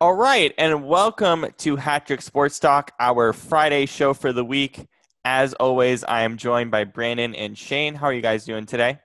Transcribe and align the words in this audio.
All 0.00 0.14
right, 0.14 0.54
and 0.58 0.86
welcome 0.86 1.44
to 1.58 1.74
Hat 1.74 2.06
Trick 2.06 2.22
Sports 2.22 2.60
Talk, 2.60 2.92
our 3.00 3.32
Friday 3.32 3.84
show 3.86 4.14
for 4.14 4.32
the 4.32 4.44
week. 4.44 4.86
As 5.24 5.54
always, 5.54 6.04
I 6.04 6.22
am 6.22 6.36
joined 6.36 6.70
by 6.70 6.84
Brannan 6.84 7.34
and 7.34 7.58
Shane. 7.58 7.96
How 7.96 8.06
are 8.06 8.12
you 8.12 8.22
guys 8.22 8.44
doing 8.44 8.64
today? 8.64 9.00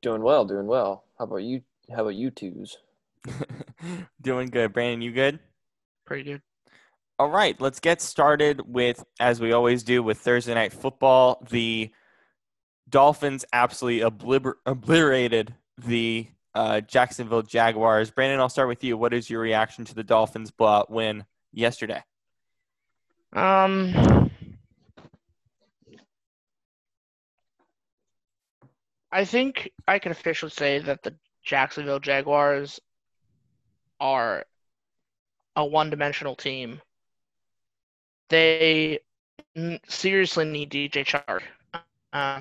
Doing 0.00 0.22
well, 0.22 0.46
doing 0.46 0.66
well. 0.66 1.04
How 1.18 1.26
about 1.26 1.42
you? 1.42 1.60
How 1.94 2.00
about 2.00 2.14
you 2.14 2.30
twos? 2.30 2.78
doing 4.22 4.48
good. 4.48 4.72
Brannan, 4.72 5.02
you 5.02 5.12
good? 5.12 5.38
Pretty 6.06 6.24
good. 6.24 6.42
All 7.18 7.28
right, 7.28 7.60
let's 7.60 7.78
get 7.78 8.00
started 8.00 8.62
with, 8.66 9.04
as 9.20 9.38
we 9.38 9.52
always 9.52 9.82
do, 9.82 10.02
with 10.02 10.16
Thursday 10.16 10.54
Night 10.54 10.72
Football. 10.72 11.46
The 11.50 11.90
Dolphins 12.88 13.44
absolutely 13.52 14.00
obliter- 14.10 14.54
obliterated 14.64 15.54
the 15.76 16.28
uh, 16.54 16.80
Jacksonville 16.80 17.42
Jaguars. 17.42 18.10
Brannan, 18.10 18.40
I'll 18.40 18.48
start 18.48 18.68
with 18.68 18.84
you. 18.84 18.96
What 18.96 19.12
is 19.12 19.28
your 19.28 19.40
reaction 19.40 19.84
to 19.86 19.94
the 19.94 20.04
Dolphins 20.04 20.50
blowout 20.50 20.90
win 20.90 21.24
yesterday? 21.52 22.02
Um, 23.32 24.30
I 29.10 29.24
think 29.24 29.70
I 29.88 29.98
can 29.98 30.12
officially 30.12 30.50
say 30.50 30.78
that 30.80 31.02
the 31.02 31.14
Jacksonville 31.42 32.00
Jaguars 32.00 32.80
are 34.00 34.44
a 35.56 35.64
one-dimensional 35.64 36.36
team. 36.36 36.80
They 38.28 39.00
seriously 39.88 40.44
need 40.44 40.70
DJ 40.70 41.04
Chark. 41.04 41.42
Uh, 42.12 42.40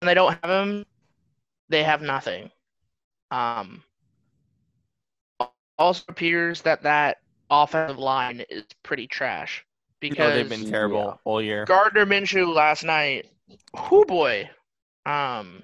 when 0.00 0.06
they 0.06 0.14
don't 0.14 0.36
have 0.42 0.66
him, 0.66 0.86
they 1.68 1.82
have 1.82 2.02
nothing. 2.02 2.50
Um, 3.30 3.82
also 5.78 6.04
appears 6.08 6.62
that 6.62 6.82
that 6.82 7.18
offensive 7.50 7.98
line 7.98 8.44
is 8.48 8.64
pretty 8.82 9.06
trash 9.06 9.64
because 10.00 10.34
they've 10.34 10.48
been 10.48 10.70
terrible 10.70 11.04
yeah. 11.04 11.14
all 11.24 11.42
year. 11.42 11.64
Gardner 11.64 12.06
Minshew 12.06 12.52
last 12.54 12.84
night, 12.84 13.26
whoo 13.90 14.04
boy, 14.04 14.48
um, 15.04 15.62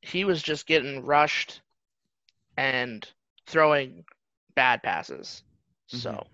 he 0.00 0.24
was 0.24 0.42
just 0.42 0.66
getting 0.66 1.04
rushed 1.04 1.60
and 2.56 3.06
throwing 3.46 4.04
bad 4.54 4.82
passes. 4.82 5.42
So 5.86 6.26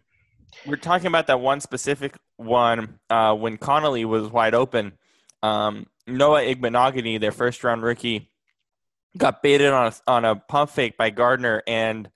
We're 0.67 0.77
talking 0.77 1.07
about 1.07 1.27
that 1.27 1.41
one 1.41 1.61
specific 1.61 2.17
one 2.37 2.99
uh, 3.11 3.35
when 3.35 3.57
Connolly 3.57 4.05
was 4.05 4.31
wide 4.31 4.55
open. 4.55 4.93
Um, 5.43 5.87
Noah 6.07 6.43
Igbinoghene, 6.43 7.21
their 7.21 7.33
first 7.33 7.63
round 7.63 7.83
rookie, 7.83 8.31
got 9.19 9.43
baited 9.43 9.71
on 9.71 9.93
a, 9.93 10.11
on 10.11 10.25
a 10.25 10.37
pump 10.37 10.71
fake 10.71 10.97
by 10.97 11.11
Gardner, 11.11 11.63
and 11.67 12.09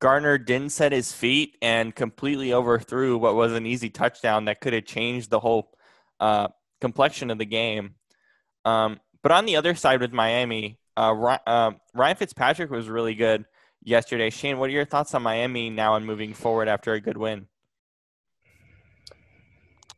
Gardner 0.00 0.38
didn't 0.38 0.72
set 0.72 0.92
his 0.92 1.12
feet 1.12 1.56
and 1.60 1.94
completely 1.94 2.52
overthrew 2.52 3.18
what 3.18 3.34
was 3.34 3.52
an 3.52 3.66
easy 3.66 3.90
touchdown 3.90 4.44
that 4.44 4.60
could 4.60 4.72
have 4.72 4.84
changed 4.84 5.30
the 5.30 5.40
whole 5.40 5.72
uh, 6.20 6.48
complexion 6.80 7.30
of 7.30 7.38
the 7.38 7.44
game. 7.44 7.94
Um, 8.64 9.00
but 9.22 9.32
on 9.32 9.46
the 9.46 9.56
other 9.56 9.74
side 9.74 10.00
with 10.00 10.12
Miami, 10.12 10.78
uh, 10.96 11.14
Ryan, 11.16 11.40
uh, 11.46 11.70
Ryan 11.94 12.16
Fitzpatrick 12.16 12.70
was 12.70 12.88
really 12.88 13.14
good 13.14 13.44
yesterday. 13.82 14.30
Shane, 14.30 14.58
what 14.58 14.68
are 14.70 14.72
your 14.72 14.84
thoughts 14.84 15.14
on 15.14 15.22
Miami 15.22 15.70
now 15.70 15.96
and 15.96 16.06
moving 16.06 16.34
forward 16.34 16.68
after 16.68 16.92
a 16.92 17.00
good 17.00 17.16
win? 17.16 17.46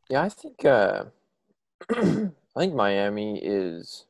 Yeah, 0.09 0.23
I 0.23 0.29
think 0.29 0.65
uh, 0.65 1.05
I 1.91 2.31
think 2.59 2.75
Miami 2.75 3.41
is 3.43 4.05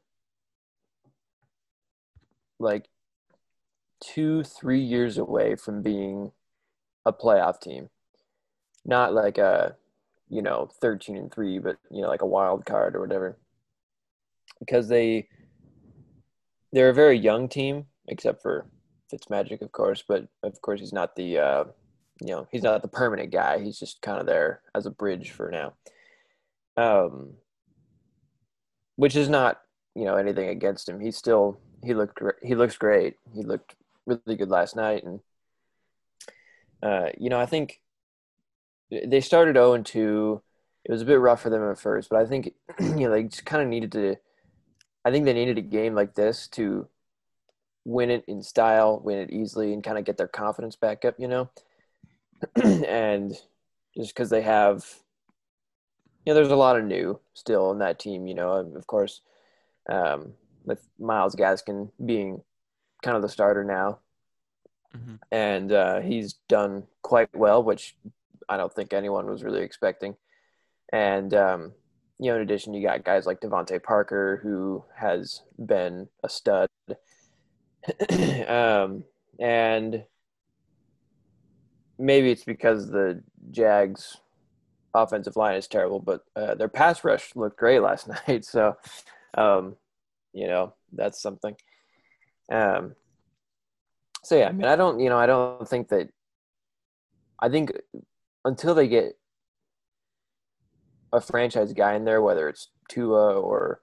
like 2.63 2.87
two, 4.03 4.43
three 4.43 4.81
years 4.81 5.19
away 5.19 5.55
from 5.57 5.83
being 5.83 6.33
a 7.05 7.13
playoff 7.13 7.61
team. 7.61 7.89
Not 8.85 9.15
like 9.15 9.39
a, 9.39 9.77
you 10.29 10.43
know, 10.43 10.69
thirteen 10.81 11.17
and 11.17 11.33
three, 11.33 11.59
but 11.59 11.77
you 11.91 12.03
know, 12.03 12.09
like 12.09 12.22
a 12.22 12.27
wild 12.27 12.67
card 12.67 12.97
or 12.97 13.01
whatever. 13.01 13.39
Because 14.59 14.89
they 14.89 15.28
they're 16.72 16.91
a 16.91 16.95
very 16.95 17.19
young 17.19 17.49
team, 17.49 17.87
except 18.09 18.43
for 18.43 18.67
Fitzmagic, 19.12 19.62
of 19.62 19.72
course. 19.72 20.03
But 20.06 20.27
of 20.43 20.61
course, 20.62 20.81
he's 20.81 20.93
not 20.93 21.15
the 21.15 21.39
uh, 21.39 21.65
you 22.21 22.28
know 22.28 22.49
he's 22.51 22.62
not 22.62 22.83
the 22.83 22.89
permanent 22.89 23.31
guy. 23.31 23.61
He's 23.62 23.78
just 23.78 24.03
kind 24.03 24.19
of 24.21 24.27
there 24.27 24.62
as 24.75 24.87
a 24.87 24.91
bridge 24.91 25.31
for 25.31 25.51
now. 25.51 25.75
Um, 26.77 27.34
which 28.97 29.15
is 29.15 29.28
not 29.28 29.61
you 29.95 30.05
know 30.05 30.17
anything 30.17 30.49
against 30.49 30.89
him. 30.89 31.01
He's 31.01 31.17
still 31.17 31.61
he 31.82 31.94
looked 31.94 32.20
he 32.43 32.54
looks 32.54 32.76
great. 32.76 33.16
He 33.34 33.43
looked 33.43 33.75
really 34.06 34.37
good 34.37 34.50
last 34.50 34.76
night, 34.76 35.04
and 35.04 35.20
uh, 36.82 37.10
you 37.19 37.28
know 37.28 37.41
I 37.41 37.47
think 37.47 37.81
they 38.91 39.20
started 39.20 39.56
zero 39.56 39.75
and 39.75 39.84
two. 39.84 40.42
It 40.84 40.91
was 40.91 41.03
a 41.03 41.06
bit 41.06 41.21
rough 41.21 41.42
for 41.42 41.50
them 41.50 41.69
at 41.71 41.78
first, 41.78 42.09
but 42.09 42.21
I 42.21 42.26
think 42.26 42.53
you 42.81 43.09
know 43.09 43.10
they 43.10 43.25
just 43.25 43.44
kind 43.44 43.62
of 43.62 43.69
needed 43.69 43.92
to. 43.92 44.16
I 45.04 45.10
think 45.10 45.25
they 45.25 45.32
needed 45.32 45.59
a 45.59 45.62
game 45.62 45.94
like 45.94 46.15
this 46.15 46.47
to 46.48 46.88
win 47.84 48.10
it 48.10 48.25
in 48.28 48.42
style, 48.42 49.00
win 49.03 49.19
it 49.19 49.31
easily, 49.31 49.72
and 49.72 49.82
kind 49.82 49.98
of 49.98 50.04
get 50.04 50.16
their 50.16 50.28
confidence 50.28 50.76
back 50.76 51.04
up. 51.04 51.16
You 51.19 51.28
know, 51.28 51.50
and 52.62 53.32
just 53.97 54.15
because 54.15 54.31
they 54.31 54.42
have, 54.42 54.87
you 56.25 56.32
know, 56.32 56.34
there's 56.34 56.48
a 56.48 56.56
lot 56.56 56.78
of 56.78 56.84
new 56.84 57.19
still 57.34 57.72
in 57.72 57.78
that 57.78 57.98
team. 57.98 58.26
You 58.26 58.34
know, 58.34 58.53
of 58.53 58.87
course, 58.87 59.22
um, 59.88 60.34
with 60.65 60.87
Myles 60.99 61.34
Gaskin 61.37 61.91
being 62.05 62.43
kind 63.03 63.17
of 63.17 63.23
the 63.23 63.28
starter 63.28 63.65
now, 63.65 63.99
Mhm. 64.95 65.19
and 65.31 65.73
uh, 65.73 66.00
he's 66.00 66.34
done 66.49 66.87
quite 67.03 67.34
well, 67.34 67.62
which 67.62 67.97
I 68.49 68.56
don't 68.56 68.72
think 68.72 68.93
anyone 68.93 69.27
was 69.27 69.43
really 69.43 69.62
expecting. 69.62 70.17
And 70.93 71.33
um, 71.34 71.72
you 72.19 72.31
know, 72.31 72.37
in 72.37 72.43
addition, 72.43 72.75
you 72.75 72.83
got 72.87 73.05
guys 73.05 73.27
like 73.27 73.41
DeVante 73.41 73.83
Parker, 73.83 74.39
who 74.43 74.84
has 74.97 75.43
been 75.59 76.09
a 76.22 76.28
stud, 76.28 76.69
um, 78.47 79.05
and 79.41 80.05
maybe 81.99 82.31
it's 82.31 82.45
because 82.45 82.89
the 82.89 83.22
Jags' 83.51 84.19
offensive 84.95 85.37
line 85.37 85.56
is 85.56 85.67
terrible, 85.67 86.01
but 86.01 86.25
uh, 86.37 86.55
their 86.55 86.69
pass 86.69 87.03
rush 87.05 87.34
looked 87.34 87.59
great 87.59 87.81
last 87.81 88.09
night. 88.28 88.45
So, 88.45 88.77
um, 89.34 89.77
you 90.32 90.47
know, 90.47 90.75
that's 90.93 91.20
something. 91.20 91.54
Um, 92.50 92.94
so 94.25 94.37
yeah, 94.37 94.48
I 94.48 94.53
mean, 94.53 94.66
I 94.66 94.76
don't, 94.76 95.00
you 95.00 95.09
know, 95.09 95.19
I 95.19 95.26
don't 95.26 95.69
think 95.69 95.88
that. 95.88 96.09
I 97.41 97.48
think 97.48 97.72
until 98.44 98.75
they 98.75 98.87
get 98.87 99.19
a 101.12 101.21
franchise 101.21 101.72
guy 101.72 101.94
in 101.94 102.04
there, 102.04 102.22
whether 102.22 102.48
it's 102.48 102.69
Tua 102.88 103.34
or 103.41 103.81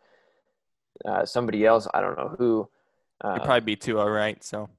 uh, 1.05 1.25
somebody 1.25 1.65
else, 1.65 1.87
I 1.93 2.01
don't 2.01 2.17
know 2.17 2.35
who. 2.37 2.69
Uh, 3.23 3.33
It'd 3.35 3.43
probably 3.43 3.61
be 3.61 3.75
tua 3.75 4.09
right? 4.09 4.41
So, 4.43 4.69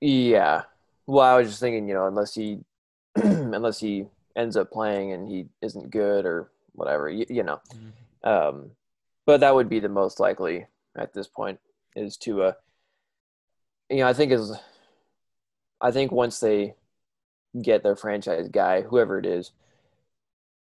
yeah. 0.00 0.62
Well, 1.06 1.26
I 1.26 1.36
was 1.36 1.48
just 1.48 1.60
thinking, 1.60 1.88
you 1.88 1.94
know, 1.94 2.06
unless 2.06 2.34
he, 2.34 2.60
unless 3.16 3.80
he 3.80 4.06
ends 4.36 4.56
up 4.56 4.70
playing 4.70 5.12
and 5.12 5.28
he 5.28 5.46
isn't 5.60 5.90
good 5.90 6.24
or 6.24 6.50
whatever, 6.74 7.10
you, 7.10 7.26
you 7.28 7.42
know. 7.42 7.60
Um, 8.22 8.70
but 9.26 9.40
that 9.40 9.54
would 9.54 9.68
be 9.68 9.80
the 9.80 9.88
most 9.88 10.20
likely 10.20 10.66
at 10.96 11.14
this 11.14 11.26
point 11.26 11.60
is 11.96 12.16
to, 12.18 12.42
uh, 12.42 12.52
you 13.90 13.98
know, 13.98 14.08
I 14.08 14.12
think 14.12 14.32
is, 14.32 14.52
I 15.80 15.90
think 15.90 16.12
once 16.12 16.40
they 16.40 16.74
get 17.60 17.82
their 17.82 17.96
franchise 17.96 18.48
guy, 18.48 18.82
whoever 18.82 19.18
it 19.18 19.26
is, 19.26 19.52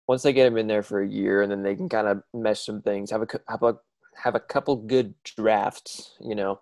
once 0.07 0.23
they 0.23 0.33
get 0.33 0.47
him 0.47 0.57
in 0.57 0.67
there 0.67 0.83
for 0.83 1.03
a 1.03 1.09
year 1.09 1.43
and 1.43 1.51
then 1.51 1.63
they 1.63 1.75
can 1.75 1.89
kind 1.89 2.09
of 2.09 2.23
mesh 2.33 2.65
some 2.65 2.81
things, 2.83 3.11
have 3.11 3.23
a 3.23 3.27
have 3.49 3.63
a 3.63 3.77
have 4.23 4.35
a 4.35 4.41
couple 4.41 4.77
good 4.77 5.15
drafts, 5.23 6.17
you 6.21 6.35
know, 6.35 6.61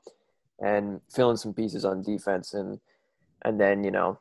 and 0.58 1.00
fill 1.10 1.30
in 1.30 1.36
some 1.36 1.54
pieces 1.54 1.84
on 1.84 2.02
defense 2.02 2.54
and 2.54 2.80
and 3.42 3.60
then 3.60 3.84
you 3.84 3.90
know 3.90 4.18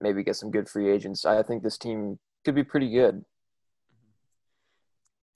maybe 0.00 0.22
get 0.22 0.36
some 0.36 0.50
good 0.50 0.68
free 0.68 0.90
agents. 0.90 1.24
I 1.24 1.42
think 1.42 1.62
this 1.62 1.78
team 1.78 2.18
could 2.44 2.54
be 2.54 2.64
pretty 2.64 2.90
good. 2.90 3.24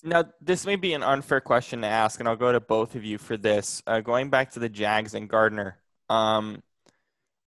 Now, 0.05 0.25
this 0.41 0.65
may 0.65 0.77
be 0.77 0.93
an 0.93 1.03
unfair 1.03 1.41
question 1.41 1.81
to 1.83 1.89
ask, 1.89 2.21
and 2.21 2.29
I'll 2.29 2.37
go 2.37 2.53
to 2.53 2.61
both 2.61 2.95
of 2.95 3.05
you 3.05 3.19
for 3.19 3.37
this. 3.37 3.83
Uh, 3.87 4.01
going 4.01 4.31
back 4.31 4.53
to 4.53 4.61
the 4.61 4.69
Jags 4.69 5.15
and 5.15 5.29
Gardner, 5.29 5.79
um, 6.09 6.63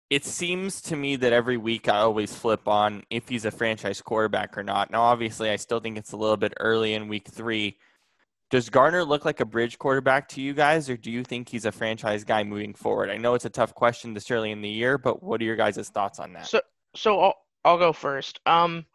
it 0.10 0.26
seems 0.26 0.82
to 0.84 0.96
me 0.96 1.16
that 1.16 1.34
every 1.34 1.58
week 1.58 1.88
I 1.88 2.00
always 2.00 2.36
flip 2.36 2.68
on 2.68 3.04
if 3.10 3.30
he's 3.30 3.46
a 3.46 3.52
franchise 3.52 4.02
quarterback 4.02 4.58
or 4.58 4.64
not. 4.64 4.92
Now, 4.92 5.04
obviously, 5.04 5.50
I 5.50 5.56
still 5.56 5.80
think 5.80 5.98
it's 5.98 6.12
a 6.12 6.18
little 6.18 6.38
bit 6.38 6.54
early 6.60 6.94
in 6.94 7.08
week 7.08 7.30
three. 7.30 7.78
Does 8.52 8.70
Gardner 8.70 9.04
look 9.04 9.26
like 9.26 9.40
a 9.40 9.46
bridge 9.46 9.80
quarterback 9.80 10.28
to 10.30 10.42
you 10.42 10.54
guys, 10.54 10.90
or 10.90 10.98
do 10.98 11.10
you 11.10 11.24
think 11.24 11.50
he's 11.50 11.66
a 11.66 11.72
franchise 11.72 12.24
guy 12.24 12.44
moving 12.44 12.76
forward? 12.76 13.10
I 13.10 13.18
know 13.18 13.34
it's 13.34 13.46
a 13.46 13.50
tough 13.50 13.74
question 13.74 14.14
this 14.14 14.30
early 14.30 14.52
in 14.52 14.62
the 14.62 14.70
year, 14.70 15.00
but 15.00 15.24
what 15.24 15.42
are 15.42 15.46
your 15.46 15.56
guys' 15.56 15.90
thoughts 15.90 16.20
on 16.20 16.34
that? 16.34 16.46
So 16.46 16.62
so 16.94 17.20
I'll 17.20 17.36
I'll 17.66 17.80
go 17.80 17.94
first. 17.94 18.40
Um, 18.46 18.86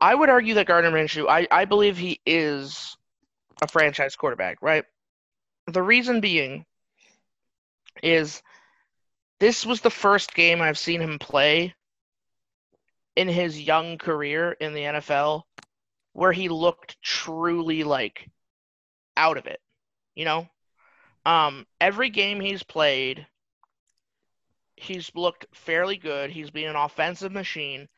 I 0.00 0.14
would 0.14 0.30
argue 0.30 0.54
that 0.54 0.66
Gardner 0.66 0.90
Minshew. 0.90 1.28
I 1.28 1.46
I 1.50 1.64
believe 1.64 1.96
he 1.96 2.20
is 2.24 2.96
a 3.62 3.68
franchise 3.68 4.16
quarterback, 4.16 4.58
right? 4.62 4.84
The 5.66 5.82
reason 5.82 6.20
being 6.20 6.64
is 8.02 8.42
this 9.38 9.66
was 9.66 9.80
the 9.80 9.90
first 9.90 10.34
game 10.34 10.60
I've 10.60 10.78
seen 10.78 11.00
him 11.00 11.18
play 11.18 11.74
in 13.16 13.28
his 13.28 13.60
young 13.60 13.98
career 13.98 14.52
in 14.52 14.72
the 14.72 14.80
NFL 14.80 15.42
where 16.12 16.32
he 16.32 16.48
looked 16.48 17.00
truly 17.02 17.84
like 17.84 18.28
out 19.16 19.36
of 19.36 19.46
it. 19.46 19.60
You 20.14 20.24
know? 20.24 20.48
Um, 21.26 21.66
every 21.80 22.10
game 22.10 22.40
he's 22.40 22.62
played, 22.62 23.26
he's 24.76 25.10
looked 25.14 25.46
fairly 25.52 25.96
good. 25.96 26.30
He's 26.30 26.50
been 26.50 26.68
an 26.68 26.76
offensive 26.76 27.32
machine. 27.32 27.88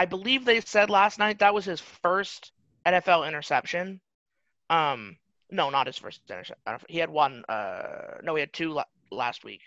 I 0.00 0.06
believe 0.06 0.46
they 0.46 0.62
said 0.62 0.88
last 0.88 1.18
night 1.18 1.40
that 1.40 1.52
was 1.52 1.66
his 1.66 1.78
first 1.78 2.52
NFL 2.86 3.28
interception. 3.28 4.00
Um, 4.70 5.18
no, 5.50 5.68
not 5.68 5.88
his 5.88 5.98
first 5.98 6.22
interception. 6.30 6.86
He 6.88 6.96
had 6.96 7.10
one. 7.10 7.44
Uh, 7.46 8.16
no, 8.22 8.34
he 8.34 8.40
had 8.40 8.50
two 8.50 8.72
la- 8.72 8.84
last 9.10 9.44
week. 9.44 9.60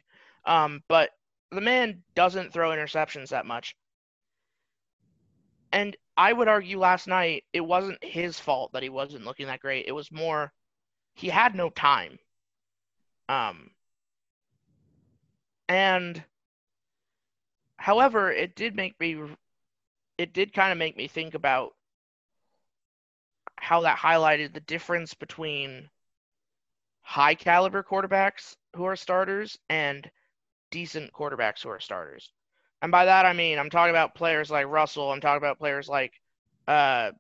Um, 0.44 0.82
but 0.88 1.12
the 1.52 1.62
man 1.62 2.02
doesn't 2.16 2.52
throw 2.52 2.72
interceptions 2.72 3.30
that 3.30 3.46
much. 3.46 3.76
And 5.72 5.96
I 6.18 6.34
would 6.34 6.48
argue 6.48 6.80
last 6.80 7.08
night 7.08 7.44
it 7.54 7.62
wasn't 7.62 8.04
his 8.04 8.40
fault 8.40 8.74
that 8.74 8.82
he 8.82 8.90
wasn't 8.90 9.26
looking 9.26 9.46
that 9.46 9.60
great. 9.60 9.86
It 9.88 9.92
was 9.92 10.12
more 10.12 10.52
he 11.14 11.30
had 11.30 11.54
no 11.54 11.70
time. 11.70 12.18
Um, 13.30 13.70
and 15.70 16.24
however, 17.78 18.32
it 18.32 18.56
did 18.56 18.76
make 18.76 19.00
me, 19.00 19.16
it 20.18 20.34
did 20.34 20.54
kind 20.54 20.72
of 20.72 20.78
make 20.78 20.98
me 20.98 21.08
think 21.08 21.34
about 21.34 21.74
how 23.56 23.82
that 23.82 23.98
highlighted 23.98 24.54
the 24.54 24.60
difference 24.62 25.14
between 25.14 25.90
high 27.02 27.36
caliber 27.36 27.84
quarterbacks 27.84 28.56
who 28.76 28.86
are 28.86 28.96
starters 28.96 29.58
and 29.70 30.10
decent 30.72 31.12
quarterbacks 31.14 31.62
who 31.62 31.70
are 31.70 31.80
starters. 31.80 32.32
And 32.82 32.92
by 32.92 33.06
that 33.06 33.26
I 33.26 33.34
mean 33.34 33.60
I'm 33.60 33.70
talking 33.70 33.92
about 33.92 34.16
players 34.16 34.52
like 34.52 34.68
Russell, 34.68 35.12
I'm 35.12 35.22
talking 35.22 35.38
about 35.38 35.60
players 35.60 35.88
like 35.88 36.20
uh, 36.68 37.12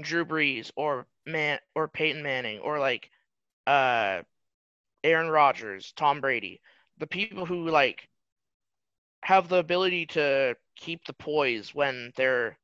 Drew 0.00 0.24
Brees 0.24 0.70
or 0.76 1.06
Man 1.26 1.58
or 1.74 1.88
Peyton 1.88 2.22
Manning 2.22 2.60
or 2.60 2.78
like 2.78 3.10
uh, 3.66 4.22
Aaron 5.04 5.28
Rodgers, 5.28 5.92
Tom 5.96 6.20
Brady, 6.20 6.60
the 6.98 7.06
people 7.06 7.46
who 7.46 7.68
like 7.68 8.08
have 9.22 9.48
the 9.48 9.56
ability 9.56 10.06
to 10.06 10.56
keep 10.76 11.04
the 11.04 11.12
poise 11.12 11.74
when 11.74 12.12
they're 12.16 12.58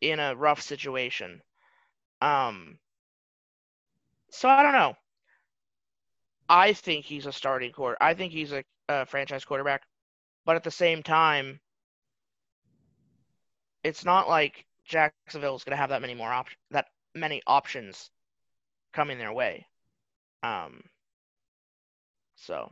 in 0.00 0.18
a 0.18 0.34
rough 0.34 0.62
situation. 0.62 1.42
Um, 2.20 2.78
so 4.30 4.48
I 4.48 4.62
don't 4.62 4.72
know. 4.72 4.96
I 6.48 6.72
think 6.72 7.04
he's 7.04 7.26
a 7.26 7.32
starting 7.32 7.72
quarter. 7.72 7.96
I 8.00 8.14
think 8.14 8.32
he's 8.32 8.52
a, 8.52 8.64
a 8.88 9.06
franchise 9.06 9.44
quarterback, 9.44 9.82
but 10.44 10.56
at 10.56 10.64
the 10.64 10.70
same 10.70 11.02
time, 11.02 11.60
it's 13.84 14.04
not 14.04 14.28
like 14.28 14.66
Jacksonville 14.84 15.56
is 15.56 15.64
going 15.64 15.72
to 15.72 15.80
have 15.80 15.90
that 15.90 16.02
many 16.02 16.14
more 16.14 16.32
op- 16.32 16.48
that 16.70 16.86
many 17.14 17.42
options 17.46 18.10
coming 18.92 19.18
their 19.18 19.32
way. 19.32 19.66
Um, 20.42 20.82
so 22.36 22.70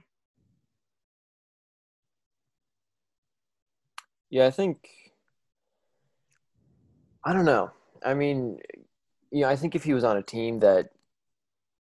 Yeah, 4.31 4.47
I 4.47 4.51
think 4.51 4.89
I 7.25 7.33
don't 7.33 7.45
know. 7.45 7.71
I 8.05 8.15
mean, 8.15 8.59
you 9.31 9.43
know, 9.43 9.49
I 9.49 9.57
think 9.57 9.75
if 9.75 9.85
he 9.85 9.95
was 9.95 10.05
on 10.05 10.17
a 10.17 10.23
team 10.23 10.61
that 10.61 10.91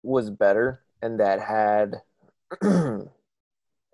was 0.03 0.31
better 0.31 0.83
and 1.03 1.21
that 1.21 1.41
had 1.41 2.03
not 2.63 3.09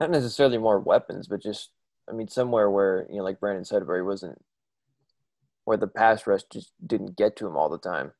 necessarily 0.00 0.59
more 0.59 0.79
weapons, 0.81 1.29
but 1.29 1.43
just 1.43 1.71
I 2.09 2.12
mean 2.12 2.29
somewhere 2.29 2.71
where, 2.71 3.06
you 3.11 3.17
know, 3.19 3.25
like 3.25 3.41
Brannan 3.41 3.65
said 3.65 3.87
where 3.87 3.97
he 3.97 4.03
wasn't 4.03 4.43
where 5.65 5.77
the 5.77 5.88
pass 5.88 6.27
rush 6.27 6.43
just 6.53 6.73
didn't 6.87 7.17
get 7.17 7.37
to 7.37 7.47
him 7.47 7.56
all 7.56 7.69
the 7.69 7.79
time. 7.79 8.12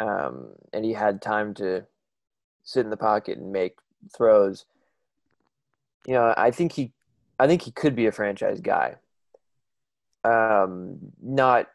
Um, 0.00 0.54
and 0.72 0.84
he 0.84 0.94
had 0.94 1.22
time 1.22 1.54
to 1.54 1.86
sit 2.64 2.84
in 2.84 2.90
the 2.90 2.96
pocket 2.96 3.38
and 3.38 3.52
make 3.52 3.76
throws. 4.16 4.66
You 6.06 6.14
know, 6.14 6.34
I 6.36 6.50
think 6.50 6.72
he 6.72 6.92
I 7.38 7.46
think 7.46 7.62
he 7.62 7.70
could 7.70 7.94
be 7.94 8.06
a 8.06 8.12
franchise 8.12 8.60
guy 8.60 8.96
um, 10.24 10.98
not 11.20 11.68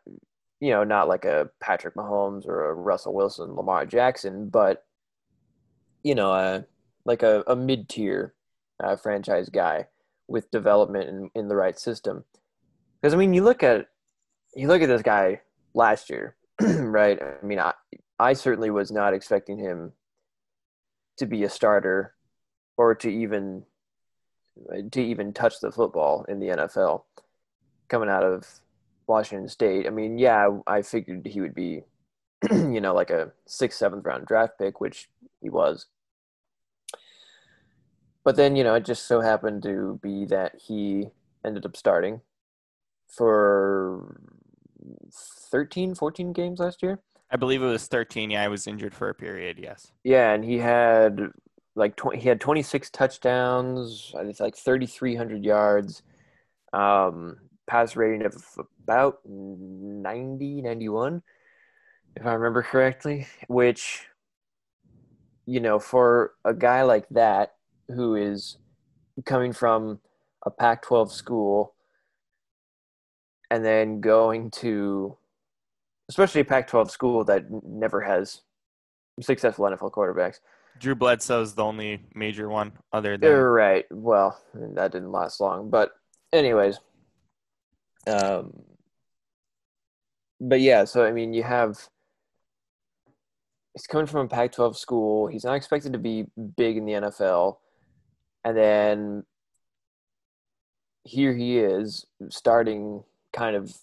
you 0.59 0.71
know 0.71 0.83
not 0.83 1.07
like 1.07 1.25
a 1.25 1.49
Patrick 1.59 1.95
Mahomes 1.95 2.47
or 2.47 2.69
a 2.69 2.73
Russell 2.73 3.13
Wilson, 3.13 3.55
Lamar 3.55 3.85
Jackson, 3.85 4.49
but 4.49 4.83
you 6.03 6.15
know, 6.15 6.31
uh, 6.31 6.61
like 7.05 7.23
a, 7.23 7.43
a 7.47 7.55
mid 7.55 7.89
tier 7.89 8.33
uh, 8.81 8.95
franchise 8.95 9.49
guy 9.49 9.87
with 10.27 10.51
development 10.51 11.09
in, 11.09 11.29
in 11.35 11.47
the 11.47 11.55
right 11.55 11.77
system. 11.77 12.23
Because 13.01 13.13
I 13.13 13.17
mean, 13.17 13.33
you 13.33 13.43
look 13.43 13.63
at 13.63 13.87
you 14.55 14.67
look 14.67 14.81
at 14.81 14.87
this 14.87 15.01
guy 15.01 15.41
last 15.73 16.09
year, 16.09 16.35
right? 16.61 17.21
I 17.21 17.45
mean, 17.45 17.59
I 17.59 17.73
I 18.19 18.33
certainly 18.33 18.69
was 18.69 18.91
not 18.91 19.13
expecting 19.13 19.57
him 19.57 19.91
to 21.17 21.25
be 21.25 21.43
a 21.43 21.49
starter 21.49 22.13
or 22.77 22.95
to 22.95 23.09
even 23.09 23.63
to 24.91 25.01
even 25.01 25.33
touch 25.33 25.59
the 25.59 25.71
football 25.71 26.25
in 26.27 26.39
the 26.39 26.47
NFL 26.47 27.03
coming 27.89 28.09
out 28.09 28.23
of 28.23 28.45
Washington 29.07 29.47
State. 29.47 29.87
I 29.87 29.89
mean, 29.89 30.17
yeah, 30.17 30.49
I 30.67 30.81
figured 30.81 31.25
he 31.25 31.41
would 31.41 31.55
be, 31.55 31.83
you 32.51 32.81
know, 32.81 32.93
like 32.93 33.09
a 33.09 33.31
sixth, 33.45 33.79
seventh 33.79 34.05
round 34.05 34.25
draft 34.25 34.57
pick, 34.59 34.79
which 34.81 35.09
he 35.41 35.49
was. 35.49 35.87
But 38.23 38.35
then, 38.35 38.55
you 38.57 38.63
know, 38.63 38.75
it 38.75 38.83
just 38.83 39.07
so 39.07 39.21
happened 39.21 39.63
to 39.63 39.99
be 40.03 40.25
that 40.25 40.55
he 40.59 41.07
ended 41.45 41.65
up 41.65 41.77
starting 41.77 42.21
for 43.07 44.19
13, 45.49 45.95
14 45.95 46.33
games 46.33 46.59
last 46.59 46.83
year. 46.83 46.99
I 47.31 47.37
believe 47.37 47.61
it 47.61 47.67
was 47.67 47.87
13. 47.87 48.29
Yeah, 48.29 48.43
I 48.43 48.47
was 48.47 48.67
injured 48.67 48.93
for 48.93 49.09
a 49.09 49.13
period. 49.13 49.59
Yes. 49.59 49.91
Yeah, 50.03 50.33
and 50.33 50.43
he 50.43 50.57
had 50.57 51.29
like 51.75 51.95
20, 51.95 52.19
he 52.19 52.27
had 52.27 52.41
26 52.41 52.89
touchdowns. 52.89 54.13
It's 54.15 54.39
like 54.39 54.57
3,300 54.57 55.43
yards. 55.43 56.03
Um, 56.73 57.37
pass 57.67 57.95
rating 57.95 58.25
of 58.25 58.35
about 58.83 59.19
90, 59.25 60.61
91, 60.61 61.21
if 62.15 62.25
I 62.25 62.33
remember 62.33 62.63
correctly, 62.63 63.27
which, 63.47 64.05
you 65.45 65.59
know, 65.59 65.77
for 65.77 66.33
a 66.45 66.53
guy 66.53 66.81
like 66.83 67.07
that 67.09 67.55
who 67.89 68.15
is 68.15 68.57
coming 69.25 69.53
from 69.53 69.99
a 70.45 70.51
Pac 70.51 70.81
12 70.83 71.11
school 71.11 71.73
and 73.51 73.63
then 73.63 74.01
going 74.01 74.51
to, 74.51 75.17
especially 76.09 76.41
a 76.41 76.45
Pac 76.45 76.67
12 76.67 76.91
school 76.91 77.23
that 77.25 77.45
never 77.63 78.01
has 78.01 78.41
successful 79.21 79.65
NFL 79.65 79.91
quarterbacks. 79.91 80.39
Drew 80.79 80.95
Bledsoe's 80.95 81.55
the 81.55 81.63
only 81.63 82.01
major 82.13 82.49
one 82.49 82.71
other 82.93 83.17
than. 83.17 83.31
Right. 83.31 83.85
Well, 83.91 84.39
that 84.53 84.91
didn't 84.91 85.11
last 85.11 85.39
long. 85.39 85.69
But, 85.69 85.91
anyways, 86.31 86.79
um, 88.07 88.53
but 90.39 90.61
yeah, 90.61 90.85
so 90.85 91.05
I 91.05 91.11
mean, 91.11 91.33
you 91.33 91.43
have 91.43 91.77
he's 93.73 93.87
coming 93.87 94.07
from 94.07 94.25
a 94.25 94.29
Pac-12 94.29 94.75
school. 94.75 95.27
He's 95.27 95.43
not 95.43 95.55
expected 95.55 95.93
to 95.93 95.99
be 95.99 96.25
big 96.55 96.77
in 96.77 96.85
the 96.85 96.93
NFL, 96.93 97.57
and 98.43 98.57
then 98.57 99.23
here 101.03 101.33
he 101.33 101.59
is 101.59 102.05
starting 102.29 103.03
kind 103.33 103.55
of 103.55 103.75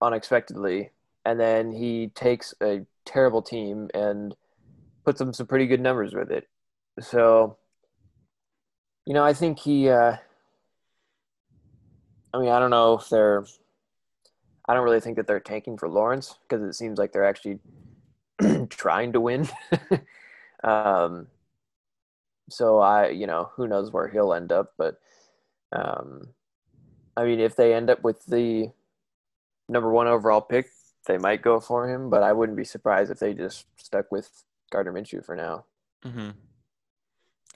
unexpectedly, 0.00 0.90
and 1.24 1.38
then 1.38 1.72
he 1.72 2.08
takes 2.14 2.54
a 2.62 2.86
terrible 3.04 3.42
team 3.42 3.88
and 3.94 4.34
puts 5.04 5.18
them 5.18 5.32
some 5.32 5.46
pretty 5.46 5.66
good 5.66 5.80
numbers 5.80 6.14
with 6.14 6.30
it. 6.30 6.46
So, 7.00 7.56
you 9.06 9.14
know, 9.14 9.24
I 9.24 9.32
think 9.32 9.58
he. 9.58 9.88
Uh, 9.88 10.16
I 12.32 12.38
mean, 12.38 12.50
I 12.50 12.58
don't 12.58 12.70
know 12.70 12.98
if 12.98 13.08
they're. 13.08 13.44
I 14.68 14.74
don't 14.74 14.84
really 14.84 15.00
think 15.00 15.16
that 15.16 15.26
they're 15.26 15.40
tanking 15.40 15.78
for 15.78 15.88
Lawrence 15.88 16.38
because 16.42 16.62
it 16.62 16.74
seems 16.74 16.98
like 16.98 17.12
they're 17.12 17.24
actually 17.24 17.58
trying 18.68 19.12
to 19.12 19.20
win. 19.20 19.48
um, 20.64 21.28
so 22.50 22.78
I, 22.78 23.08
you 23.08 23.26
know, 23.26 23.50
who 23.54 23.66
knows 23.66 23.90
where 23.90 24.08
he'll 24.08 24.34
end 24.34 24.52
up, 24.52 24.74
but 24.76 25.00
um, 25.72 26.28
I 27.16 27.24
mean, 27.24 27.40
if 27.40 27.56
they 27.56 27.74
end 27.74 27.88
up 27.88 28.02
with 28.02 28.24
the 28.26 28.70
number 29.68 29.90
one 29.90 30.06
overall 30.06 30.40
pick, 30.40 30.68
they 31.06 31.18
might 31.18 31.42
go 31.42 31.60
for 31.60 31.88
him, 31.88 32.10
but 32.10 32.22
I 32.22 32.32
wouldn't 32.32 32.56
be 32.56 32.64
surprised 32.64 33.10
if 33.10 33.18
they 33.18 33.34
just 33.34 33.66
stuck 33.76 34.12
with 34.12 34.44
Gardner 34.70 34.92
Minshew 34.92 35.24
for 35.24 35.34
now. 35.34 35.64
Mm-hmm. 36.04 36.30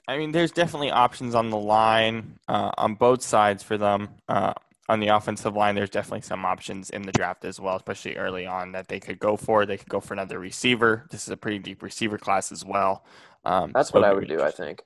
I 0.07 0.17
mean, 0.17 0.31
there's 0.31 0.51
definitely 0.51 0.91
options 0.91 1.33
on 1.33 1.49
the 1.49 1.57
line 1.57 2.39
uh, 2.47 2.71
on 2.77 2.95
both 2.95 3.21
sides 3.21 3.63
for 3.63 3.77
them. 3.77 4.09
Uh, 4.27 4.53
on 4.89 4.99
the 4.99 5.07
offensive 5.07 5.55
line, 5.55 5.75
there's 5.75 5.89
definitely 5.89 6.21
some 6.21 6.43
options 6.43 6.89
in 6.89 7.03
the 7.03 7.13
draft 7.13 7.45
as 7.45 7.59
well, 7.59 7.77
especially 7.77 8.17
early 8.17 8.45
on 8.45 8.73
that 8.73 8.89
they 8.89 8.99
could 8.99 9.17
go 9.17 9.37
for. 9.37 9.65
They 9.65 9.77
could 9.77 9.87
go 9.87 10.01
for 10.01 10.13
another 10.13 10.39
receiver. 10.39 11.07
This 11.09 11.23
is 11.23 11.29
a 11.29 11.37
pretty 11.37 11.59
deep 11.59 11.81
receiver 11.81 12.17
class 12.17 12.51
as 12.51 12.65
well. 12.65 13.05
Um, 13.45 13.71
That's 13.73 13.89
so 13.89 13.99
what 13.99 14.07
I 14.07 14.13
would 14.13 14.27
do, 14.27 14.41
I 14.41 14.51
think. 14.51 14.83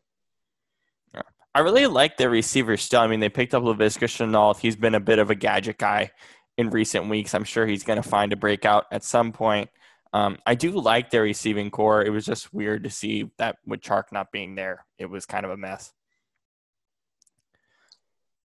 I 1.58 1.62
really 1.62 1.88
like 1.88 2.18
their 2.18 2.30
receivers 2.30 2.84
still. 2.84 3.00
I 3.00 3.08
mean, 3.08 3.20
they 3.20 3.30
picked 3.30 3.56
up 3.56 3.64
Laviska 3.64 4.06
Shenault. 4.06 4.60
He's 4.60 4.76
been 4.76 4.94
a 4.94 5.00
bit 5.00 5.18
of 5.18 5.32
a 5.32 5.36
gadget 5.36 5.80
guy 5.80 6.12
in 6.56 6.70
recent 6.70 7.10
weeks. 7.10 7.34
I'm 7.34 7.46
sure 7.46 7.66
he's 7.66 7.84
going 7.84 8.00
to 8.00 8.08
find 8.08 8.32
a 8.32 8.36
breakout 8.36 8.86
at 8.92 9.04
some 9.04 9.32
point. 9.32 9.72
Um, 10.14 10.38
I 10.46 10.54
do 10.54 10.70
like 10.80 11.10
their 11.10 11.24
receiving 11.24 11.72
corps. 11.72 12.04
It 12.04 12.12
was 12.12 12.28
just 12.28 12.54
weird 12.54 12.84
to 12.84 12.92
see 12.92 13.32
that 13.40 13.58
with 13.66 13.82
Chark 13.82 14.12
not 14.12 14.32
being 14.32 14.54
there, 14.54 14.86
it 14.98 15.08
was 15.08 15.26
kind 15.26 15.46
of 15.46 15.52
a 15.52 15.58
mess. 15.58 15.94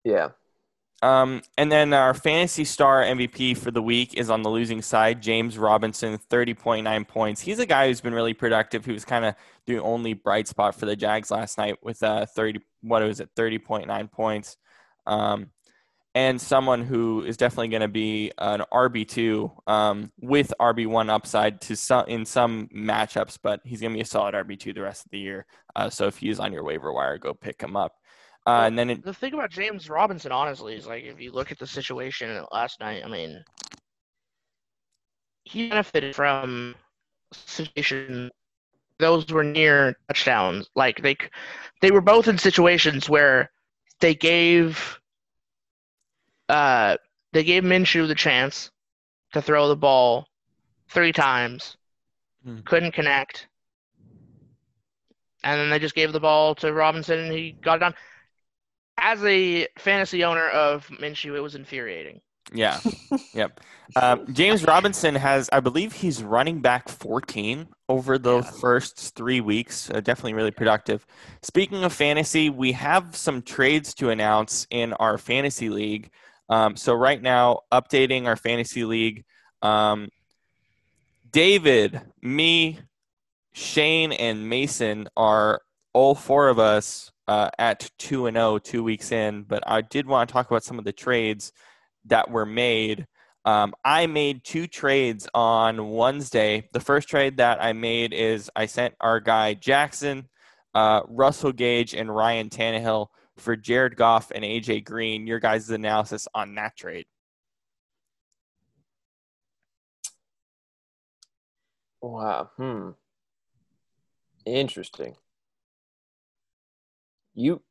Yeah. 0.04 0.30
Um, 1.02 1.42
and 1.58 1.72
then 1.72 1.94
our 1.94 2.14
fantasy 2.14 2.66
star 2.66 3.04
MVP 3.04 3.58
for 3.58 3.72
the 3.72 3.82
week 3.82 4.16
is 4.16 4.30
on 4.30 4.42
the 4.42 4.50
losing 4.50 4.82
side, 4.82 5.22
James 5.22 5.58
Robinson, 5.58 6.20
30.9 6.30 7.08
points. 7.08 7.42
He's 7.42 7.60
a 7.60 7.66
guy 7.66 7.88
who's 7.88 8.02
been 8.02 8.14
really 8.14 8.34
productive. 8.34 8.84
He 8.84 8.92
was 8.92 9.06
kind 9.06 9.24
of 9.24 9.36
the 9.66 9.80
only 9.80 10.14
bright 10.14 10.48
spot 10.48 10.76
for 10.76 10.86
the 10.86 10.98
Jags 10.98 11.32
last 11.32 11.58
night 11.58 11.78
with 11.82 12.04
uh, 12.04 12.26
30, 12.26 12.60
what 12.82 13.02
was 13.02 13.22
it, 13.22 13.30
30.9 13.36 14.12
points. 14.12 14.58
Um, 15.08 15.52
and 16.16 16.42
someone 16.42 16.84
who 16.84 17.24
is 17.24 17.38
definitely 17.38 17.68
going 17.68 17.82
to 17.82 17.88
be 17.88 18.32
an 18.40 18.64
RB2 18.74 19.70
um, 19.70 20.12
with 20.20 20.54
RB1 20.60 21.10
upside 21.10 21.62
to 21.62 21.76
some 21.76 22.06
in 22.08 22.26
some 22.26 22.68
matchups, 22.76 23.38
but 23.42 23.62
he's 23.64 23.80
going 23.80 23.94
to 23.94 23.98
be 23.98 24.02
a 24.02 24.06
solid 24.06 24.34
RB2 24.34 24.74
the 24.74 24.82
rest 24.82 25.06
of 25.06 25.12
the 25.12 25.20
year. 25.20 25.46
Uh, 25.76 25.90
so 25.90 26.08
if 26.08 26.18
he's 26.18 26.40
on 26.40 26.52
your 26.52 26.64
waiver 26.64 26.92
wire, 26.92 27.18
go 27.18 27.34
pick 27.34 27.62
him 27.62 27.76
up. 27.76 27.94
Uh, 28.48 28.64
and 28.66 28.78
then 28.78 28.90
it, 28.90 29.04
the 29.04 29.14
thing 29.14 29.34
about 29.34 29.52
James 29.52 29.90
Robinson, 29.90 30.32
honestly, 30.32 30.76
is 30.76 30.88
like 30.88 31.04
if 31.04 31.20
you 31.22 31.32
look 31.32 31.52
at 31.52 31.60
the 31.60 31.68
situation 31.68 32.44
last 32.52 32.80
night, 32.80 33.04
I 33.06 33.08
mean, 33.08 33.44
he 35.44 35.70
benefited 35.70 36.16
from 36.16 36.74
situation. 37.32 38.32
Those 38.98 39.28
were 39.28 39.44
near 39.44 39.96
touchdowns. 40.08 40.68
Like 40.76 41.02
they, 41.04 41.16
they 41.82 41.92
were 41.92 42.02
both 42.02 42.28
in 42.28 42.38
situations 42.40 43.08
where 43.08 43.52
they 44.00 44.16
gave, 44.16 45.00
uh, 46.50 46.98
they 47.34 47.44
gave 47.46 47.64
Minshew 47.64 48.08
the 48.08 48.16
chance 48.16 48.72
to 49.34 49.42
throw 49.42 49.68
the 49.70 49.78
ball 49.78 50.28
three 50.90 51.14
times, 51.14 51.78
Hmm. 52.44 52.60
couldn't 52.66 52.94
connect, 52.94 53.48
and 55.44 55.60
then 55.60 55.70
they 55.70 55.80
just 55.80 55.96
gave 55.96 56.12
the 56.12 56.20
ball 56.20 56.56
to 56.56 56.74
Robinson 56.74 57.20
and 57.20 57.32
he 57.34 57.58
got 57.64 57.76
it 57.78 57.80
done 57.80 57.94
as 58.98 59.24
a 59.24 59.68
fantasy 59.78 60.24
owner 60.24 60.48
of 60.50 60.88
Minshew, 60.90 61.36
it 61.36 61.40
was 61.42 61.56
infuriating. 61.56 62.22
Yeah. 62.54 62.82
yep. 63.34 63.60
Um, 63.96 64.22
James 64.34 64.64
Robinson 64.64 65.16
has, 65.16 65.50
I 65.52 65.60
believe, 65.60 65.94
he's 65.94 66.24
running 66.24 66.62
back 66.62 66.90
14 66.90 67.68
over 67.88 68.18
the 68.18 68.42
Yeah. 68.42 68.52
first 68.62 69.16
three 69.16 69.42
weeks. 69.42 69.90
Uh, 69.90 70.00
definitely 70.00 70.34
really 70.34 70.52
productive. 70.52 71.06
Speaking 71.42 71.84
of 71.84 71.94
fantasy, 71.94 72.50
we 72.50 72.72
have 72.74 73.16
some 73.16 73.42
trades 73.42 73.94
to 73.96 74.10
announce 74.10 74.68
in 74.70 74.94
our 74.94 75.18
fantasy 75.18 75.70
league. 75.70 76.12
Um, 76.50 76.76
so 76.76 76.94
right 76.94 77.22
now, 77.22 77.62
updating 77.72 78.26
our 78.26 78.36
fantasy 78.36 78.84
league. 78.84 79.24
Um, 79.62 80.10
David, 81.32 82.02
me, 82.22 82.80
Shane, 83.54 84.12
and 84.12 84.50
Mason 84.50 85.08
are 85.16 85.62
all 85.94 86.16
four 86.16 86.50
of 86.50 86.58
us 86.58 87.12
uh, 87.28 87.50
at 87.60 87.90
two 88.00 88.26
and 88.26 88.36
zero, 88.36 88.58
two 88.58 88.84
weeks 88.84 89.12
in. 89.12 89.44
But 89.44 89.64
I 89.68 89.82
did 89.82 90.08
want 90.08 90.28
to 90.28 90.34
talk 90.34 90.50
about 90.50 90.64
some 90.64 90.80
of 90.80 90.86
the 90.86 90.94
trades 90.94 91.52
that 92.06 92.32
were 92.32 92.46
made. 92.46 93.06
Um, 93.46 93.74
I 93.86 94.08
made 94.08 94.44
two 94.44 94.68
trades 94.68 95.28
on 95.34 95.92
Wednesday. 95.92 96.68
The 96.74 96.80
first 96.80 97.08
trade 97.08 97.38
that 97.38 97.64
I 97.64 97.74
made 97.74 98.14
is 98.14 98.50
I 98.56 98.66
sent 98.66 98.96
our 99.00 99.20
guy 99.20 99.54
Jackson, 99.54 100.28
uh, 100.74 101.02
Russell 101.08 101.52
Gage, 101.52 101.94
and 101.94 102.14
Ryan 102.14 102.50
Tannehill 102.50 103.08
for 103.40 103.56
Jared 103.56 103.96
Goff 103.96 104.32
and 104.32 104.44
AJ 104.44 104.86
Green. 104.86 105.28
Your 105.28 105.40
guys' 105.40 105.70
analysis 105.70 106.28
on 106.34 106.56
that 106.56 106.76
trade? 106.76 107.06
Wow. 112.02 112.50
Hmm. 112.58 112.90
Interesting. 114.46 115.16
You 117.34 117.62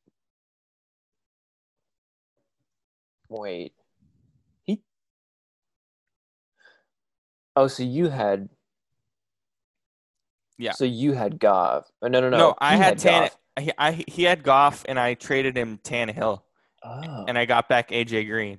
wait. 3.28 3.72
He. 4.64 4.82
Oh, 7.56 7.66
so 7.66 7.82
you 7.82 8.08
had. 8.08 8.48
Yeah. 10.58 10.72
So 10.72 10.84
you 10.84 11.12
had 11.12 11.38
Goff. 11.38 11.90
Oh, 12.02 12.08
no, 12.08 12.20
no, 12.20 12.30
no. 12.30 12.38
No, 12.38 12.54
I 12.58 12.76
he 12.76 12.82
had 12.82 12.98
Tan. 12.98 13.22
Goff. 13.24 13.38
He, 13.60 13.72
I, 13.78 14.04
he 14.06 14.22
had 14.24 14.42
Goff, 14.42 14.84
and 14.88 14.98
I 14.98 15.14
traded 15.14 15.56
him 15.56 15.78
Tannehill, 15.78 16.42
Oh. 16.84 17.24
and 17.26 17.36
I 17.38 17.44
got 17.44 17.68
back 17.68 17.90
AJ 17.90 18.26
Green. 18.28 18.58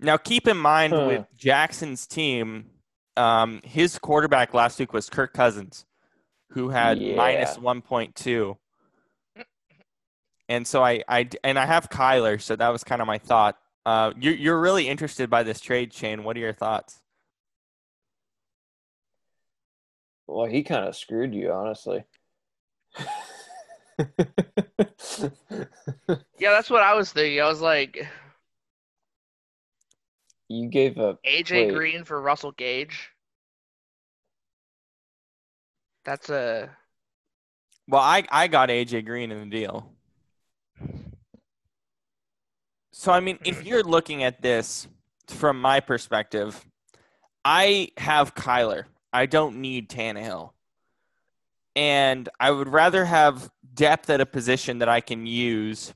Now, 0.00 0.16
keep 0.16 0.46
in 0.46 0.56
mind 0.56 0.92
Huh. 0.94 1.04
with 1.06 1.26
Jackson's 1.36 2.06
team, 2.06 2.70
um, 3.16 3.60
his 3.64 3.98
quarterback 3.98 4.54
last 4.54 4.78
week 4.78 4.92
was 4.92 5.10
Kirk 5.10 5.32
Cousins, 5.32 5.84
who 6.50 6.68
had 6.68 6.98
Yeah. 6.98 7.16
minus 7.16 7.58
one 7.58 7.82
point 7.82 8.14
two. 8.14 8.56
And 10.48 10.66
so 10.66 10.82
I, 10.82 11.02
I 11.08 11.28
and 11.44 11.58
I 11.58 11.66
have 11.66 11.90
Kyler, 11.90 12.40
so 12.40 12.56
that 12.56 12.68
was 12.70 12.82
kind 12.84 13.02
of 13.02 13.06
my 13.06 13.18
thought. 13.18 13.58
Uh, 13.84 14.12
you're 14.18 14.34
you're 14.34 14.60
really 14.60 14.88
interested 14.88 15.28
by 15.28 15.42
this 15.42 15.60
trade, 15.60 15.92
Shane. 15.92 16.24
What 16.24 16.36
are 16.36 16.40
your 16.40 16.54
thoughts? 16.54 17.02
Well, 20.28 20.46
he 20.46 20.62
kind 20.62 20.86
of 20.86 20.94
screwed 20.94 21.34
you, 21.34 21.50
honestly. 21.50 22.04
Yeah, 26.38 26.52
that's 26.52 26.70
what 26.70 26.82
I 26.82 26.94
was 26.94 27.12
thinking. 27.12 27.40
I 27.40 27.48
was 27.48 27.60
like, 27.60 28.06
you 30.48 30.68
gave 30.68 30.98
up. 30.98 31.18
AJ 31.24 31.50
Wait. 31.50 31.74
Green 31.74 32.04
for 32.04 32.20
Russell 32.20 32.52
Gage. 32.52 33.10
That's 36.04 36.30
a 36.30 36.70
Well, 37.88 38.00
I 38.00 38.24
I 38.30 38.46
got 38.46 38.68
AJ 38.68 39.04
Green 39.04 39.32
in 39.32 39.50
the 39.50 39.56
deal. 39.56 39.92
So 42.92 43.12
I 43.12 43.20
mean, 43.20 43.38
if 43.44 43.60
hmm. 43.60 43.66
you're 43.66 43.82
looking 43.82 44.22
at 44.22 44.40
this 44.40 44.86
from 45.26 45.60
my 45.60 45.80
perspective, 45.80 46.64
I 47.44 47.90
have 47.96 48.34
Kyler. 48.34 48.84
I 49.12 49.26
don't 49.26 49.56
need 49.60 49.88
Tannehill. 49.88 50.50
And 51.76 52.28
I 52.40 52.50
would 52.50 52.68
rather 52.68 53.04
have 53.04 53.50
depth 53.74 54.10
at 54.10 54.20
a 54.20 54.26
position 54.26 54.78
that 54.80 54.88
I 54.88 55.00
can 55.00 55.26
use. 55.26 55.94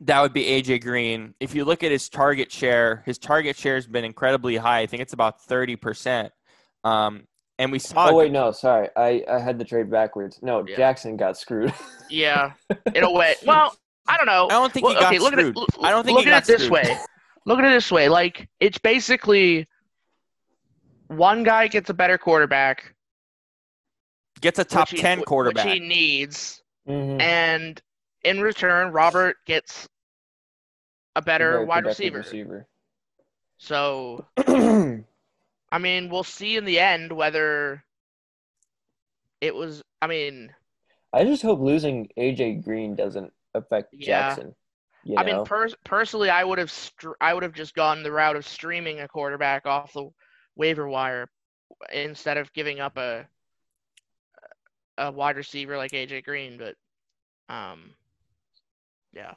That 0.00 0.20
would 0.20 0.32
be 0.32 0.44
AJ 0.44 0.82
Green. 0.82 1.34
If 1.40 1.54
you 1.54 1.64
look 1.64 1.82
at 1.82 1.90
his 1.90 2.08
target 2.08 2.50
share, 2.50 3.02
his 3.06 3.18
target 3.18 3.56
share 3.56 3.76
has 3.76 3.86
been 3.86 4.04
incredibly 4.04 4.56
high. 4.56 4.80
I 4.80 4.86
think 4.86 5.02
it's 5.02 5.12
about 5.12 5.40
30%. 5.46 6.30
Um, 6.84 7.24
and 7.60 7.72
we 7.72 7.80
saw 7.80 8.10
Oh 8.10 8.14
wait, 8.14 8.30
no, 8.30 8.52
sorry. 8.52 8.88
I 8.96 9.24
I 9.28 9.40
had 9.40 9.58
the 9.58 9.64
trade 9.64 9.90
backwards. 9.90 10.38
No, 10.42 10.64
Yeah. 10.66 10.76
Jackson 10.76 11.16
got 11.16 11.36
screwed. 11.36 11.74
yeah. 12.10 12.52
In 12.94 13.02
a 13.02 13.10
way, 13.10 13.34
well, 13.44 13.76
I 14.06 14.16
don't 14.16 14.26
know. 14.26 14.46
I 14.46 14.50
don't 14.50 14.72
think 14.72 14.86
he 14.86 14.92
Well, 14.94 15.02
got 15.02 15.12
okay, 15.12 15.18
look 15.18 15.32
at 15.32 15.40
it. 15.40 15.52
screwed. 15.56 15.56
l- 15.56 15.84
I 15.84 15.90
don't 15.90 16.04
think 16.04 16.16
look 16.16 16.24
he 16.26 16.30
at 16.30 16.46
got 16.46 16.48
it 16.54 16.58
this 16.58 16.70
way. 16.70 16.96
Look 17.46 17.58
at 17.58 17.64
it 17.64 17.70
this 17.70 17.90
way. 17.90 18.08
Like 18.08 18.48
it's 18.60 18.78
basically 18.78 19.66
one 21.08 21.42
guy 21.42 21.68
gets 21.68 21.90
a 21.90 21.94
better 21.94 22.18
quarterback, 22.18 22.94
Gets 24.40 24.58
a 24.60 24.64
top 24.64 24.88
he- 24.88 24.98
10 24.98 25.18
which 25.18 25.26
quarterback. 25.26 25.66
he 25.66 25.80
needs, 25.80 26.62
Mhm. 26.86 27.20
and 27.20 27.82
in 28.22 28.40
return, 28.40 28.92
Robert 28.92 29.36
gets 29.46 29.88
a 31.16 31.22
better 31.22 31.52
Very 31.52 31.64
wide 31.64 31.82
productive 31.84 32.14
receiver. 32.14 32.68
So. 33.58 34.24
I 35.70 35.76
mean, 35.78 36.08
we'll 36.08 36.24
see 36.24 36.56
in 36.56 36.64
the 36.64 36.78
end 36.78 37.12
whether 37.12 37.84
it 39.42 39.54
was. 39.54 39.82
I 40.00 40.06
mean, 40.06 40.54
I 41.12 41.24
just 41.24 41.42
hope 41.42 41.60
losing 41.60 42.08
AJ 42.16 42.64
Green 42.64 42.94
doesn't 42.96 43.32
affect 43.54 43.92
Yeah. 43.92 44.30
Jackson. 44.30 44.54
You 45.04 45.16
I 45.18 45.24
mean, 45.24 45.44
pers- 45.44 45.74
personally, 45.84 46.30
I 46.30 46.42
would 46.42 46.58
have 46.58 46.70
str- 46.70 47.12
I 47.20 47.34
would 47.34 47.42
have 47.42 47.52
just 47.52 47.74
gone 47.74 48.02
the 48.02 48.10
route 48.12 48.36
of 48.36 48.46
streaming 48.46 49.00
a 49.00 49.08
quarterback 49.08 49.66
off 49.66 49.92
the 49.92 50.08
waiver 50.58 50.86
wire 50.86 51.30
instead 51.92 52.36
of 52.36 52.52
giving 52.52 52.80
up 52.80 52.98
a 52.98 53.26
a 54.98 55.10
wide 55.10 55.36
receiver 55.36 55.78
like 55.78 55.92
AJ 55.92 56.24
Green. 56.24 56.58
But 56.58 56.74
um, 57.48 57.94
yeah, 59.14 59.34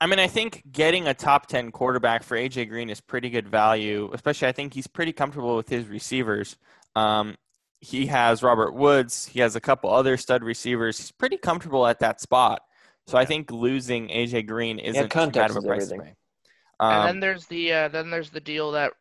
I 0.00 0.06
mean, 0.06 0.18
I 0.18 0.26
think 0.26 0.62
getting 0.70 1.08
a 1.08 1.14
top 1.14 1.46
10 1.46 1.72
quarterback 1.72 2.22
for 2.22 2.36
AJ 2.36 2.68
Green 2.68 2.90
is 2.90 3.00
pretty 3.00 3.30
good 3.30 3.48
value, 3.48 4.10
especially 4.12 4.48
I 4.48 4.52
think 4.52 4.74
he's 4.74 4.86
pretty 4.86 5.12
comfortable 5.12 5.56
with 5.56 5.68
his 5.68 5.86
receivers. 5.86 6.56
Um, 6.94 7.36
he 7.80 8.06
has 8.06 8.42
Robert 8.42 8.74
Woods, 8.74 9.26
he 9.26 9.40
has 9.40 9.56
a 9.56 9.60
couple 9.60 9.90
other 9.90 10.16
stud 10.16 10.42
receivers. 10.42 10.98
He's 10.98 11.12
pretty 11.12 11.38
comfortable 11.38 11.86
at 11.86 12.00
that 12.00 12.20
spot. 12.20 12.62
So 13.06 13.16
I 13.16 13.24
think 13.24 13.50
losing 13.50 14.08
AJ 14.08 14.46
Green 14.46 14.78
isn't 14.78 15.10
too 15.10 15.30
bad 15.30 15.50
of 15.50 15.56
a 15.56 15.58
is 15.60 15.64
price 15.64 15.88
to 15.88 15.94
everything. 15.94 16.16
Um, 16.78 16.92
and 16.92 17.08
then 17.08 17.20
there's 17.20 17.46
the 17.46 17.72
uh, 17.72 17.88
then 17.88 18.10
there's 18.10 18.30
the 18.30 18.40
deal 18.40 18.72
that 18.72 18.92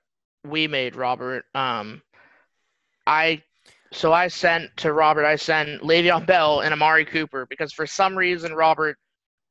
we 0.45 0.67
made, 0.67 0.95
Robert. 0.95 1.45
Um, 1.55 2.01
I 3.07 3.43
so 3.91 4.13
I 4.13 4.27
sent 4.27 4.75
to 4.77 4.93
Robert, 4.93 5.25
I 5.25 5.35
sent 5.35 5.81
Le'Veon 5.81 6.25
Bell 6.25 6.61
and 6.61 6.73
Amari 6.73 7.05
Cooper 7.05 7.45
because 7.47 7.73
for 7.73 7.85
some 7.87 8.17
reason 8.17 8.53
Robert 8.53 8.97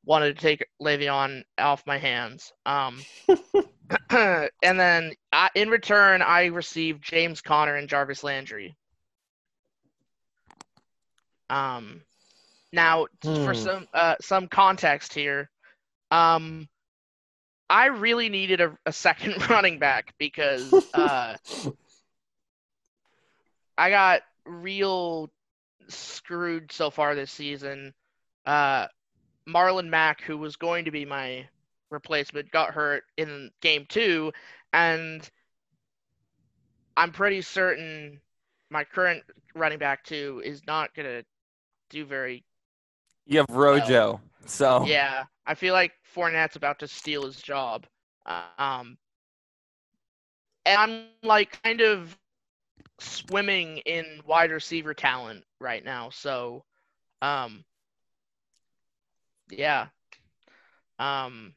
wanted 0.05 0.37
to 0.37 0.41
take 0.43 0.65
Le'Veon 0.81 1.45
off 1.59 1.87
my 1.87 1.99
hands. 1.99 2.53
Um, 2.67 3.07
and 4.11 4.51
then 4.63 5.13
I, 5.33 5.51
in 5.55 5.69
return, 5.71 6.23
I 6.23 6.47
received 6.47 7.03
James 7.05 7.41
Conner 7.43 7.77
and 7.77 7.89
Jarvis 7.89 8.23
Landry. 8.25 8.77
Um, 11.51 12.03
now 12.73 13.07
for 13.33 13.55
Hmm. 13.55 13.55
some 13.55 13.87
uh, 13.95 14.17
some 14.21 14.49
context 14.49 15.15
here, 15.15 15.51
um, 16.11 16.69
I 17.69 17.87
really 17.87 18.29
needed 18.29 18.61
a, 18.61 18.77
a 18.87 18.93
second 18.93 19.35
running 19.51 19.79
back 19.79 20.15
because 20.19 20.73
uh, 20.95 21.37
I 23.79 23.91
got 23.91 24.23
real 24.45 25.31
screwed 25.89 26.73
so 26.73 26.91
far 26.91 27.15
this 27.15 27.31
season. 27.31 27.95
Uh, 28.47 28.87
Marlon 29.49 29.89
Mack, 29.89 30.23
who 30.23 30.39
was 30.39 30.57
going 30.57 30.85
to 30.85 30.91
be 30.91 31.05
my 31.05 31.47
replacement, 31.91 32.51
got 32.51 32.73
hurt 32.73 33.05
in 33.17 33.51
game 33.61 33.87
two, 33.89 34.33
and 34.73 35.29
I'm 36.97 37.13
pretty 37.13 37.43
certain 37.43 38.21
my 38.71 38.85
current 38.85 39.23
running 39.55 39.79
back 39.79 40.05
two 40.05 40.43
is 40.45 40.63
not 40.67 40.95
gonna 40.95 41.23
do 41.91 42.05
very. 42.05 42.45
You 43.27 43.39
have 43.39 43.47
Rojo, 43.51 44.21
so 44.47 44.85
Yeah, 44.85 45.25
I 45.47 45.55
feel 45.55 45.75
like 45.75 45.93
Fournette's 46.15 46.57
about 46.57 46.79
to 46.81 46.89
steal 46.89 47.25
his 47.25 47.41
job. 47.41 47.87
Um, 48.59 48.97
and 50.65 50.79
I'm 50.79 51.05
like 51.23 51.63
kind 51.63 51.81
of 51.81 52.17
swimming 52.99 53.79
in 53.79 54.21
wide 54.27 54.51
receiver 54.51 54.95
talent 54.95 55.45
right 55.61 55.85
now. 55.85 56.11
So, 56.11 56.65
um, 57.21 57.65
yeah. 59.51 59.89
Um, 60.99 61.55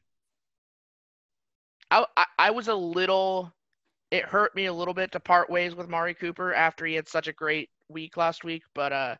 I, 1.90 2.04
I 2.38 2.50
was 2.50 2.68
a 2.68 2.74
little. 2.74 3.52
It 4.10 4.24
hurt 4.24 4.54
me 4.54 4.66
a 4.66 4.72
little 4.72 4.94
bit 4.94 5.12
to 5.12 5.20
part 5.20 5.50
ways 5.50 5.74
with 5.74 5.88
Mari 5.88 6.14
Cooper 6.14 6.54
after 6.54 6.86
he 6.86 6.94
had 6.94 7.08
such 7.08 7.28
a 7.28 7.32
great 7.32 7.68
week 7.88 8.16
last 8.16 8.44
week, 8.44 8.62
but 8.74 8.92
uh, 8.92 9.16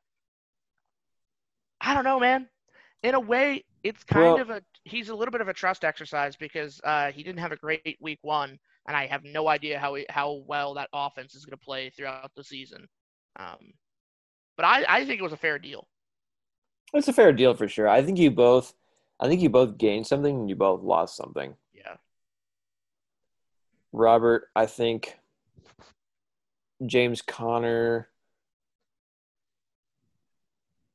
I 1.80 1.94
don't 1.94 2.04
know, 2.04 2.20
man. 2.20 2.48
In 3.02 3.14
a 3.14 3.20
way, 3.20 3.64
it's 3.82 4.04
kind 4.04 4.24
Well- 4.24 4.40
of 4.40 4.50
a 4.50 4.62
he's 4.84 5.08
a 5.08 5.14
little 5.14 5.32
bit 5.32 5.40
of 5.40 5.48
a 5.48 5.54
trust 5.54 5.84
exercise 5.84 6.36
because 6.36 6.80
uh, 6.84 7.12
he 7.12 7.22
didn't 7.22 7.40
have 7.40 7.52
a 7.52 7.56
great 7.56 7.96
week 8.00 8.18
one, 8.22 8.58
and 8.86 8.96
I 8.96 9.06
have 9.06 9.24
no 9.24 9.48
idea 9.48 9.78
how 9.78 9.94
he, 9.94 10.06
how 10.08 10.42
well 10.46 10.74
that 10.74 10.88
offense 10.92 11.34
is 11.34 11.44
going 11.44 11.58
to 11.58 11.64
play 11.64 11.90
throughout 11.90 12.30
the 12.36 12.44
season. 12.44 12.88
Um, 13.36 13.72
but 14.56 14.64
I, 14.64 14.84
I 14.88 15.04
think 15.04 15.20
it 15.20 15.22
was 15.22 15.32
a 15.32 15.36
fair 15.36 15.58
deal. 15.58 15.86
It's 16.94 17.08
a 17.08 17.12
fair 17.12 17.32
deal 17.32 17.54
for 17.54 17.68
sure. 17.68 17.88
I 17.88 18.02
think 18.02 18.18
you 18.18 18.30
both, 18.30 18.74
I 19.20 19.28
think 19.28 19.40
you 19.42 19.50
both 19.50 19.78
gained 19.78 20.06
something 20.06 20.34
and 20.34 20.48
you 20.48 20.56
both 20.56 20.82
lost 20.82 21.16
something. 21.16 21.54
Yeah. 21.74 21.96
Robert, 23.92 24.48
I 24.56 24.66
think 24.66 25.16
James 26.84 27.22
Conner, 27.22 28.08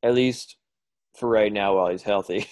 at 0.02 0.14
least 0.14 0.58
for 1.16 1.30
right 1.30 1.52
now 1.52 1.76
while 1.76 1.90
he's 1.90 2.04
healthy. 2.04 2.48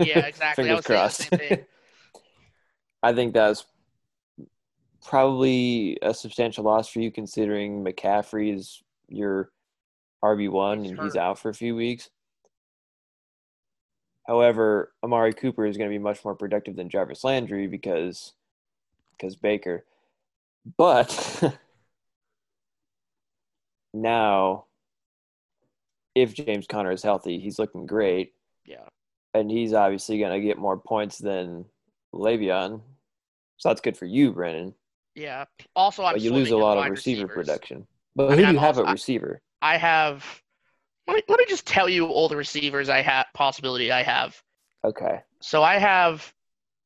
Yeah, 0.00 0.18
exactly. 0.26 0.64
Fingers 0.64 0.84
crossed. 0.84 1.28
I 3.02 3.12
think 3.12 3.34
that's 3.34 3.64
probably 5.04 5.98
a 6.02 6.12
substantial 6.12 6.64
loss 6.64 6.88
for 6.88 7.00
you 7.00 7.12
considering 7.12 7.84
McCaffrey 7.84 8.54
is 8.54 8.82
your 9.08 9.50
RB1 10.24 10.82
He's 10.82 10.90
and 10.90 11.00
he's 11.00 11.16
out 11.16 11.38
for 11.38 11.48
a 11.48 11.54
few 11.54 11.76
weeks. 11.76 12.10
However, 14.26 14.92
Amari 15.04 15.32
Cooper 15.32 15.66
is 15.66 15.76
going 15.76 15.88
to 15.88 15.94
be 15.94 16.02
much 16.02 16.24
more 16.24 16.34
productive 16.34 16.74
than 16.74 16.88
Jarvis 16.88 17.22
Landry 17.22 17.68
because 17.68 18.32
because 19.12 19.36
Baker. 19.36 19.84
But 20.76 21.44
now 23.94 24.64
if 26.16 26.32
James 26.34 26.66
Conner 26.66 26.90
is 26.92 27.02
healthy, 27.02 27.38
he's 27.38 27.58
looking 27.58 27.84
great 27.86 28.32
Yeah. 28.64 28.88
and 29.34 29.50
he's 29.50 29.74
obviously 29.74 30.18
going 30.18 30.32
to 30.32 30.40
get 30.44 30.56
more 30.58 30.78
points 30.78 31.18
than 31.18 31.66
Le'Veon. 32.14 32.80
So 33.58 33.68
that's 33.68 33.82
good 33.82 33.96
for 33.98 34.06
you, 34.06 34.32
Brannan. 34.32 34.74
Yeah. 35.14 35.44
Also, 35.76 36.04
I'm 36.04 36.14
But 36.14 36.22
you 36.22 36.32
lose 36.32 36.50
a 36.50 36.56
lot 36.56 36.78
of 36.78 36.90
receiver 36.90 37.26
receivers. 37.26 37.34
production. 37.46 37.86
But 38.14 38.30
who 38.30 38.36
do 38.36 38.52
you 38.52 38.58
have 38.58 38.78
also- 38.78 38.86
at 38.86 38.92
receiver? 38.92 39.40
I 39.60 39.76
have. 39.76 40.24
Let 41.06 41.16
me, 41.16 41.22
let 41.28 41.38
me 41.38 41.44
just 41.48 41.66
tell 41.66 41.88
you 41.88 42.06
all 42.06 42.28
the 42.28 42.36
receivers 42.36 42.88
I 42.88 43.00
have 43.02 43.26
possibility 43.34 43.92
I 43.92 44.02
have. 44.02 44.42
Okay. 44.84 45.20
So 45.40 45.62
I 45.62 45.76
have. 45.78 46.32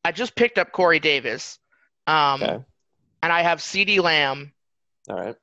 I 0.05 0.13
just 0.13 0.35
picked 0.35 0.59
up 0.59 0.73
Corey 0.73 0.99
Davis. 1.01 1.59
Um, 2.07 2.43
Okay. 2.43 2.59
and 3.23 3.33
I 3.33 3.43
have 3.43 3.61
CeeDee 3.61 4.03
Lamb, 4.03 4.53
All 5.09 5.17
right. 5.17 5.37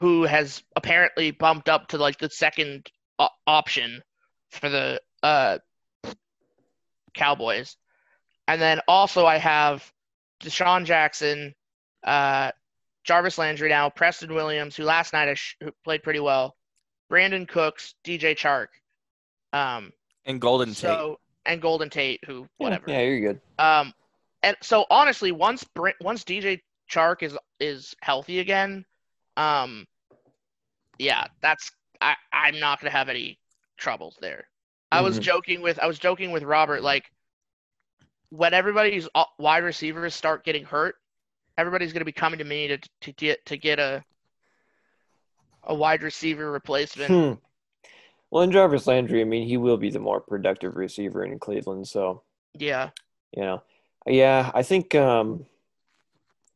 who 0.00 0.22
has 0.24 0.62
apparently 0.74 1.30
bumped 1.32 1.68
up 1.68 1.88
to 1.88 1.98
like 1.98 2.18
the 2.18 2.30
second 2.30 2.90
o- 3.18 3.28
option 3.46 4.02
for 4.50 4.68
the 4.68 5.00
uh, 5.22 5.58
Cowboys. 7.14 7.76
And 8.48 8.60
then 8.60 8.80
also 8.86 9.26
I 9.26 9.38
have 9.38 9.90
DeSean 10.42 10.84
Jackson, 10.84 11.54
uh, 12.04 12.52
Jarvis 13.04 13.38
Landry 13.38 13.68
now, 13.68 13.88
Preston 13.90 14.34
Williams, 14.34 14.76
who 14.76 14.84
last 14.84 15.12
night 15.12 15.28
I 15.28 15.34
sh- 15.34 15.56
who 15.60 15.70
played 15.84 16.02
pretty 16.02 16.20
well, 16.20 16.56
Brandin 17.10 17.46
Cooks, 17.48 17.94
DJ 18.04 18.34
Chark, 18.36 18.66
um, 19.52 19.92
and 20.24 20.40
Golden 20.40 20.68
Tate. 20.68 20.76
so 20.76 21.18
and 21.44 21.62
Golden 21.62 21.88
Tate, 21.88 22.20
who 22.26 22.46
whatever. 22.58 22.84
Yeah, 22.90 23.00
you're 23.02 23.20
good. 23.32 23.40
Um, 23.58 23.94
and 24.42 24.56
so 24.62 24.84
honestly, 24.90 25.32
once 25.32 25.64
Br- 25.64 25.90
once 26.00 26.24
DJ 26.24 26.60
Chark 26.90 27.22
is 27.22 27.36
is 27.60 27.94
healthy 28.02 28.40
again, 28.40 28.84
um, 29.36 29.86
yeah, 30.98 31.26
that's 31.40 31.70
I 32.06 32.16
I'm 32.32 32.60
not 32.60 32.80
gonna 32.80 32.90
have 32.90 33.08
any 33.08 33.38
troubles 33.76 34.16
there. 34.20 34.48
I 34.92 35.00
was 35.00 35.18
Mhm. 35.18 35.22
joking 35.22 35.62
with 35.62 35.78
I 35.80 35.86
was 35.86 35.98
joking 35.98 36.30
with 36.30 36.44
Robert 36.44 36.82
like 36.82 37.10
when 38.30 38.54
everybody's 38.54 39.08
wide 39.38 39.64
receivers 39.64 40.14
start 40.14 40.44
getting 40.44 40.64
hurt, 40.64 40.96
everybody's 41.58 41.92
gonna 41.92 42.04
be 42.04 42.12
coming 42.12 42.38
to 42.38 42.44
me 42.44 42.68
to 42.68 42.78
to 43.02 43.12
get 43.12 43.44
to 43.46 43.56
get 43.56 43.78
a 43.78 44.04
a 45.64 45.74
wide 45.74 46.02
receiver 46.02 46.50
replacement. 46.50 47.10
Hmm. 47.10 47.32
Well, 48.30 48.42
in 48.44 48.52
Jarvis 48.52 48.86
Landry, 48.86 49.20
I 49.20 49.24
mean, 49.24 49.46
he 49.48 49.56
will 49.56 49.76
be 49.76 49.90
the 49.90 49.98
more 49.98 50.20
productive 50.20 50.76
receiver 50.76 51.24
in 51.24 51.38
Cleveland. 51.38 51.88
So, 51.88 52.22
Yeah, 52.54 52.90
you 53.32 53.42
know, 53.42 53.62
yeah, 54.06 54.50
I 54.54 54.62
think, 54.62 54.94
um, 54.94 55.46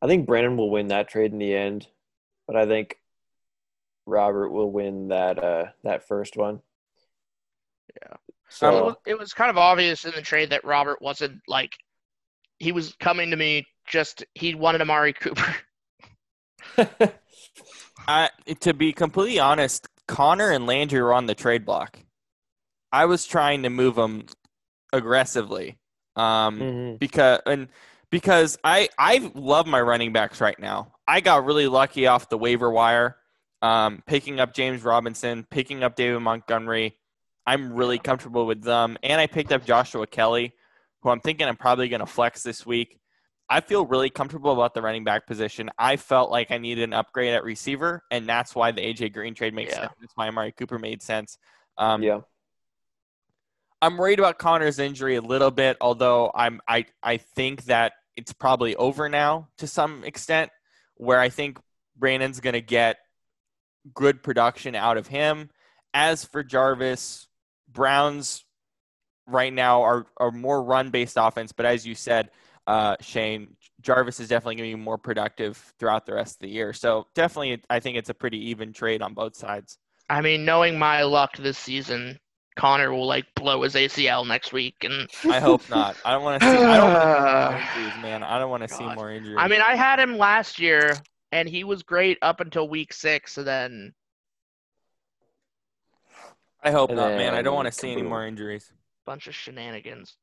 I 0.01 0.07
think 0.07 0.25
Brannan 0.25 0.57
will 0.57 0.69
win 0.69 0.87
that 0.89 1.09
trade 1.09 1.31
in 1.31 1.39
the 1.39 1.53
end, 1.55 1.87
but 2.47 2.55
I 2.55 2.65
think 2.65 3.00
Robert 4.05 4.49
will 4.49 4.71
win 4.71 5.09
that, 5.09 5.43
uh, 5.43 5.65
that 5.83 6.07
first 6.07 6.37
one. 6.37 6.61
Yeah. 8.01 8.17
So, 8.49 8.85
was, 8.85 8.95
it 9.05 9.17
was 9.17 9.33
kind 9.33 9.49
of 9.49 9.57
obvious 9.57 10.05
in 10.05 10.11
the 10.15 10.21
trade 10.21 10.49
that 10.49 10.65
Robert 10.65 11.01
wasn't 11.01 11.41
like 11.47 11.77
he 12.59 12.71
was 12.71 12.95
coming 12.99 13.31
to 13.31 13.37
me 13.37 13.65
just 13.87 14.25
he 14.35 14.55
wanted 14.55 14.81
Amari 14.81 15.13
Cooper. 15.13 15.55
I, 18.07 18.29
to 18.61 18.73
be 18.73 18.93
completely 18.93 19.39
honest, 19.39 19.87
Conner 20.07 20.51
and 20.51 20.65
Landry 20.67 21.01
were 21.01 21.13
on 21.13 21.25
the 21.25 21.35
trade 21.35 21.65
block. 21.65 21.99
I 22.91 23.05
was 23.05 23.25
trying 23.25 23.63
to 23.63 23.69
move 23.69 23.95
them 23.95 24.25
aggressively 24.91 25.79
um, 26.15 26.59
Mhm. 26.59 26.99
because 26.99 27.39
and 27.45 27.69
because 28.09 28.57
I 28.63 28.89
I 28.97 29.31
love 29.33 29.65
my 29.65 29.79
running 29.79 30.11
backs 30.11 30.41
right 30.41 30.59
now. 30.59 30.93
I 31.07 31.21
got 31.21 31.45
really 31.45 31.67
lucky 31.67 32.07
off 32.07 32.29
the 32.29 32.37
waiver 32.37 32.69
wire, 32.69 33.17
um, 33.61 34.03
picking 34.05 34.39
up 34.39 34.53
James 34.53 34.83
Robinson, 34.83 35.45
picking 35.49 35.83
up 35.83 35.95
David 35.95 36.19
Montgomery. 36.19 36.97
I'm 37.45 37.73
really 37.73 37.97
comfortable 37.99 38.45
with 38.45 38.63
them, 38.63 38.97
and 39.03 39.19
I 39.19 39.27
picked 39.27 39.51
up 39.51 39.65
Joshua 39.65 40.05
Kelley, 40.07 40.53
who 41.01 41.09
I'm 41.09 41.19
thinking 41.19 41.47
I'm 41.47 41.57
probably 41.57 41.89
going 41.89 41.99
to 42.01 42.05
flex 42.05 42.43
this 42.43 42.65
week. 42.65 42.99
I 43.49 43.59
feel 43.59 43.85
really 43.85 44.09
comfortable 44.09 44.53
about 44.53 44.73
the 44.73 44.81
running 44.81 45.03
back 45.03 45.27
position. 45.27 45.69
I 45.77 45.97
felt 45.97 46.31
like 46.31 46.51
I 46.51 46.57
needed 46.57 46.83
an 46.85 46.93
upgrade 46.93 47.33
at 47.33 47.43
receiver, 47.43 48.03
and 48.09 48.27
that's 48.27 48.55
why 48.55 48.71
the 48.71 48.81
AJ 48.81 49.11
Green 49.13 49.33
trade 49.33 49.53
makes 49.53 49.73
Yeah. 49.73 49.81
sense. 49.81 49.93
That's 49.99 50.13
why 50.15 50.27
Amari 50.27 50.53
Cooper 50.53 50.79
made 50.79 51.01
sense. 51.01 51.37
Um, 51.77 52.01
yeah. 52.03 52.21
I'm 53.81 53.97
worried 53.97 54.19
about 54.19 54.37
Conner's 54.37 54.77
injury 54.79 55.15
a 55.15 55.21
little 55.21 55.51
bit, 55.51 55.75
although 55.81 56.31
I'm 56.33 56.61
I 56.67 56.85
I 57.01 57.17
think 57.17 57.63
that 57.65 57.93
it's 58.15 58.31
probably 58.31 58.75
over 58.75 59.09
now 59.09 59.49
to 59.57 59.67
some 59.67 60.03
extent, 60.03 60.51
where 60.95 61.19
I 61.19 61.29
think 61.29 61.59
Brannan's 61.99 62.39
going 62.39 62.53
to 62.53 62.61
get 62.61 62.97
good 63.93 64.23
production 64.23 64.75
out 64.75 64.97
of 64.97 65.07
him. 65.07 65.49
As 65.93 66.23
for 66.23 66.43
Jarvis, 66.43 67.27
Browns 67.69 68.45
right 69.27 69.53
now 69.53 69.81
are 69.83 70.05
are 70.17 70.31
more 70.31 70.63
run 70.63 70.89
based 70.89 71.17
offense, 71.19 71.51
but 71.51 71.65
as 71.65 71.85
you 71.85 71.95
said, 71.95 72.29
uh, 72.67 72.95
Shane, 73.01 73.55
Jarvis 73.81 74.19
is 74.19 74.29
definitely 74.29 74.55
going 74.55 74.71
to 74.71 74.77
be 74.77 74.83
more 74.83 74.97
productive 74.97 75.57
throughout 75.79 76.05
the 76.05 76.13
rest 76.13 76.35
of 76.35 76.39
the 76.41 76.49
year. 76.49 76.73
So 76.73 77.07
definitely, 77.15 77.61
I 77.69 77.79
think 77.79 77.97
it's 77.97 78.09
a 78.09 78.13
pretty 78.13 78.49
even 78.49 78.73
trade 78.73 79.01
on 79.01 79.13
both 79.13 79.35
sides. 79.35 79.77
I 80.09 80.21
mean, 80.21 80.45
knowing 80.45 80.77
my 80.77 81.03
luck 81.03 81.37
this 81.37 81.57
season, 81.57 82.19
Conner 82.57 82.91
will 82.91 83.07
like 83.07 83.25
blow 83.35 83.61
his 83.63 83.75
ACL 83.75 84.27
next 84.27 84.51
week, 84.51 84.75
and 84.83 85.09
I 85.29 85.39
hope 85.39 85.69
not. 85.69 85.95
I 86.03 86.11
don't 86.11 86.23
want 86.23 86.41
to 86.41 86.47
see. 86.47 86.57
I 86.57 86.77
don't 86.77 86.93
want 86.93 87.51
more 87.51 87.59
injuries, 87.77 88.01
man. 88.01 88.23
I 88.23 88.39
don't 88.39 88.49
want 88.49 88.63
to 88.63 88.69
see 88.69 88.83
more 88.83 89.11
injuries. 89.11 89.37
I 89.39 89.47
mean, 89.47 89.61
I 89.61 89.75
had 89.75 89.99
him 89.99 90.17
last 90.17 90.59
year, 90.59 90.95
and 91.31 91.47
he 91.47 91.63
was 91.63 91.83
great 91.83 92.17
up 92.21 92.39
until 92.39 92.67
week 92.67 92.93
six, 92.93 93.37
and 93.37 93.47
then 93.47 93.93
I 96.63 96.71
hope 96.71 96.89
And 96.89 96.97
not, 96.97 97.11
man. 97.17 97.33
I 97.33 97.41
don't 97.41 97.55
want 97.55 97.67
to 97.67 97.71
see 97.71 97.91
any 97.91 98.03
more 98.03 98.25
injuries. 98.25 98.71
bunch 99.05 99.27
of 99.27 99.35
shenanigans. 99.35 100.15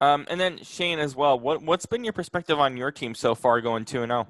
Um, 0.00 0.26
and 0.28 0.38
then 0.38 0.58
Shane 0.62 0.98
as 0.98 1.16
well. 1.16 1.38
What 1.38 1.62
what's 1.62 1.86
been 1.86 2.04
your 2.04 2.12
perspective 2.12 2.58
on 2.58 2.76
your 2.76 2.90
team 2.90 3.14
so 3.14 3.34
far, 3.34 3.60
going 3.60 3.84
two 3.84 4.02
and 4.02 4.12
oh? 4.12 4.26
zero? 4.26 4.28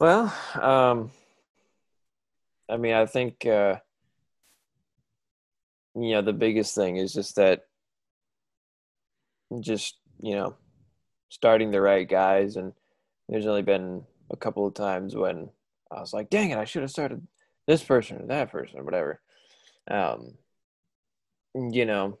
Well, 0.00 0.34
um, 0.60 1.10
I 2.68 2.76
mean, 2.76 2.94
I 2.94 3.06
think 3.06 3.46
uh, 3.46 3.76
you 5.94 6.12
know 6.12 6.22
the 6.22 6.32
biggest 6.32 6.74
thing 6.74 6.96
is 6.96 7.12
just 7.12 7.36
that, 7.36 7.60
just 9.60 9.98
you 10.20 10.34
know, 10.34 10.56
starting 11.28 11.70
the 11.70 11.80
right 11.80 12.08
guys, 12.08 12.56
and 12.56 12.72
there's 13.28 13.46
only 13.46 13.62
been 13.62 14.04
a 14.30 14.36
couple 14.36 14.66
of 14.66 14.74
times 14.74 15.14
when 15.14 15.50
I 15.90 16.00
was 16.00 16.12
like, 16.12 16.30
"Dang 16.30 16.50
it, 16.50 16.58
I 16.58 16.64
should 16.64 16.82
have 16.82 16.90
started 16.90 17.26
this 17.66 17.82
person 17.82 18.22
or 18.22 18.26
that 18.26 18.50
person 18.50 18.78
or 18.78 18.84
whatever." 18.84 19.20
Um, 19.90 20.34
you 21.54 21.84
know, 21.84 22.18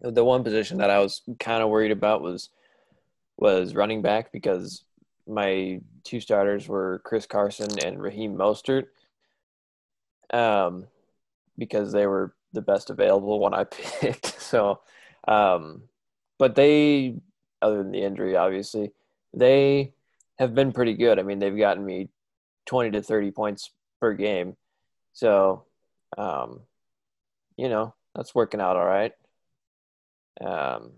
the 0.00 0.24
one 0.24 0.44
position 0.44 0.78
that 0.78 0.90
I 0.90 1.00
was 1.00 1.22
kind 1.38 1.62
of 1.62 1.70
worried 1.70 1.92
about 1.92 2.22
was 2.22 2.50
was 3.36 3.74
running 3.74 4.02
back 4.02 4.32
because 4.32 4.84
my 5.26 5.80
two 6.04 6.20
starters 6.20 6.68
were 6.68 7.00
Chris 7.04 7.26
Carson 7.26 7.68
and 7.84 8.02
Raheem 8.02 8.36
Mostert. 8.36 8.86
Um, 10.32 10.86
because 11.60 11.92
they 11.92 12.06
were 12.06 12.34
the 12.52 12.62
best 12.62 12.90
available 12.90 13.38
one 13.38 13.54
I 13.54 13.64
picked. 14.00 14.40
So, 14.40 14.80
um, 15.28 15.82
but 16.38 16.56
they, 16.56 17.16
other 17.62 17.78
than 17.78 17.92
the 17.92 18.02
injury, 18.02 18.36
obviously, 18.36 18.92
they 19.34 19.92
have 20.38 20.54
been 20.54 20.72
pretty 20.72 20.94
good. 20.94 21.18
I 21.18 21.22
mean, 21.22 21.38
they've 21.38 21.56
gotten 21.56 21.84
me 21.84 22.08
20 22.66 22.92
to 22.92 23.02
30 23.02 23.30
points 23.30 23.70
per 24.00 24.14
game. 24.14 24.56
So, 25.12 25.64
um, 26.16 26.60
you 27.56 27.68
know, 27.68 27.94
that's 28.14 28.34
working 28.34 28.60
out 28.60 28.76
all 28.76 28.86
right. 28.86 29.12
Um, 30.40 30.92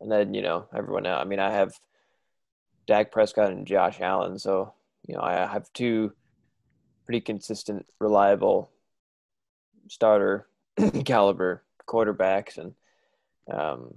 and 0.00 0.10
then, 0.10 0.34
you 0.34 0.42
know, 0.42 0.66
everyone 0.74 1.06
else, 1.06 1.22
I 1.22 1.24
mean, 1.24 1.38
I 1.38 1.52
have 1.52 1.78
Dak 2.86 3.12
Prescott 3.12 3.52
and 3.52 3.66
Josh 3.66 4.00
Allen. 4.00 4.38
So, 4.38 4.74
you 5.06 5.14
know, 5.14 5.22
I 5.22 5.46
have 5.46 5.72
two 5.72 6.12
pretty 7.04 7.20
consistent, 7.20 7.86
reliable 7.98 8.70
starter 9.88 10.48
caliber 11.04 11.62
quarterbacks 11.86 12.58
and, 12.58 12.74
um, 13.52 13.94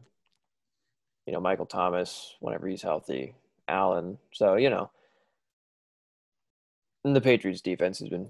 you 1.26 1.34
know, 1.34 1.40
Michael 1.40 1.66
Thomas 1.66 2.36
whenever 2.40 2.68
he's 2.68 2.82
healthy, 2.82 3.36
Allen. 3.68 4.18
So, 4.34 4.56
you 4.56 4.70
know, 4.70 4.92
and 7.04 7.16
the 7.16 7.22
Patriots 7.22 7.62
defense 7.62 8.00
has 8.00 8.10
been 8.10 8.30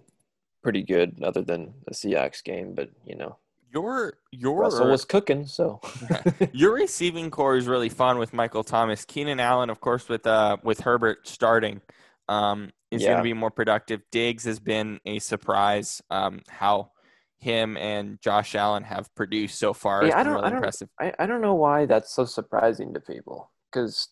pretty 0.64 0.84
good 0.84 1.22
other 1.24 1.42
than 1.42 1.74
the 1.88 1.94
Seahawks 1.94 2.44
game, 2.44 2.74
but, 2.74 2.90
you 3.06 3.16
know, 3.16 3.38
Your 3.74 4.14
your 4.32 4.62
Russell 4.62 4.90
was 4.90 5.06
cooking. 5.06 5.46
So, 5.48 5.82
your 6.54 6.74
receiving 6.74 7.30
corps 7.32 7.56
is 7.58 7.68
really 7.68 7.90
fun 7.90 8.18
with 8.18 8.34
Michael 8.34 8.64
Thomas, 8.64 9.06
Keenan 9.06 9.40
Allen, 9.40 9.70
of 9.70 9.80
course, 9.82 10.08
with 10.10 10.26
uh 10.28 10.58
with 10.64 10.82
Herbert 10.82 11.28
starting, 11.28 11.82
um, 12.30 12.72
is 12.92 13.04
going 13.04 13.18
to 13.18 13.24
be 13.24 13.34
more 13.34 13.52
productive. 13.52 14.02
Diggs 14.12 14.46
has 14.46 14.60
been 14.60 15.00
a 15.06 15.20
surprise. 15.20 16.02
Um, 16.10 16.42
how 16.48 16.92
him 17.40 17.76
and 17.78 18.22
Josh 18.22 18.56
Allen 18.56 18.84
have 18.84 19.14
produced 19.16 19.60
so 19.60 19.74
far. 19.74 20.06
Yeah, 20.06 20.18
I 20.20 20.24
don't- 20.24 20.34
really 20.36 20.46
I 20.46 20.50
don't- 20.50 20.58
impressive. 20.58 20.90
I, 21.00 21.14
I 21.20 21.26
don't 21.26 21.42
know 21.42 21.56
why 21.56 21.86
that's 21.86 22.14
so 22.16 22.24
surprising 22.26 22.94
to 22.94 23.02
people 23.02 23.52
because 23.72 24.08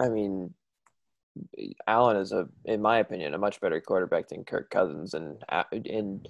I 0.00 0.08
mean 0.08 0.54
Allen 1.86 2.16
is 2.16 2.32
a 2.32 2.48
in 2.64 2.82
my 2.82 2.98
opinion 2.98 3.34
a 3.34 3.38
much 3.38 3.60
better 3.60 3.80
quarterback 3.80 4.28
than 4.28 4.44
Kirk 4.44 4.70
Cousins 4.70 5.14
and 5.14 5.42
uh, 5.48 5.64
and 5.72 6.28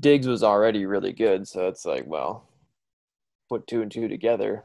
Diggs 0.00 0.26
was 0.26 0.42
already 0.42 0.86
really 0.86 1.12
good 1.12 1.46
so 1.46 1.68
it's 1.68 1.84
like 1.84 2.06
well 2.06 2.48
put 3.48 3.66
two 3.66 3.82
and 3.82 3.90
two 3.90 4.08
together 4.08 4.64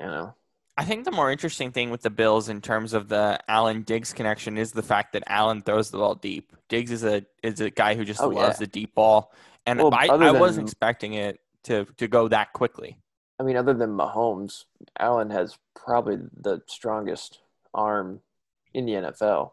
you 0.00 0.06
know 0.06 0.34
I 0.78 0.84
think 0.84 1.04
the 1.04 1.10
more 1.10 1.30
interesting 1.30 1.72
thing 1.72 1.90
with 1.90 2.00
the 2.00 2.08
Bills 2.08 2.48
in 2.48 2.62
terms 2.62 2.94
of 2.94 3.08
the 3.08 3.38
Allen 3.48 3.82
Diggs 3.82 4.14
connection 4.14 4.56
is 4.56 4.72
the 4.72 4.82
fact 4.82 5.12
that 5.12 5.22
Allen 5.26 5.60
throws 5.60 5.90
the 5.90 5.98
ball 5.98 6.14
deep. 6.14 6.54
Diggs 6.70 6.90
is 6.90 7.04
a 7.04 7.22
is 7.42 7.60
a 7.60 7.68
guy 7.68 7.94
who 7.94 8.02
just 8.02 8.22
Oh, 8.22 8.28
loves 8.28 8.56
yeah. 8.56 8.64
the 8.64 8.66
deep 8.66 8.94
ball, 8.94 9.30
and 9.66 9.78
Well, 9.78 9.92
I, 9.92 10.06
I 10.06 10.30
wasn't 10.30 10.68
expecting 10.68 11.14
it 11.14 11.38
to 11.64 11.84
to 11.98 12.08
go 12.08 12.28
that 12.28 12.54
quickly. 12.54 12.96
I 13.40 13.42
mean 13.42 13.56
other 13.56 13.74
than 13.74 13.96
Mahomes 13.96 14.66
Allen 14.98 15.30
has 15.30 15.58
probably 15.74 16.18
the 16.40 16.62
strongest 16.66 17.40
arm 17.74 18.20
in 18.74 18.86
the 18.86 18.92
NFL 18.92 19.52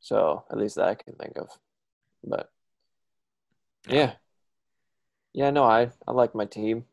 so 0.00 0.44
at 0.50 0.58
least 0.58 0.76
that 0.76 0.88
I 0.88 0.94
can 0.94 1.14
think 1.14 1.38
of 1.38 1.48
but 2.22 2.50
Yeah. 3.88 4.12
Yeah. 5.32 5.50
No, 5.50 5.64
I, 5.64 5.90
I 6.06 6.12
like 6.12 6.34
my 6.34 6.44
team. 6.44 6.84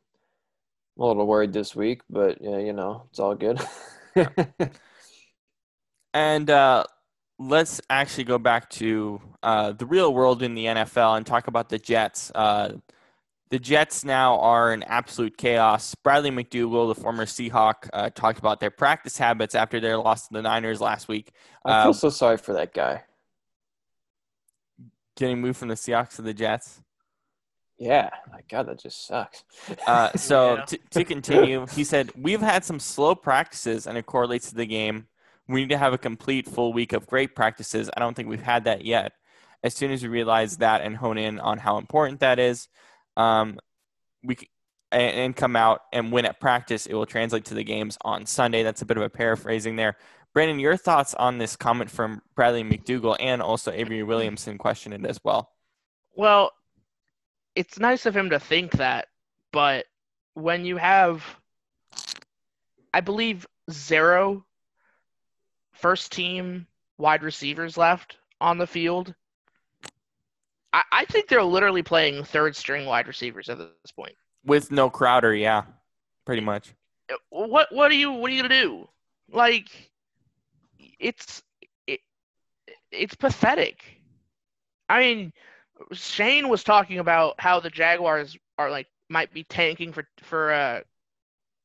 I'm 0.98 1.04
a 1.04 1.08
little 1.08 1.28
worried 1.28 1.54
this 1.54 1.76
week, 1.76 2.02
but 2.10 2.42
yeah, 2.42 2.58
you 2.58 2.74
know, 2.74 3.04
it's 3.10 3.20
all 3.20 3.36
good. 3.36 3.62
And 6.14 6.50
uh, 6.50 6.84
let's 7.40 7.82
actually 7.90 8.26
go 8.26 8.38
back 8.38 8.70
to 8.72 9.22
uh, 9.44 9.72
the 9.72 9.86
real 9.86 10.14
world 10.14 10.44
in 10.44 10.56
the 10.56 10.66
NFL 10.66 11.18
and 11.18 11.26
talk 11.26 11.48
about 11.48 11.70
the 11.70 11.80
Jets. 11.80 12.32
Uh, 12.34 12.74
the 13.52 13.60
Jets 13.60 14.04
now 14.06 14.40
are 14.40 14.74
in 14.74 14.82
absolute 14.84 15.38
chaos. 15.38 15.94
Bradley 15.94 16.32
McDougald, 16.32 16.96
the 16.96 17.00
former 17.02 17.26
Seahawk, 17.26 17.90
uh, 17.92 18.10
talked 18.10 18.40
about 18.40 18.62
their 18.62 18.72
practice 18.72 19.18
habits 19.18 19.56
after 19.56 19.80
their 19.82 19.98
loss 19.98 20.28
to 20.30 20.34
the 20.34 20.42
Niners 20.42 20.80
last 20.80 21.10
week. 21.10 21.32
I 21.66 21.84
feel 21.84 21.90
Uh, 21.92 21.94
so 21.94 22.10
sorry 22.10 22.38
for 22.38 22.54
that 22.54 22.74
guy. 22.74 23.04
getting 25.18 25.42
moved 25.42 25.60
from 25.60 25.68
the 25.68 25.76
Seahawks 25.76 26.16
to 26.16 26.22
the 26.22 26.34
Jets. 26.34 26.82
Yeah, 27.78 28.10
my 28.32 28.40
God, 28.50 28.68
that 28.68 28.80
just 28.80 29.06
sucks. 29.06 29.44
Uh, 29.86 30.10
so 30.16 30.56
Yeah. 30.56 30.66
to, 30.66 30.78
to 30.92 31.04
continue, 31.04 31.66
he 31.74 31.84
said, 31.84 32.10
We've 32.16 32.42
had 32.42 32.64
some 32.64 32.80
slow 32.80 33.16
practices 33.16 33.86
and 33.86 33.98
it 33.98 34.06
correlates 34.06 34.50
to 34.50 34.56
the 34.56 34.66
game. 34.66 35.08
We 35.48 35.62
need 35.62 35.70
to 35.70 35.78
have 35.78 35.92
a 35.92 35.98
complete 35.98 36.48
full 36.48 36.72
week 36.72 36.94
of 36.94 37.06
great 37.06 37.36
practices. 37.36 37.90
I 37.96 38.00
don't 38.00 38.14
think 38.16 38.30
we've 38.30 38.42
had 38.42 38.64
that 38.64 38.86
yet. 38.86 39.12
As 39.64 39.74
soon 39.74 39.92
as 39.92 40.02
we 40.02 40.10
realize 40.10 40.58
that 40.58 40.82
and 40.82 40.96
hone 40.96 41.18
in 41.18 41.40
on 41.40 41.58
how 41.58 41.78
important 41.78 42.22
that 42.22 42.40
is, 42.40 42.68
um, 43.18 43.60
we 44.24 44.38
and, 44.92 45.16
and 45.18 45.36
come 45.36 45.56
out 45.56 45.82
and 45.94 46.12
win 46.12 46.26
at 46.26 46.40
practice, 46.40 46.86
it 46.86 46.94
will 46.94 47.06
translate 47.06 47.46
to 47.46 47.54
the 47.54 47.64
games 47.64 47.98
on 48.02 48.26
Sunday. 48.26 48.64
That's 48.64 48.82
a 48.82 48.86
bit 48.86 48.98
of 48.98 49.04
a 49.04 49.10
paraphrasing 49.10 49.76
there. 49.76 49.98
Brannan, 50.34 50.60
your 50.60 50.78
thoughts 50.78 51.14
on 51.16 51.38
this 51.38 51.56
comment 51.56 51.92
from 51.92 52.22
Bradley 52.36 52.64
McDougald 52.64 53.18
and 53.20 53.42
also 53.42 53.72
Avery 53.72 54.04
Williamson 54.04 54.58
questioned 54.58 54.94
it 54.94 55.06
as 55.06 55.20
well. 55.24 55.52
Well, 56.16 56.52
it's 57.56 57.80
nice 57.80 58.06
of 58.06 58.16
him 58.16 58.30
to 58.30 58.40
think 58.40 58.72
that, 58.74 59.08
but 59.52 59.86
when 60.34 60.64
you 60.64 60.78
have, 60.78 61.24
I 62.94 63.02
believe, 63.02 63.46
zero 63.70 64.46
first 65.74 66.12
team 66.12 66.68
wide 66.98 67.24
receivers 67.24 67.78
left 67.78 68.18
on 68.40 68.58
the 68.58 68.68
field, 68.68 69.14
I, 70.74 70.84
I 70.92 71.06
think 71.06 71.28
they're 71.28 71.44
literally 71.44 71.84
playing 71.84 72.24
third 72.24 72.56
string 72.56 72.86
wide 72.86 73.08
receivers 73.08 73.50
at 73.50 73.58
this 73.58 73.92
point. 73.96 74.16
With 74.46 74.72
no 74.72 74.90
Crowder, 74.90 75.36
yeah, 75.36 75.64
pretty 76.26 76.42
much. 76.42 76.74
What 77.30 77.68
what 77.72 77.92
are 77.92 77.96
you 77.96 78.12
what 78.12 78.32
are 78.32 78.34
you 78.34 78.42
gonna 78.42 78.62
do? 78.62 78.88
Like, 79.32 79.70
it's 81.00 81.44
it, 81.88 82.00
it's 82.92 83.16
pathetic. 83.16 83.84
I 84.90 85.00
mean, 85.00 85.34
Shane 85.92 86.50
was 86.50 86.64
talking 86.64 87.00
about 87.00 87.36
how 87.40 87.60
the 87.60 87.70
Jaguars 87.70 88.38
are 88.58 88.70
like 88.70 88.88
might 89.10 89.34
be 89.34 89.44
tanking 89.44 89.92
for 89.92 90.08
for 90.24 90.54
uh, 90.54 90.82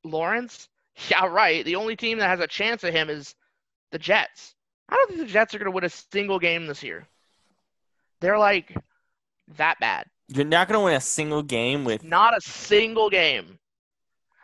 Lawrence. 0.05 0.69
Yeah, 1.11 1.27
right. 1.27 1.62
The 1.62 1.77
only 1.77 1.95
team 1.95 2.16
that 2.21 2.31
has 2.31 2.40
a 2.40 2.47
chance 2.47 2.83
at 2.83 2.95
him 2.95 3.11
is 3.11 3.35
the 3.92 3.99
Jets. 3.99 4.55
I 4.88 4.95
don't 4.95 5.09
think 5.09 5.21
the 5.21 5.27
Jets 5.27 5.55
are 5.55 5.59
gonna 5.59 5.71
win 5.71 5.85
a 5.85 5.90
single 5.90 6.38
game 6.38 6.66
this 6.66 6.83
year. 6.83 7.07
They're 8.23 8.38
like 8.38 8.75
that 9.57 9.79
bad. 9.81 10.07
You're 10.29 10.45
not 10.45 10.69
going 10.69 10.79
to 10.81 10.85
win 10.85 10.95
a 10.95 11.01
single 11.01 11.43
game 11.43 11.85
with 11.85 12.03
Not 12.03 12.37
a 12.37 12.41
single 12.41 13.11
game. 13.11 13.59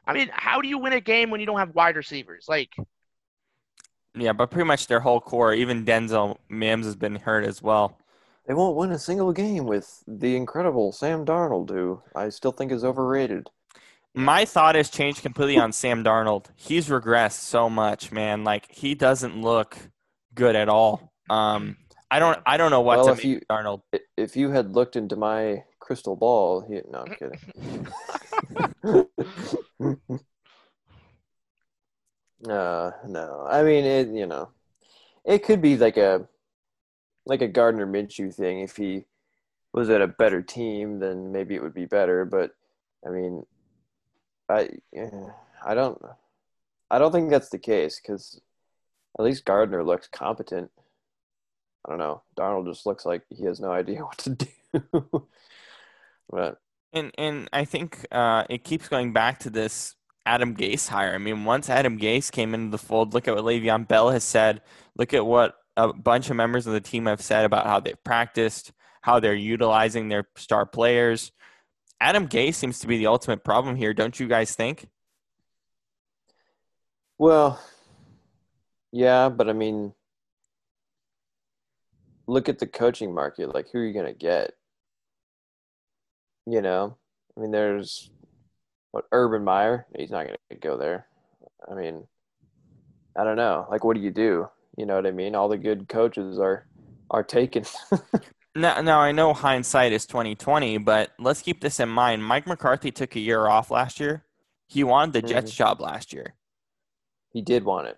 I 0.06 0.12
mean, 0.12 0.30
how 0.32 0.60
do 0.60 0.68
you 0.68 0.78
win 0.78 0.92
a 0.92 1.00
game 1.00 1.30
when 1.30 1.40
you 1.40 1.46
don't 1.46 1.58
have 1.58 1.74
wide 1.74 1.96
receivers? 1.96 2.46
Like, 2.48 2.70
Yeah, 4.14 4.32
but 4.32 4.50
pretty 4.50 4.66
much 4.66 4.86
their 4.86 5.00
whole 5.00 5.20
core, 5.20 5.54
even 5.54 5.84
Denzel 5.84 6.38
Mims 6.48 6.86
has 6.86 6.96
been 6.96 7.16
hurt 7.16 7.44
as 7.44 7.62
well. 7.62 7.98
They 8.46 8.54
won't 8.54 8.76
win 8.76 8.90
a 8.90 8.98
single 8.98 9.32
game 9.32 9.66
with 9.66 10.02
the 10.06 10.36
incredible 10.36 10.92
Sam 10.92 11.24
Darnold, 11.24 11.70
who 11.70 12.02
I 12.14 12.28
still 12.28 12.52
think 12.52 12.72
is 12.72 12.84
overrated. 12.84 13.48
My 14.14 14.44
thought 14.44 14.74
has 14.74 14.90
changed 14.90 15.22
completely 15.22 15.56
on 15.56 15.72
Sam 15.72 16.04
Darnold. 16.04 16.46
He's 16.56 16.88
regressed 16.88 17.40
so 17.40 17.70
much, 17.70 18.12
man. 18.12 18.44
Like 18.44 18.70
he 18.70 18.94
doesn't 18.94 19.40
look 19.40 19.78
good 20.34 20.56
at 20.56 20.68
all. 20.68 21.12
Um, 21.30 21.76
I 22.12 22.18
don't 22.18 22.38
I 22.44 22.58
don't 22.58 22.70
know 22.70 22.82
what 22.82 22.98
Well, 22.98 23.06
to 23.06 23.12
if 23.12 23.18
make 23.18 23.24
you- 23.24 23.36
of 23.38 23.48
Darnold. 23.48 23.80
If 24.18 24.36
you 24.36 24.50
had 24.50 24.72
looked 24.74 24.96
into 24.96 25.16
my 25.16 25.64
crystal 25.80 26.14
ball, 26.14 26.60
he, 26.60 26.80
no, 26.90 27.04
I'm 27.04 27.14
kidding. 27.16 27.40
uh, 32.50 32.90
no, 33.08 33.46
I 33.48 33.62
mean 33.62 33.84
it. 33.84 34.08
You 34.08 34.26
know, 34.26 34.50
it 35.24 35.42
could 35.44 35.62
be 35.62 35.78
like 35.78 35.96
a 35.96 36.28
like 37.24 37.40
a 37.40 37.48
Gardner 37.48 37.86
Minshew 37.86 38.34
thing. 38.34 38.60
If 38.60 38.76
he 38.76 39.06
was 39.72 39.88
at 39.88 40.02
a 40.02 40.06
better 40.08 40.42
team, 40.42 40.98
then 40.98 41.32
maybe 41.32 41.54
it 41.54 41.62
would 41.62 41.72
be 41.74 41.86
better. 41.86 42.26
But 42.26 42.50
I 43.06 43.10
mean, 43.10 43.46
I 44.50 44.68
I 45.64 45.74
don't 45.74 45.98
I 46.90 46.98
don't 46.98 47.12
think 47.12 47.30
that's 47.30 47.48
the 47.48 47.58
case 47.58 47.98
because 48.00 48.38
at 49.18 49.24
least 49.24 49.46
Gardner 49.46 49.82
looks 49.82 50.08
competent. 50.08 50.70
I 51.84 51.90
don't 51.90 51.98
know. 51.98 52.22
Darnold 52.36 52.66
just 52.66 52.86
looks 52.86 53.04
like 53.04 53.22
he 53.28 53.44
has 53.44 53.60
no 53.60 53.70
idea 53.70 54.00
what 54.04 54.18
to 54.18 54.30
do. 54.30 55.28
but 56.30 56.58
And 56.92 57.12
and 57.18 57.48
I 57.52 57.64
think 57.64 58.06
uh, 58.10 58.44
it 58.48 58.64
keeps 58.64 58.88
going 58.88 59.12
back 59.12 59.40
to 59.40 59.50
this 59.50 59.94
Adam 60.24 60.54
Gase 60.54 60.88
hire. 60.88 61.14
I 61.14 61.18
mean, 61.18 61.44
once 61.44 61.68
Adam 61.68 61.98
Gase 61.98 62.30
came 62.30 62.54
into 62.54 62.70
the 62.70 62.78
fold, 62.78 63.14
look 63.14 63.26
at 63.26 63.34
what 63.34 63.44
Le'Veon 63.44 63.88
Bell 63.88 64.10
has 64.10 64.24
said. 64.24 64.62
Look 64.96 65.14
at 65.14 65.26
what 65.26 65.56
a 65.76 65.92
bunch 65.92 66.30
of 66.30 66.36
members 66.36 66.66
of 66.66 66.72
the 66.72 66.80
team 66.80 67.06
have 67.06 67.22
said 67.22 67.44
about 67.44 67.66
how 67.66 67.80
they've 67.80 68.02
practiced, 68.04 68.72
how 69.00 69.18
they're 69.20 69.34
utilizing 69.34 70.08
their 70.08 70.28
star 70.36 70.66
players. 70.66 71.32
Adam 72.00 72.28
Gase 72.28 72.54
seems 72.54 72.80
to 72.80 72.86
be 72.86 72.98
the 72.98 73.06
ultimate 73.06 73.44
problem 73.44 73.76
here, 73.76 73.94
don't 73.94 74.18
you 74.18 74.28
guys 74.28 74.54
think? 74.54 74.86
well, 77.22 77.62
yeah, 78.90 79.28
but 79.28 79.48
I 79.48 79.52
mean, 79.52 79.94
look 82.32 82.48
at 82.48 82.58
the 82.58 82.66
coaching 82.66 83.14
market. 83.14 83.54
Like, 83.54 83.68
who 83.72 83.78
are 83.78 83.84
you 83.84 83.94
gonna 83.94 84.12
get? 84.14 84.52
You 86.46 86.60
know, 86.60 86.96
I 87.36 87.40
mean, 87.40 87.50
there's 87.50 88.10
what 88.90 89.04
Urban 89.12 89.44
Meyer. 89.44 89.86
He's 89.96 90.10
not 90.10 90.26
gonna 90.26 90.60
go 90.60 90.76
there. 90.76 91.06
I 91.70 91.74
mean, 91.74 92.06
I 93.16 93.24
don't 93.24 93.36
know. 93.36 93.66
Like, 93.70 93.84
what 93.84 93.96
do 93.96 94.02
you 94.02 94.10
do? 94.10 94.48
You 94.76 94.86
know 94.86 94.96
what 94.96 95.06
I 95.06 95.10
mean? 95.10 95.34
All 95.34 95.48
the 95.48 95.58
good 95.58 95.88
coaches 95.88 96.38
are 96.38 96.66
are 97.10 97.22
taken. 97.22 97.64
Now, 98.54 98.82
now 98.82 98.98
I 98.98 99.12
know 99.12 99.32
hindsight 99.32 99.92
is 99.92 100.04
twenty 100.04 100.34
twenty, 100.34 100.76
but 100.76 101.12
let's 101.18 101.40
keep 101.40 101.62
this 101.62 101.80
in 101.80 101.88
mind. 101.88 102.22
Mike 102.22 102.46
McCarthy 102.46 102.90
took 102.90 103.16
a 103.16 103.18
year 103.18 103.46
off 103.46 103.70
last 103.70 103.98
year. 103.98 104.26
He 104.66 104.84
wanted 104.84 105.14
the 105.14 105.22
Jets 105.26 105.50
mm-hmm. 105.50 105.56
job 105.56 105.80
last 105.80 106.12
year. 106.12 106.34
he 107.32 107.40
did 107.40 107.64
want 107.64 107.88
it. 107.88 107.96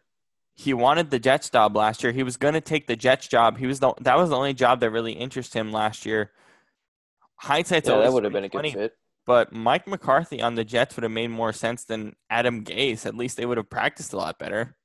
He 0.55 0.73
wanted 0.73 1.11
the 1.11 1.19
Jets 1.19 1.51
job 1.51 1.77
last 1.77 2.03
year. 2.03 2.13
He 2.13 2.23
was 2.23 2.37
going 2.37 2.55
to 2.55 2.61
take 2.61 2.87
the 2.87 2.97
Jets 2.97 3.27
job. 3.27 3.59
He 3.59 3.67
was 3.67 3.81
the, 3.81 3.93
that 4.01 4.17
was 4.17 4.31
the 4.31 4.37
only 4.37 4.55
job 4.55 4.81
that 4.81 4.91
really 4.91 5.13
interested 5.13 5.59
him 5.59 5.73
last 5.73 6.07
year. 6.07 6.31
Hindsight's 7.37 7.89
Yeah, 7.89 7.99
that 7.99 8.13
would 8.13 8.25
have 8.25 8.33
been 8.33 8.45
a 8.45 8.49
good 8.49 8.73
fit. 8.73 8.97
But 9.27 9.53
Mike 9.53 9.89
McCarthy 9.89 10.43
on 10.43 10.55
the 10.55 10.65
Jets 10.65 10.97
would 10.97 11.03
have 11.03 11.13
made 11.13 11.31
more 11.31 11.53
sense 11.53 11.85
than 11.85 12.15
Adam 12.31 12.63
Gase. 12.63 13.07
At 13.07 13.17
least 13.17 13.37
they 13.37 13.47
would 13.47 13.57
have 13.57 13.71
practiced 13.71 14.13
a 14.13 14.17
lot 14.17 14.39
better. 14.39 14.77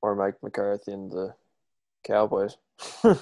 Or 0.00 0.14
Mike 0.14 0.36
McCarthy 0.42 0.92
and 0.92 1.10
the 1.10 1.34
Cowboys. 2.06 2.56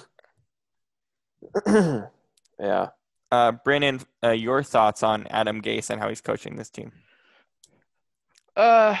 yeah. 2.59 2.89
Uh, 3.31 3.51
Brannan, 3.51 4.01
uh, 4.23 4.29
your 4.29 4.63
thoughts 4.63 5.03
on 5.03 5.27
Adam 5.27 5.61
Gase 5.61 5.89
and 5.89 5.99
how 5.99 6.07
he's 6.07 6.21
coaching 6.21 6.55
this 6.55 6.69
team? 6.69 6.91
Uh, 8.55 8.95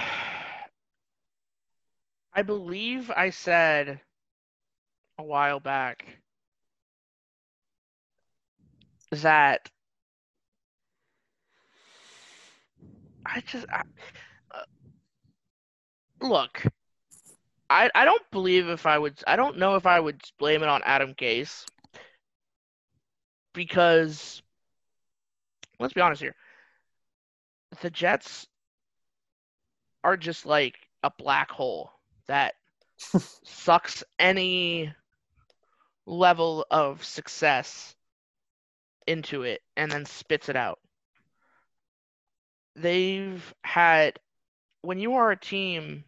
I 2.37 2.43
believe 2.43 3.09
I 3.09 3.31
said 3.31 3.99
a 5.17 5.23
while 5.23 5.59
back 5.59 6.05
that 9.09 9.71
I 13.25 13.41
just 13.41 13.65
I, 13.71 13.81
uh, 14.51 14.61
look. 16.21 16.63
I 17.71 17.89
I 17.95 18.05
don't 18.05 18.21
believe 18.29 18.69
if 18.69 18.85
I 18.85 18.99
would 18.99 19.19
I 19.25 19.35
don't 19.35 19.57
know 19.57 19.73
if 19.73 19.87
I 19.87 19.99
would 19.99 20.21
blame 20.37 20.61
it 20.61 20.69
on 20.69 20.83
Adam 20.85 21.15
Gase 21.15 21.65
because 23.55 24.43
let's 25.79 25.95
be 25.95 26.01
honest 26.01 26.21
here. 26.21 26.35
The 27.81 27.89
Jets 27.89 28.45
are 30.03 30.17
just 30.17 30.45
like 30.45 30.75
a 31.01 31.09
black 31.17 31.49
hole 31.49 31.96
that 32.27 32.55
sucks 33.43 34.03
any 34.19 34.93
level 36.05 36.65
of 36.71 37.03
success 37.03 37.95
into 39.05 39.43
it 39.43 39.61
and 39.75 39.91
then 39.91 40.05
spits 40.05 40.49
it 40.49 40.55
out. 40.55 40.79
They've 42.75 43.53
had, 43.63 44.19
when 44.81 44.99
you 44.99 45.15
are 45.15 45.31
a 45.31 45.39
team 45.39 46.03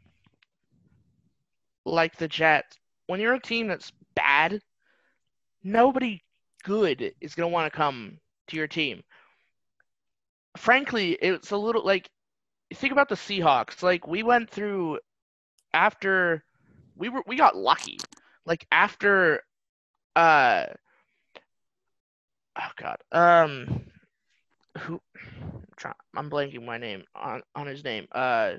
like 1.86 2.16
the 2.18 2.28
Jets, 2.28 2.78
when 3.08 3.20
you're 3.20 3.34
a 3.34 3.42
team 3.42 3.68
that's 3.68 3.92
bad, 4.16 4.62
nobody 5.64 6.22
good 6.64 7.14
is 7.22 7.36
going 7.36 7.50
to 7.50 7.54
want 7.54 7.72
to 7.72 7.76
come 7.76 8.20
to 8.48 8.58
your 8.58 8.68
team. 8.68 9.04
Frankly, 10.58 11.14
it's 11.14 11.52
a 11.52 11.58
little 11.58 11.84
like 11.84 12.10
think 12.74 12.92
about 12.92 13.10
the 13.10 13.16
Seahawks. 13.16 13.82
Like 13.82 14.08
we 14.08 14.24
went 14.24 14.50
through 14.50 15.00
after 15.74 16.44
we 16.96 17.10
were 17.10 17.24
we 17.26 17.36
got 17.36 17.56
lucky. 17.56 18.00
Like 18.46 18.66
after 18.72 19.44
uh 20.16 20.66
oh 22.58 22.72
god. 22.78 22.98
Um 23.12 23.82
who 24.78 25.02
I'm, 25.42 25.62
trying, 25.76 25.96
I'm 26.16 26.30
blanking 26.30 26.66
my 26.66 26.78
name 26.78 27.04
on 27.16 27.42
on 27.56 27.68
his 27.68 27.84
name. 27.84 28.08
Uh 28.12 28.54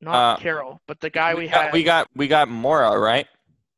not 0.00 0.14
Uh, 0.14 0.36
Carroll, 0.40 0.80
but 0.86 1.00
the 1.00 1.10
guy 1.10 1.34
we, 1.34 1.46
got, 1.46 1.64
had 1.64 1.72
we 1.72 1.82
got 1.82 2.08
we 2.16 2.26
got 2.26 2.48
Mora 2.48 2.98
right. 2.98 3.26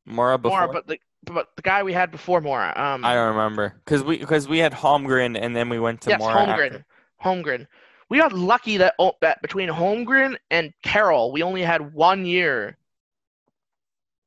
Mora 0.05 0.37
before. 0.37 0.61
Mora, 0.61 0.73
but 0.73 0.87
the 0.87 0.99
but 1.25 1.49
the 1.55 1.61
guy 1.61 1.83
we 1.83 1.93
had 1.93 2.11
before 2.11 2.41
Mora. 2.41 2.73
Um 2.75 3.03
I 3.03 3.13
don't 3.13 3.29
remember 3.29 3.75
because 3.83 4.03
we 4.03 4.17
because 4.17 4.47
we 4.47 4.59
had 4.59 4.73
Holmgren 4.73 5.37
and 5.39 5.55
then 5.55 5.69
we 5.69 5.79
went 5.79 6.01
to 6.01 6.11
yes, 6.11 6.19
Mora. 6.19 6.35
Holmgren. 6.35 6.65
after. 6.65 6.85
Holmgren. 7.23 7.67
We 8.09 8.17
got 8.19 8.33
lucky 8.33 8.77
that, 8.77 8.95
oh, 8.99 9.13
that 9.21 9.41
between 9.41 9.69
Holmgren 9.69 10.37
and 10.51 10.73
Carroll, 10.83 11.31
we 11.31 11.43
only 11.43 11.61
had 11.61 11.93
one 11.93 12.25
year 12.25 12.77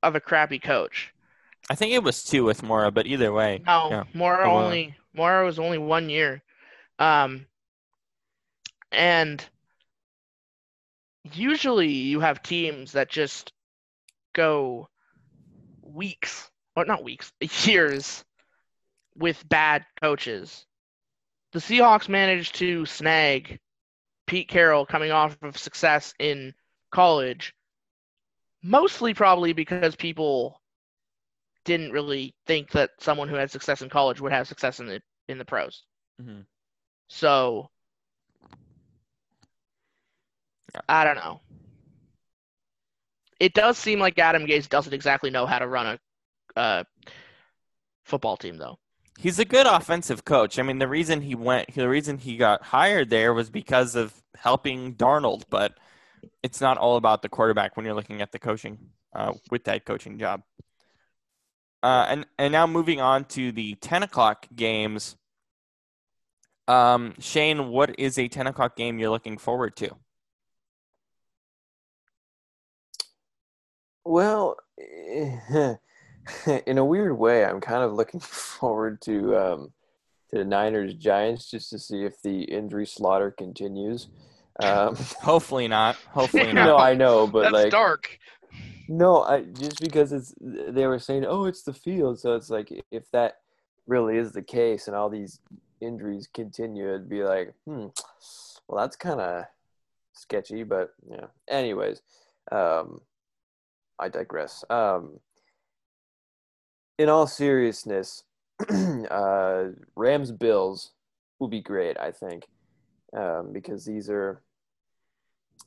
of 0.02 0.14
a 0.14 0.20
crappy 0.20 0.58
coach. 0.58 1.12
I 1.68 1.74
think 1.74 1.92
it 1.92 2.02
was 2.02 2.24
two 2.24 2.44
with 2.44 2.62
Mora, 2.62 2.90
but 2.90 3.06
either 3.06 3.32
way, 3.32 3.62
No, 3.66 3.88
Yeah. 3.90 4.04
Mora 4.14 4.50
only 4.50 4.94
Mora 5.12 5.44
was 5.44 5.58
only 5.58 5.78
one 5.78 6.08
year. 6.08 6.42
Um, 6.98 7.46
and 8.92 9.44
usually 11.32 11.88
you 11.90 12.20
have 12.20 12.42
teams 12.42 12.92
that 12.92 13.10
just 13.10 13.52
go 14.32 14.88
weeks, 15.82 16.50
or 16.76 16.84
not 16.84 17.02
weeks, 17.02 17.32
years 17.64 18.24
with 19.16 19.48
bad 19.48 19.84
coaches. 20.00 20.66
The 21.52 21.58
Seahawks 21.58 22.08
managed 22.08 22.56
to 22.56 22.84
snag 22.86 23.58
Pete 24.26 24.48
Carroll 24.48 24.86
coming 24.86 25.12
off 25.12 25.36
of 25.42 25.56
success 25.56 26.14
in 26.18 26.54
college, 26.90 27.54
mostly 28.62 29.14
probably 29.14 29.52
because 29.52 29.96
people 29.96 30.60
didn't 31.64 31.92
really 31.92 32.34
think 32.46 32.70
that 32.72 32.90
someone 33.00 33.28
who 33.28 33.34
had 33.34 33.50
success 33.50 33.82
in 33.82 33.88
college 33.88 34.20
would 34.20 34.32
have 34.32 34.48
success 34.48 34.80
in 34.80 34.86
the 34.86 35.02
in 35.28 35.38
the 35.38 35.44
pros. 35.44 35.84
Mhm. 36.20 36.46
So 37.08 37.70
I 40.88 41.04
don't 41.04 41.16
know. 41.16 41.40
It 43.38 43.54
does 43.54 43.76
seem 43.76 43.98
like 43.98 44.18
Adam 44.18 44.46
Gase 44.46 44.68
doesn't 44.68 44.92
exactly 44.94 45.30
know 45.30 45.46
how 45.46 45.58
to 45.58 45.66
run 45.66 45.98
a 46.56 46.58
uh, 46.58 46.84
football 48.04 48.36
team, 48.36 48.56
though. 48.56 48.78
He's 49.18 49.38
a 49.38 49.44
good 49.44 49.66
offensive 49.66 50.24
coach. 50.24 50.58
I 50.58 50.62
mean, 50.62 50.78
the 50.78 50.88
reason 50.88 51.22
he 51.22 51.34
went, 51.34 51.74
the 51.74 51.88
reason 51.88 52.18
he 52.18 52.36
got 52.36 52.62
hired 52.62 53.10
there 53.10 53.34
was 53.34 53.50
because 53.50 53.94
of 53.94 54.14
helping 54.36 54.94
Darnold. 54.94 55.44
But 55.50 55.78
it's 56.42 56.60
not 56.60 56.78
all 56.78 56.96
about 56.96 57.22
the 57.22 57.28
quarterback 57.28 57.76
when 57.76 57.86
you're 57.86 57.94
looking 57.94 58.22
at 58.22 58.32
the 58.32 58.38
coaching 58.38 58.78
uh, 59.14 59.32
with 59.50 59.64
that 59.64 59.84
coaching 59.84 60.18
job. 60.18 60.42
Uh, 61.82 62.06
and 62.08 62.26
and 62.38 62.52
now 62.52 62.66
moving 62.66 63.00
on 63.00 63.24
to 63.24 63.52
the 63.52 63.74
ten 63.76 64.02
o'clock 64.02 64.46
games. 64.54 65.16
Um, 66.68 67.14
Shane, 67.20 67.68
what 67.68 67.98
is 67.98 68.18
a 68.18 68.28
ten 68.28 68.46
o'clock 68.46 68.76
game 68.76 68.98
you're 68.98 69.10
looking 69.10 69.38
forward 69.38 69.76
to? 69.76 69.96
Well, 74.04 74.56
in 76.66 76.78
a 76.78 76.84
weird 76.84 77.16
way, 77.18 77.44
I'm 77.44 77.60
kind 77.60 77.82
of 77.82 77.92
looking 77.92 78.20
forward 78.20 79.00
to 79.02 79.36
um, 79.36 79.72
to 80.30 80.38
the 80.38 80.44
Niners 80.44 80.94
Giants 80.94 81.50
just 81.50 81.70
to 81.70 81.78
see 81.78 82.04
if 82.04 82.20
the 82.22 82.42
injury 82.42 82.86
slaughter 82.86 83.30
continues. 83.30 84.08
Um, 84.60 84.96
Hopefully 85.22 85.68
not. 85.68 85.96
Hopefully 86.10 86.52
not. 86.52 86.66
no, 86.66 86.76
I 86.78 86.94
know, 86.94 87.26
but 87.26 87.42
That's 87.42 87.52
like, 87.52 87.70
dark. 87.70 88.18
No, 88.88 89.22
I 89.22 89.42
just 89.42 89.80
because 89.80 90.12
it's 90.12 90.34
they 90.40 90.86
were 90.86 90.98
saying, 90.98 91.24
oh, 91.26 91.46
it's 91.46 91.62
the 91.62 91.74
field, 91.74 92.20
so 92.20 92.34
it's 92.34 92.50
like 92.50 92.72
if 92.90 93.10
that 93.10 93.40
really 93.86 94.16
is 94.16 94.32
the 94.32 94.42
case 94.42 94.86
and 94.86 94.96
all 94.96 95.08
these 95.08 95.40
injuries 95.80 96.28
continue, 96.32 96.88
it'd 96.88 97.08
be 97.08 97.22
like, 97.22 97.52
hmm, 97.64 97.86
well, 98.68 98.82
that's 98.82 98.96
kind 98.96 99.20
of 99.20 99.44
sketchy, 100.12 100.62
but 100.62 100.94
yeah. 101.08 101.26
Anyways, 101.48 102.00
um, 102.52 103.00
I 103.98 104.08
digress. 104.08 104.64
Um, 104.70 105.20
in 106.98 107.08
all 107.08 107.26
seriousness, 107.26 108.24
uh, 109.10 109.64
Rams 109.94 110.32
Bills 110.32 110.92
will 111.38 111.48
be 111.48 111.60
great, 111.60 111.98
I 111.98 112.10
think, 112.10 112.46
um, 113.14 113.52
because 113.52 113.84
these 113.84 114.08
are, 114.08 114.42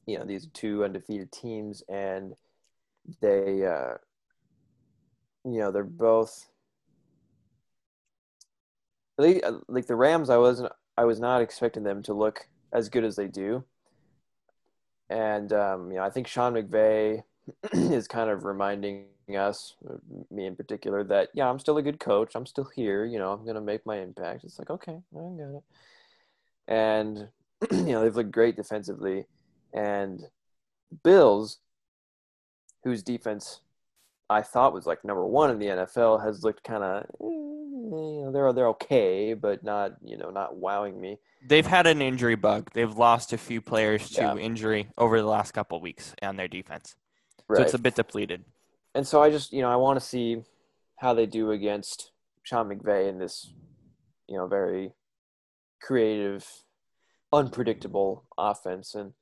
you 0.06 0.18
know, 0.18 0.26
these 0.26 0.48
are 0.48 0.52
two 0.54 0.84
undefeated 0.84 1.32
teams, 1.32 1.84
and 1.88 2.34
they, 3.22 3.66
uh, 3.66 3.96
you 5.46 5.60
know, 5.60 5.72
they're 5.72 5.84
both. 5.84 6.48
Like, 9.18 9.44
like 9.68 9.86
the 9.86 9.96
Rams, 9.96 10.30
I 10.30 10.38
wasn't, 10.38 10.72
I 10.98 11.04
was 11.04 11.20
not 11.20 11.42
expecting 11.42 11.84
them 11.84 12.02
to 12.04 12.14
look 12.14 12.48
as 12.72 12.90
good 12.90 13.04
as 13.04 13.16
they 13.16 13.28
do, 13.28 13.64
and 15.10 15.52
um, 15.54 15.92
you 15.92 15.98
know, 15.98 16.04
I 16.04 16.10
think 16.10 16.28
Sean 16.28 16.54
McVay 16.54 17.24
is 17.74 18.08
kind 18.08 18.30
of 18.30 18.46
reminding 18.46 19.06
us, 19.38 19.76
me 20.32 20.46
in 20.46 20.56
particular, 20.56 21.04
that 21.06 21.30
yeah, 21.34 21.50
I'm 21.50 21.60
still 21.60 21.78
a 21.78 21.84
good 21.84 22.00
coach. 22.00 22.36
I'm 22.36 22.46
still 22.46 22.70
here. 22.76 23.06
You 23.06 23.20
know, 23.20 23.32
I'm 23.32 23.46
gonna 23.46 23.62
make 23.62 23.86
my 23.86 24.00
impact. 24.00 24.44
It's 24.44 24.60
like 24.60 24.70
okay, 24.70 24.98
I 25.16 25.20
got 25.20 25.58
it. 25.58 25.64
And 26.68 27.28
you 27.72 27.94
know, 27.94 28.04
they've 28.04 28.16
looked 28.16 28.32
great 28.32 28.56
defensively, 28.56 29.26
and 29.74 30.22
Bills, 31.04 31.60
whose 32.84 33.04
defense 33.04 33.62
I 34.30 34.42
thought 34.42 34.74
was 34.74 34.86
like 34.86 35.04
number 35.04 35.26
one 35.26 35.50
in 35.52 35.60
the 35.60 35.66
NFL, 35.68 36.24
has 36.24 36.44
looked 36.44 36.64
kind 36.64 36.84
of 36.84 37.04
eh, 37.04 37.06
you 37.22 38.22
know 38.24 38.32
they're 38.32 38.54
they're 38.54 38.68
okay, 38.70 39.34
but 39.34 39.64
not 39.64 39.96
you 40.04 40.18
know 40.18 40.30
not 40.30 40.56
wowing 40.56 41.00
me. 41.00 41.20
They've 41.48 41.66
had 41.66 41.88
an 41.88 42.02
injury 42.02 42.36
bug. 42.36 42.70
They've 42.74 42.94
lost 42.94 43.34
a 43.34 43.38
few 43.38 43.62
players 43.62 44.10
to 44.12 44.22
Yeah. 44.22 44.36
injury 44.36 44.90
over 44.98 45.20
the 45.20 45.28
last 45.28 45.54
couple 45.54 45.78
of 45.78 45.82
weeks 45.82 46.14
on 46.22 46.36
their 46.36 46.50
defense. 46.50 46.96
Right. 47.48 47.58
So 47.58 47.64
it's 47.64 47.74
a 47.74 47.80
bit 47.80 47.96
depleted. 47.96 48.44
And 48.96 49.06
so 49.06 49.22
I 49.22 49.30
just 49.30 49.54
you 49.54 49.62
know 49.62 49.70
I 49.70 49.76
want 49.76 50.00
to 50.00 50.06
see 50.06 50.44
how 50.98 51.14
they 51.14 51.26
do 51.26 51.52
against 51.52 52.12
Sean 52.44 52.70
McVay 52.70 53.10
in 53.10 53.20
this 53.20 53.54
you 54.28 54.38
know 54.38 54.48
very 54.48 54.94
creative, 55.82 56.46
unpredictable 57.32 58.26
offense, 58.38 58.96
and 58.96 59.14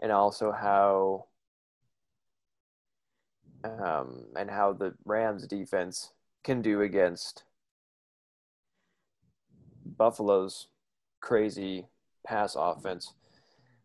and 0.00 0.12
also 0.12 0.52
how 0.52 1.26
um, 3.64 4.24
and 4.36 4.50
how 4.50 4.72
the 4.72 4.94
Rams 5.04 5.46
defense 5.46 6.12
can 6.42 6.62
do 6.62 6.80
against 6.80 7.44
Buffalo's 9.84 10.68
crazy 11.20 11.86
pass 12.26 12.56
offense. 12.58 13.14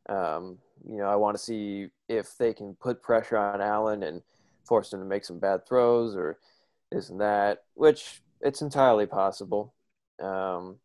Um, 0.08 0.60
you 0.88 0.98
know, 0.98 1.08
I 1.08 1.15
want 1.15 1.36
to 1.36 1.43
see 1.43 1.88
if 2.08 2.38
they 2.38 2.54
can 2.54 2.76
put 2.76 3.02
pressure 3.02 3.38
on 3.38 3.62
Allen 3.62 4.04
and 4.04 4.21
force 4.65 4.93
him 4.93 4.99
to 4.99 5.06
make 5.06 5.25
some 5.25 5.39
bad 5.39 5.67
throws 5.67 6.15
or 6.15 6.38
and 7.10 7.19
that, 7.19 7.63
which 7.73 8.21
it's 8.41 8.62
entirely 8.62 9.06
possible. 9.06 9.73
Um, 10.21 10.78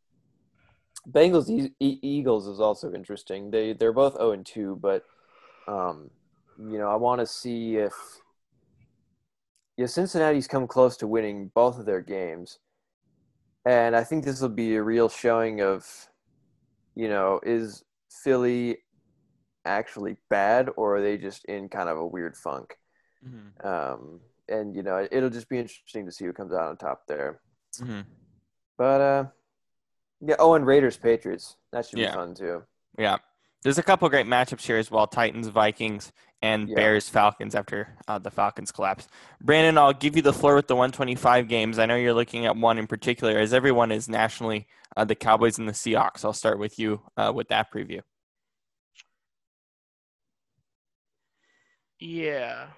Bengals 1.08 1.48
e- 1.48 1.72
Eagles 2.02 2.46
is 2.46 2.60
also 2.60 2.92
interesting. 2.92 3.50
They 3.50 3.72
they're 3.72 3.92
both 3.92 4.14
zero 4.14 4.32
and 4.32 4.44
two, 4.44 4.78
but 4.82 5.04
um, 5.68 6.10
you 6.58 6.78
know 6.78 6.90
I 6.90 6.96
want 6.96 7.20
to 7.20 7.26
see 7.26 7.76
if 7.76 7.92
yeah 9.76 9.86
Cincinnati's 9.86 10.48
come 10.48 10.66
close 10.66 10.96
to 10.98 11.06
winning 11.06 11.50
both 11.54 11.78
of 11.78 11.86
their 11.86 12.02
games, 12.02 12.58
and 13.64 13.96
I 13.96 14.04
think 14.04 14.24
this 14.24 14.40
will 14.40 14.48
be 14.48 14.74
a 14.74 14.82
real 14.82 15.08
showing 15.08 15.62
of 15.62 15.86
you 16.96 17.08
know 17.08 17.40
is 17.44 17.84
Philly 18.10 18.78
actually 19.64 20.16
bad 20.28 20.68
or 20.76 20.96
are 20.96 21.02
they 21.02 21.16
just 21.16 21.44
in 21.44 21.68
kind 21.68 21.88
of 21.88 21.98
a 21.98 22.06
weird 22.06 22.36
funk? 22.36 22.79
Mm-hmm. 23.26 23.66
Um, 23.66 24.20
and 24.48 24.74
you 24.74 24.82
know 24.82 25.06
it'll 25.10 25.30
just 25.30 25.48
be 25.48 25.58
interesting 25.58 26.06
to 26.06 26.12
see 26.12 26.24
who 26.24 26.32
comes 26.32 26.52
out 26.52 26.68
on 26.68 26.76
top 26.76 27.02
there. 27.06 27.40
Mm-hmm. 27.80 28.00
But 28.78 29.00
uh, 29.00 29.24
yeah. 30.20 30.36
Oh, 30.38 30.54
and 30.54 30.66
Raiders 30.66 30.96
Patriots 30.96 31.56
that 31.72 31.86
should 31.86 31.98
Yeah. 31.98 32.10
be 32.10 32.14
fun 32.14 32.34
too. 32.34 32.62
Yeah. 32.98 33.18
There's 33.62 33.78
a 33.78 33.82
couple 33.82 34.08
great 34.08 34.26
matchups 34.26 34.62
here 34.62 34.78
as 34.78 34.90
well 34.90 35.06
Titans, 35.06 35.48
Vikings, 35.48 36.12
and 36.40 36.68
Yeah. 36.68 36.76
Bears, 36.76 37.08
Falcons 37.10 37.54
after 37.54 37.94
uh, 38.08 38.18
the 38.18 38.30
Falcons 38.30 38.72
collapse. 38.72 39.06
Brannan, 39.42 39.76
I'll 39.76 39.92
give 39.92 40.16
you 40.16 40.22
the 40.22 40.32
floor 40.32 40.54
with 40.54 40.66
the 40.66 40.74
125 40.74 41.46
games. 41.46 41.78
I 41.78 41.84
know 41.84 41.96
you're 41.96 42.14
looking 42.14 42.46
at 42.46 42.56
one 42.56 42.78
in 42.78 42.86
particular, 42.86 43.38
as 43.38 43.52
everyone 43.52 43.92
is 43.92 44.08
nationally 44.08 44.66
uh, 44.96 45.04
the 45.04 45.14
Cowboys 45.14 45.58
and 45.58 45.68
the 45.68 45.72
Seahawks. 45.72 46.24
I'll 46.24 46.32
start 46.32 46.58
with 46.58 46.78
you 46.78 47.02
uh, 47.18 47.32
with 47.34 47.48
that 47.48 47.70
preview. 47.70 48.00
Yeah. 51.98 52.68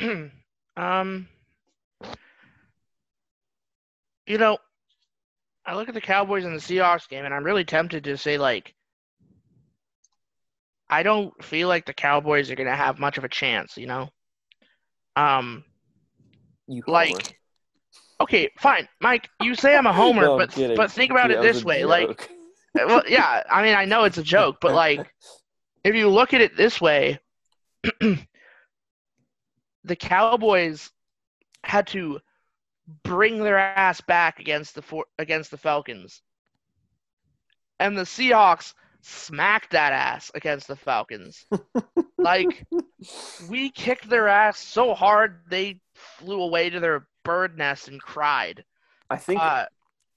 um. 0.76 1.28
You 4.26 4.38
know, 4.38 4.56
I 5.66 5.74
look 5.76 5.88
at 5.88 5.94
the 5.94 6.00
Cowboys 6.00 6.44
and 6.44 6.54
the 6.54 6.60
Seahawks 6.60 7.08
game, 7.08 7.24
and 7.24 7.34
I'm 7.34 7.44
really 7.44 7.64
tempted 7.64 8.04
to 8.04 8.16
say 8.16 8.38
like, 8.38 8.74
I 10.88 11.02
don't 11.02 11.32
feel 11.44 11.68
like 11.68 11.84
the 11.84 11.92
Cowboys 11.92 12.50
are 12.50 12.54
gonna 12.54 12.76
have 12.76 12.98
much 12.98 13.18
of 13.18 13.24
a 13.24 13.28
chance. 13.28 13.76
You 13.76 13.86
know. 13.86 14.08
Um. 15.16 15.64
You 16.66 16.82
Like, 16.86 17.10
homer. 17.10 17.20
Okay, 18.20 18.50
fine, 18.58 18.88
Mike. 19.00 19.28
You 19.42 19.54
say 19.54 19.76
I'm 19.76 19.86
a 19.86 19.92
homer, 19.92 20.22
No, 20.22 20.38
but 20.38 20.54
but 20.76 20.90
think 20.90 21.10
about 21.10 21.28
That 21.28 21.38
it 21.38 21.42
this 21.42 21.64
way, 21.64 21.84
like, 21.84 22.30
well, 22.74 23.02
yeah. 23.08 23.42
I 23.50 23.62
mean, 23.62 23.74
I 23.74 23.84
know 23.84 24.04
it's 24.04 24.18
a 24.18 24.22
joke, 24.22 24.56
but 24.60 24.74
like, 24.74 25.06
if 25.84 25.94
you 25.94 26.08
look 26.08 26.32
at 26.32 26.40
it 26.40 26.56
this 26.56 26.80
way, 26.80 27.18
the 29.84 29.96
Cowboys 29.96 30.90
had 31.62 31.86
to 31.88 32.20
bring 33.02 33.42
their 33.42 33.58
ass 33.58 34.00
back 34.00 34.40
against 34.40 34.74
the 34.74 34.82
for- 34.82 35.06
against 35.18 35.50
the 35.50 35.56
Falcons, 35.58 36.22
and 37.78 37.96
the 37.96 38.02
Seahawks 38.02 38.74
smacked 39.02 39.72
that 39.72 39.92
ass 39.92 40.30
against 40.34 40.66
the 40.68 40.76
Falcons. 40.76 41.44
like 42.18 42.66
we 43.48 43.70
kicked 43.70 44.08
their 44.08 44.28
ass 44.28 44.58
so 44.58 44.94
hard 44.94 45.40
they 45.48 45.80
flew 45.94 46.40
away 46.40 46.70
to 46.70 46.80
their 46.80 47.06
bird 47.22 47.58
nest 47.58 47.88
and 47.88 48.00
cried. 48.00 48.64
I 49.10 49.16
think 49.16 49.40
Uh, 49.40 49.66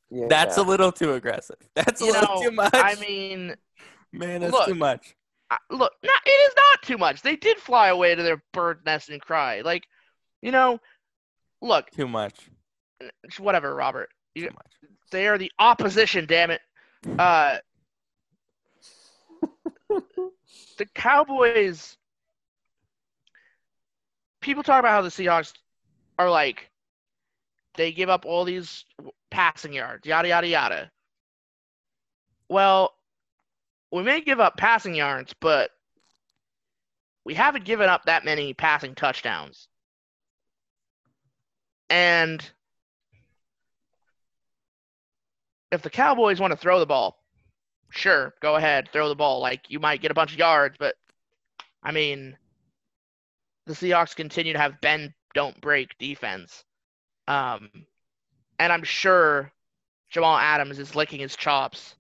yeah, 0.09 0.27
That's 0.29 0.57
a 0.57 0.63
little 0.63 0.91
too 0.93 1.13
aggressive. 1.13 1.57
That's 1.75 2.01
a 2.01 2.05
you 2.05 2.13
little 2.13 2.35
know, 2.35 2.49
too 2.49 2.51
much. 2.51 2.71
I 2.73 2.95
mean, 2.95 3.55
Man, 4.13 4.39
that's 4.41 4.53
look, 4.53 4.67
too 4.67 4.75
much. 4.75 5.16
I- 5.49 5.57
look, 5.69 5.93
no, 6.03 6.11
it 6.25 6.29
is 6.29 6.53
not 6.55 6.81
too 6.83 6.97
much. 6.97 7.21
They 7.21 7.35
did 7.35 7.57
fly 7.57 7.87
away 7.87 8.15
to 8.15 8.23
their 8.23 8.43
bird 8.53 8.81
nest 8.85 9.09
and 9.09 9.21
cry. 9.21 9.61
Like, 9.61 9.87
you 10.41 10.51
know, 10.51 10.79
look, 11.61 11.89
Too 11.91 12.07
much. 12.07 12.35
whatever, 13.39 13.73
Robert. 13.73 14.09
Too 14.35 14.41
You, 14.43 14.49
much. 14.51 14.91
they 15.11 15.27
are 15.27 15.37
the 15.37 15.51
opposition. 15.59 16.25
Damn 16.25 16.51
it. 16.51 16.61
Uh, 17.17 17.57
the 20.77 20.85
Cowboys. 20.93 21.95
People 24.41 24.63
talk 24.63 24.79
about 24.79 24.91
how 24.91 25.01
the 25.01 25.09
Seahawks 25.09 25.53
are 26.19 26.29
like 26.29 26.69
they 27.75 27.91
give 27.91 28.09
up 28.09 28.25
all 28.25 28.43
these 28.43 28.85
passing 29.29 29.73
yards, 29.73 30.05
yada 30.05 30.27
yada 30.27 30.47
yada. 30.47 30.91
Well, 32.49 32.93
we 33.91 34.03
may 34.03 34.21
give 34.21 34.39
up 34.39 34.57
passing 34.57 34.95
yards, 34.95 35.33
but 35.39 35.71
we 37.23 37.33
haven't 37.33 37.65
given 37.65 37.89
up 37.89 38.05
that 38.05 38.25
many 38.25 38.53
passing 38.53 38.95
touchdowns. 38.95 39.67
And 41.89 42.43
if 45.71 45.81
the 45.81 45.89
Cowboys 45.89 46.39
want 46.39 46.51
to 46.51 46.57
throw 46.57 46.79
the 46.79 46.85
ball, 46.85 47.17
sure, 47.89 48.33
go 48.41 48.55
ahead, 48.55 48.89
throw 48.91 49.09
the 49.09 49.15
ball. 49.15 49.39
Like 49.39 49.69
you 49.69 49.79
might 49.79 50.01
get 50.01 50.11
a 50.11 50.15
bunch 50.15 50.33
of 50.33 50.39
yards, 50.39 50.75
but 50.79 50.95
I 51.83 51.91
mean, 51.91 52.37
the 53.65 53.73
Seahawks 53.73 54.15
continue 54.15 54.53
to 54.53 54.59
have 54.59 54.81
bend 54.81 55.13
don't 55.33 55.59
break 55.61 55.97
defense. 55.97 56.63
Um, 57.27 57.69
and 58.59 58.71
I'm 58.71 58.83
sure 58.83 59.51
Jamal 60.09 60.37
Adams 60.37 60.79
is 60.79 60.95
licking 60.95 61.19
his 61.19 61.35
chops 61.35 61.95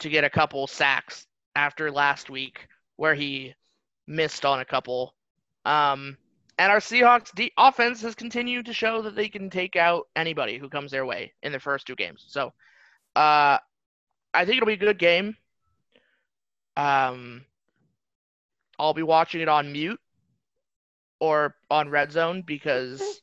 to 0.00 0.10
get 0.10 0.24
a 0.24 0.30
couple 0.30 0.66
sacks 0.66 1.26
after 1.56 1.90
last 1.90 2.30
week 2.30 2.68
where 2.96 3.14
he 3.14 3.54
missed 4.06 4.44
on 4.44 4.60
a 4.60 4.64
couple. 4.64 5.14
Um, 5.64 6.16
and 6.58 6.70
our 6.70 6.78
Seahawks 6.78 7.34
de- 7.34 7.52
offense 7.58 8.00
has 8.02 8.14
continued 8.14 8.66
to 8.66 8.72
show 8.72 9.02
that 9.02 9.16
they 9.16 9.28
can 9.28 9.50
take 9.50 9.74
out 9.74 10.06
anybody 10.14 10.58
who 10.58 10.68
comes 10.68 10.90
their 10.90 11.04
way 11.04 11.32
in 11.42 11.52
their 11.52 11.60
first 11.60 11.86
two 11.86 11.96
games. 11.96 12.24
So, 12.28 12.52
uh, 13.16 13.58
I 14.32 14.44
think 14.44 14.58
it'll 14.58 14.66
be 14.66 14.74
a 14.74 14.76
good 14.76 14.98
game. 14.98 15.36
Um, 16.76 17.44
I'll 18.78 18.94
be 18.94 19.02
watching 19.02 19.40
it 19.40 19.48
on 19.48 19.72
mute 19.72 20.00
or 21.20 21.56
on 21.70 21.88
Red 21.88 22.12
Zone 22.12 22.42
because 22.46 23.22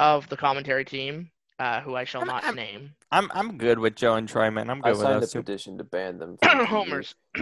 of 0.00 0.28
the 0.28 0.36
commentary 0.36 0.84
team, 0.84 1.30
uh, 1.58 1.80
who 1.80 1.94
I 1.94 2.04
shall 2.04 2.20
I'm- 2.22 2.28
not 2.28 2.44
I'm- 2.44 2.54
name. 2.56 2.94
I'm 3.12 3.30
I'm 3.32 3.56
good 3.56 3.78
with 3.78 3.94
Joe 3.94 4.14
and 4.16 4.28
Troy, 4.28 4.50
man. 4.50 4.68
I'm 4.68 4.80
I 4.84 4.88
good 4.90 4.98
with 4.98 5.00
signed 5.06 5.16
a 5.16 5.20
those 5.20 5.32
two. 5.32 5.42
petition 5.42 5.78
to 5.78 5.84
ban 5.84 6.18
them. 6.18 6.38
Homers. 6.44 7.14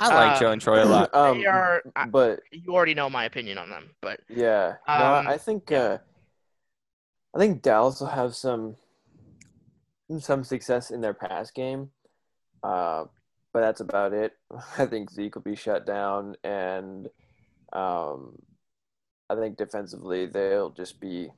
I 0.00 0.14
like 0.14 0.36
uh, 0.36 0.38
Joe 0.40 0.50
and 0.52 0.60
Troy 0.62 0.82
a 0.82 0.86
lot. 0.86 1.10
um, 1.14 1.38
they 1.38 1.46
are. 1.46 1.82
I, 1.96 2.06
but 2.06 2.40
you 2.52 2.72
already 2.74 2.94
know 2.94 3.10
my 3.10 3.24
opinion 3.24 3.58
on 3.58 3.68
them, 3.68 3.90
but 4.00 4.20
yeah, 4.28 4.74
Um, 4.86 5.02
I 5.26 5.32
I 5.34 5.38
think 5.38 5.70
uh, 5.72 5.98
I 7.34 7.38
think 7.38 7.62
Dallas 7.62 8.00
will 8.00 8.06
have 8.08 8.34
some 8.34 8.76
some 10.20 10.42
success 10.44 10.90
in 10.90 11.00
their 11.00 11.14
pass 11.14 11.50
game, 11.50 11.90
uh, 12.62 13.04
but 13.52 13.60
that's 13.60 13.80
about 13.80 14.12
it. 14.14 14.32
I 14.78 14.86
think 14.86 15.10
Zeke 15.10 15.34
will 15.34 15.42
be 15.42 15.56
shut 15.56 15.84
down, 15.86 16.36
and 16.44 17.08
um, 17.72 18.38
I 19.28 19.34
think 19.34 19.58
defensively 19.58 20.26
they'll 20.26 20.70
just 20.70 21.00
be 21.00 21.28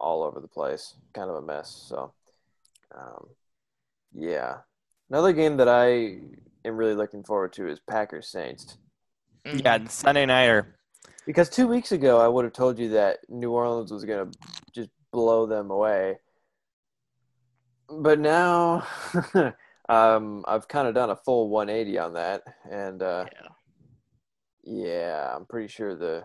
all 0.00 0.22
over 0.22 0.40
the 0.40 0.48
place, 0.48 0.94
kind 1.14 1.30
of 1.30 1.36
a 1.36 1.42
mess. 1.42 1.84
So, 1.88 2.12
um, 2.94 3.28
yeah, 4.14 4.58
another 5.10 5.32
game 5.32 5.56
that 5.58 5.68
I 5.68 6.18
am 6.66 6.76
really 6.76 6.94
looking 6.94 7.24
forward 7.24 7.52
to 7.54 7.68
is 7.68 7.80
Packers 7.80 8.28
Saints. 8.28 8.78
mhm. 9.44 9.62
Yeah, 9.64 9.78
the 9.78 9.90
Sunday 9.90 10.26
nighter. 10.26 10.78
Because 11.26 11.48
two 11.50 11.68
weeks 11.68 11.92
ago, 11.92 12.20
I 12.20 12.28
would 12.28 12.44
have 12.44 12.54
told 12.54 12.78
you 12.78 12.88
that 12.90 13.18
New 13.28 13.50
Orleans 13.52 13.92
was 13.92 14.04
going 14.04 14.30
to 14.30 14.38
just 14.72 14.90
blow 15.12 15.46
them 15.46 15.70
away. 15.70 16.18
But 17.90 18.18
now, 18.18 18.86
um, 19.88 20.44
I've 20.48 20.68
kind 20.68 20.88
of 20.88 20.94
done 20.94 21.10
a 21.10 21.16
full 21.16 21.48
180 21.50 21.98
on 21.98 22.14
that. 22.14 22.42
And 22.70 23.02
uh, 23.02 23.26
yeah. 23.32 23.48
yeah, 24.64 25.36
I'm 25.36 25.44
pretty 25.44 25.68
sure 25.68 25.94
the 25.94 26.24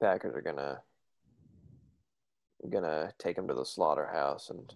Packers 0.00 0.34
are 0.34 0.42
going 0.42 0.56
to 0.56 0.80
gonna 2.70 3.12
take 3.18 3.36
him 3.36 3.48
to 3.48 3.54
the 3.54 3.64
slaughterhouse 3.64 4.50
and 4.50 4.72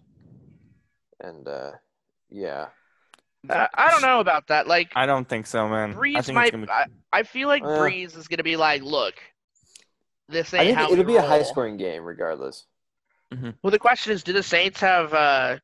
and 1.21 1.47
uh, 1.47 1.71
yeah 2.29 2.67
Uh, 3.49 3.67
I 3.73 3.91
don't 3.91 4.01
know 4.01 4.19
about 4.19 4.47
that. 4.47 4.67
Like 4.67 4.91
I 4.95 5.05
don't 5.05 5.27
think 5.27 5.47
so, 5.47 5.67
man. 5.69 5.91
I 5.91 5.93
Brees 5.95 6.25
think 6.25 6.35
might. 6.35 6.51
gonna 6.51 6.65
be 6.65 6.71
I, 6.71 6.85
I 7.13 7.23
feel 7.23 7.47
like 7.47 7.63
Uh, 7.63 7.67
Brees 7.79 8.17
is 8.17 8.27
gonna 8.27 8.43
be 8.43 8.57
like, 8.57 8.81
look, 8.83 9.15
this 10.27 10.53
I 10.53 10.57
ain't 10.57 10.65
think 10.67 10.77
how 10.77 10.83
it'll 10.91 10.97
we 11.05 11.13
be 11.13 11.15
a 11.17 11.21
high 11.21 11.43
scoring 11.43 11.77
game 11.77 12.03
regardless. 12.03 12.65
Well, 13.61 13.71
the 13.71 13.79
question 13.79 14.13
is, 14.13 14.23
do 14.23 14.31
the 14.33 14.43
Saints 14.43 14.79
have? 14.81 15.13
uh 15.13 15.57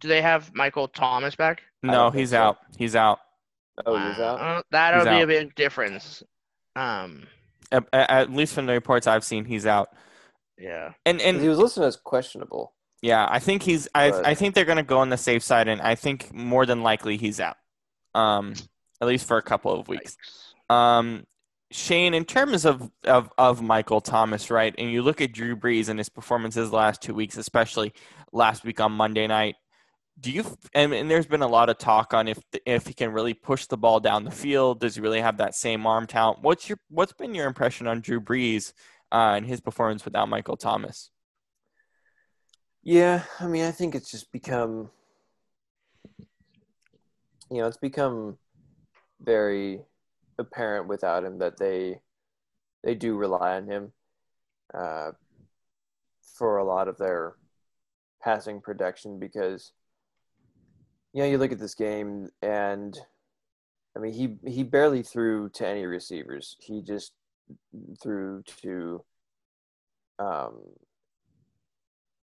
Do 0.00 0.08
they 0.08 0.20
have 0.22 0.52
Michael 0.54 0.88
Thomas 0.88 1.34
back? 1.36 1.62
No. 1.82 2.10
He's 2.10 2.30
so. 2.30 2.38
out. 2.38 2.58
He's 2.76 2.94
out. 2.96 3.20
Oh, 3.86 3.96
he's 3.96 4.18
out. 4.18 4.40
Uh, 4.40 4.62
that'll 4.72 5.00
He's 5.06 5.08
be 5.08 5.22
a 5.22 5.26
big 5.26 5.54
difference. 5.54 6.22
Um, 6.74 7.26
At, 7.70 7.84
at- 7.92 8.10
at 8.10 8.32
least 8.32 8.54
from 8.54 8.66
the 8.66 8.72
reports 8.72 9.06
I've 9.06 9.22
seen, 9.24 9.44
he's 9.44 9.66
out. 9.66 9.90
Yeah. 10.58 10.92
And 11.06 11.18
'Cause 11.18 11.26
and 11.26 11.40
he 11.40 11.48
was 11.48 11.58
listed 11.58 11.82
as 11.84 11.96
questionable. 11.96 12.74
yeah, 13.02 13.26
I 13.30 13.38
think 13.38 13.62
he's. 13.62 13.88
I 13.94 14.10
But- 14.10 14.26
I 14.26 14.34
think 14.34 14.54
they're 14.54 14.64
gonna 14.64 14.82
go 14.82 14.98
on 14.98 15.08
the 15.08 15.16
safe 15.16 15.42
side, 15.42 15.68
and 15.68 15.80
I 15.80 15.94
think 15.94 16.32
more 16.32 16.66
than 16.66 16.82
likely 16.82 17.16
he's 17.16 17.40
out. 17.40 17.56
Um, 18.14 18.54
at 19.00 19.06
least 19.06 19.26
for 19.26 19.36
a 19.36 19.42
couple 19.42 19.72
of 19.78 19.86
weeks. 19.88 20.16
Yikes. 20.70 20.74
Um, 20.74 21.24
Shane, 21.70 22.14
in 22.14 22.24
terms 22.24 22.64
of, 22.64 22.90
of, 23.04 23.30
of 23.36 23.60
Michael 23.60 24.00
Thomas, 24.00 24.50
right, 24.50 24.74
and 24.78 24.90
you 24.90 25.02
look 25.02 25.20
at 25.20 25.32
Drew 25.32 25.54
Brees 25.54 25.88
and 25.90 25.98
his 26.00 26.08
performances 26.08 26.70
the 26.70 26.76
last 26.76 27.02
two 27.02 27.12
weeks, 27.14 27.36
especially 27.36 27.92
last 28.32 28.64
week 28.64 28.80
on 28.80 28.90
Monday 28.92 29.26
night, 29.26 29.56
do 30.18 30.32
you 30.32 30.44
and, 30.74 30.92
and 30.94 31.08
there's 31.10 31.26
been 31.26 31.42
a 31.42 31.46
lot 31.46 31.68
of 31.68 31.78
talk 31.78 32.12
on 32.12 32.26
if 32.26 32.38
if 32.66 32.86
he 32.88 32.92
can 32.94 33.12
really 33.12 33.34
push 33.34 33.66
the 33.66 33.76
ball 33.76 34.00
down 34.00 34.24
the 34.24 34.30
field, 34.32 34.80
does 34.80 34.96
he 34.96 35.00
really 35.00 35.20
have 35.20 35.36
that 35.36 35.54
same 35.54 35.86
arm 35.86 36.06
talent? 36.08 36.40
What's 36.42 36.68
your 36.68 36.78
what's 36.88 37.12
been 37.12 37.34
your 37.36 37.46
impression 37.46 37.86
on 37.86 38.00
Drew 38.00 38.20
Brees 38.20 38.72
uh, 39.12 39.34
and 39.36 39.46
his 39.46 39.60
performance 39.60 40.04
without 40.04 40.28
Michael 40.28 40.56
Thomas? 40.56 41.10
Yeah, 42.82 43.24
I 43.40 43.46
mean, 43.46 43.64
I 43.64 43.70
think 43.70 43.94
it's 43.94 44.10
just 44.10 44.32
become, 44.32 44.90
you 47.50 47.58
know, 47.58 47.66
it's 47.66 47.76
become 47.76 48.38
very 49.20 49.80
apparent 50.38 50.88
without 50.88 51.24
him 51.24 51.38
that 51.38 51.58
they 51.58 52.00
they 52.84 52.94
do 52.94 53.16
rely 53.16 53.56
on 53.56 53.66
him 53.66 53.92
uh, 54.72 55.10
for 56.36 56.58
a 56.58 56.64
lot 56.64 56.88
of 56.88 56.96
their 56.96 57.34
passing 58.22 58.60
production 58.60 59.18
because 59.18 59.72
you 61.12 61.22
know 61.22 61.28
you 61.28 61.38
look 61.38 61.52
at 61.52 61.58
this 61.58 61.74
game 61.74 62.28
and 62.42 62.98
I 63.96 64.00
mean 64.00 64.12
he 64.12 64.36
he 64.48 64.62
barely 64.62 65.02
threw 65.02 65.48
to 65.50 65.66
any 65.66 65.84
receivers. 65.84 66.56
He 66.60 66.82
just 66.82 67.12
threw 68.02 68.42
to 68.62 69.04
um 70.18 70.60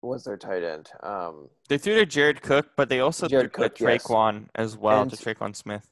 was 0.01 0.23
their 0.23 0.38
tight 0.38 0.63
end? 0.63 0.89
Um 1.01 1.49
They 1.69 1.78
threw 1.78 1.95
to 1.95 2.05
Jared 2.05 2.41
Cook, 2.41 2.69
but 2.76 2.89
they 2.89 2.99
also 2.99 3.28
Jared 3.28 3.53
threw 3.53 3.63
Cook, 3.65 3.76
to 3.76 3.84
yes. 3.86 4.03
Tre'Quan 4.03 4.47
as 4.55 4.78
well, 4.78 5.01
And- 5.01 5.11
to 5.11 5.17
Tre'Quan 5.17 5.55
Smith. 5.55 5.89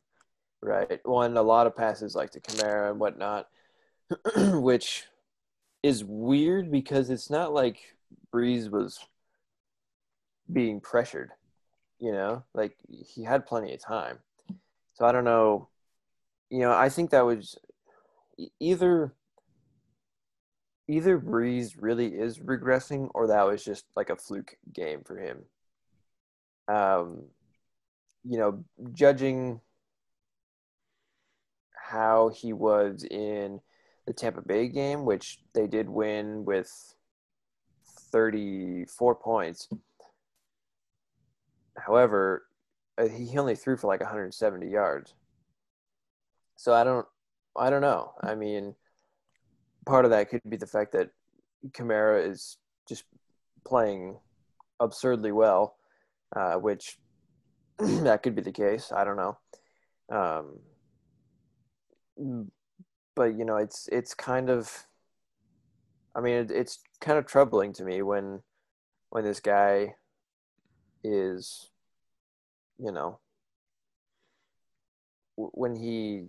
Right. 0.61 0.99
One, 1.05 1.35
a 1.35 1.41
lot 1.41 1.67
of 1.67 1.75
passes 1.75 2.15
like 2.15 2.31
to 2.31 2.39
Kamara 2.39 2.91
and 2.91 2.99
whatnot, 2.99 3.49
which 4.37 5.05
is 5.81 6.05
weird 6.05 6.71
because 6.71 7.09
it's 7.09 7.29
not 7.29 7.53
like 7.53 7.79
Brees 8.33 8.71
was 8.71 8.99
being 10.51 10.79
pressured, 10.79 11.31
you 11.99 12.13
know, 12.13 12.43
like 12.53 12.77
he 12.87 13.23
had 13.23 13.45
plenty 13.45 13.73
of 13.73 13.81
time. 13.81 14.19
So 14.93 15.05
I 15.05 15.11
don't 15.11 15.25
know. 15.25 15.67
You 16.49 16.59
know, 16.59 16.71
I 16.71 16.87
think 16.87 17.09
that 17.09 17.25
was 17.25 17.57
either 18.61 19.13
either 20.87 21.19
Brees 21.19 21.75
really 21.79 22.07
is 22.07 22.39
regressing 22.39 23.09
or 23.13 23.27
that 23.27 23.47
was 23.47 23.63
just 23.63 23.85
like 23.95 24.09
a 24.09 24.15
fluke 24.15 24.57
game 24.73 25.01
for 25.03 25.17
him. 25.17 25.43
Um, 26.67 27.23
you 28.23 28.37
know, 28.37 28.63
judging 28.93 29.61
how 31.75 32.29
he 32.29 32.53
was 32.53 33.03
in 33.03 33.59
the 34.05 34.13
Tampa 34.13 34.41
Bay 34.41 34.67
game, 34.67 35.05
which 35.05 35.39
they 35.53 35.67
did 35.67 35.89
win 35.89 36.45
with 36.45 36.95
34 38.11 39.15
points. 39.15 39.69
However, 41.77 42.45
uh, 42.97 43.07
he 43.07 43.37
only 43.37 43.55
threw 43.55 43.77
for 43.77 43.87
like 43.87 44.01
170 44.01 44.69
yards. 44.69 45.13
So 46.55 46.73
I 46.73 46.83
don't 46.83 47.07
I 47.55 47.69
don't 47.69 47.81
know. 47.81 48.13
I 48.21 48.35
mean, 48.35 48.75
part 49.85 50.05
of 50.05 50.11
that 50.11 50.29
could 50.29 50.41
be 50.47 50.57
the 50.57 50.67
fact 50.67 50.91
that 50.93 51.09
Kamara 51.71 52.27
is 52.29 52.57
just 52.87 53.03
playing 53.65 54.17
absurdly 54.79 55.31
well, 55.31 55.77
uh, 56.35 56.55
which 56.55 56.97
that 57.79 58.23
could 58.23 58.35
be 58.35 58.41
the 58.41 58.51
case. 58.51 58.91
I 58.91 59.03
don't 59.03 59.17
know. 59.17 59.37
Um, 60.11 60.59
but 63.15 63.35
you 63.37 63.45
know 63.45 63.57
it's 63.57 63.87
it's 63.91 64.13
kind 64.13 64.49
of 64.49 64.85
i 66.15 66.21
mean 66.21 66.35
it, 66.35 66.51
it's 66.51 66.79
kind 67.01 67.17
of 67.17 67.25
troubling 67.25 67.73
to 67.73 67.83
me 67.83 68.01
when 68.01 68.41
when 69.09 69.23
this 69.23 69.39
guy 69.39 69.93
is 71.03 71.69
you 72.77 72.91
know 72.91 73.19
when 75.35 75.75
he 75.75 76.25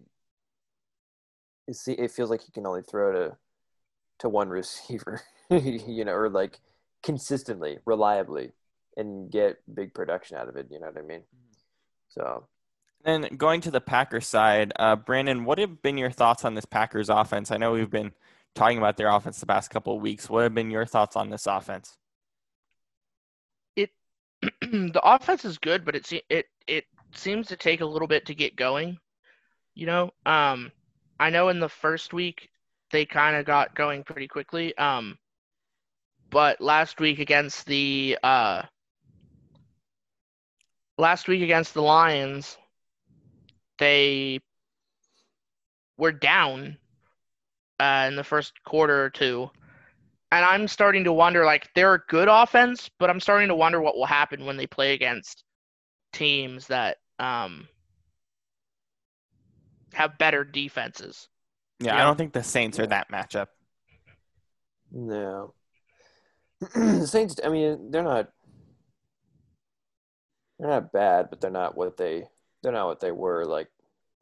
it 1.67 2.11
feels 2.11 2.31
like 2.31 2.43
he 2.43 2.53
can 2.53 2.67
only 2.67 2.83
throw 2.83 3.13
to 3.13 3.37
to 4.19 4.29
one 4.29 4.49
receiver 4.49 5.23
you 5.51 6.05
know 6.05 6.13
or 6.13 6.29
like 6.29 6.61
consistently 7.03 7.79
reliably 7.85 8.53
and 8.97 9.31
get 9.31 9.57
big 9.75 9.93
production 9.93 10.37
out 10.37 10.49
of 10.49 10.57
it 10.57 10.67
you 10.71 10.81
know 10.81 10.87
what 10.87 10.99
i 10.99 11.03
mean 11.03 11.23
so 12.09 12.47
Then 13.05 13.29
going 13.37 13.61
to 13.63 13.71
the 13.71 13.81
Packers 13.81 14.27
side, 14.27 14.73
uh, 14.77 14.97
Brannan, 14.97 15.45
what 15.45 15.59
have 15.59 15.83
been 15.83 15.99
your 15.99 16.11
thoughts 16.11 16.45
on 16.45 16.55
this 16.55 16.65
Packers 16.65 17.11
offense? 17.11 17.51
I 17.51 17.57
know 17.57 17.73
we've 17.73 17.91
been 17.91 18.13
talking 18.55 18.79
about 18.79 18.97
their 18.97 19.09
offense 19.09 19.41
the 19.41 19.47
past 19.47 19.71
couple 19.71 19.97
of 19.97 20.01
weeks. 20.01 20.31
What 20.31 20.45
have 20.45 20.55
been 20.55 20.71
your 20.71 20.87
thoughts 20.87 21.17
on 21.17 21.29
this 21.29 21.47
offense? 21.47 21.99
It 23.77 23.91
the 24.63 25.01
offense 25.03 25.45
is 25.45 25.59
good, 25.59 25.85
but 25.85 25.97
it 25.97 26.07
se- 26.07 26.23
it 26.31 26.47
it 26.67 26.85
seems 27.15 27.49
to 27.49 27.57
take 27.57 27.81
a 27.81 27.87
little 27.87 28.09
bit 28.09 28.27
to 28.27 28.35
get 28.35 28.57
going. 28.57 28.99
You 29.75 29.87
know, 29.87 30.11
um, 30.25 30.71
I 31.19 31.31
know 31.31 31.49
in 31.49 31.59
the 31.59 31.69
first 31.69 32.13
week 32.13 32.49
they 32.95 33.05
kind 33.05 33.35
of 33.35 33.45
got 33.45 33.75
going 33.75 34.05
pretty 34.05 34.29
quickly. 34.29 34.77
Um, 34.79 35.19
but 36.31 36.61
last 36.61 37.01
week 37.01 37.19
against 37.19 37.67
the 37.67 38.17
uh, 38.23 38.63
last 40.97 41.27
week 41.27 41.43
against 41.43 41.75
the 41.75 41.83
Lions, 41.83 42.57
they 43.81 44.39
were 45.99 46.13
down 46.13 46.79
uh, 47.81 48.05
in 48.07 48.15
the 48.15 48.23
first 48.23 48.53
quarter 48.63 49.05
or 49.05 49.11
two. 49.11 49.51
And 50.31 50.45
I'm 50.45 50.69
starting 50.69 51.03
to 51.03 51.13
wonder, 51.13 51.45
like, 51.45 51.69
they're 51.75 51.95
a 51.95 52.03
good 52.09 52.29
offense, 52.29 52.91
but 53.01 53.11
I'm 53.11 53.21
starting 53.21 53.49
to 53.49 53.57
wonder 53.57 53.81
what 53.81 53.97
will 53.97 54.07
happen 54.07 54.45
when 54.45 54.57
they 54.57 54.69
play 54.69 54.95
against 54.95 55.43
teams 56.13 56.69
that 56.69 56.99
um, 57.19 57.67
have 59.95 60.17
better 60.17 60.45
defenses. 60.45 61.29
Yeah, 61.81 61.97
I 61.97 62.03
don't 62.03 62.17
think 62.17 62.33
the 62.33 62.43
Saints 62.43 62.79
are 62.79 62.87
that 62.87 63.11
matchup. 63.11 63.49
No. 64.93 65.55
the 66.61 67.07
Saints. 67.07 67.41
I 67.45 67.49
mean, 67.49 67.91
they're 67.91 68.03
not. 68.03 68.31
They're 70.59 70.69
not 70.69 70.93
bad, 70.93 71.31
but 71.31 71.41
they're 71.41 71.51
not 71.51 71.77
what 71.77 71.97
they. 71.97 72.29
They're 72.63 72.73
not 72.73 72.87
what 72.87 73.01
they 73.01 73.11
were 73.11 73.45
like 73.45 73.69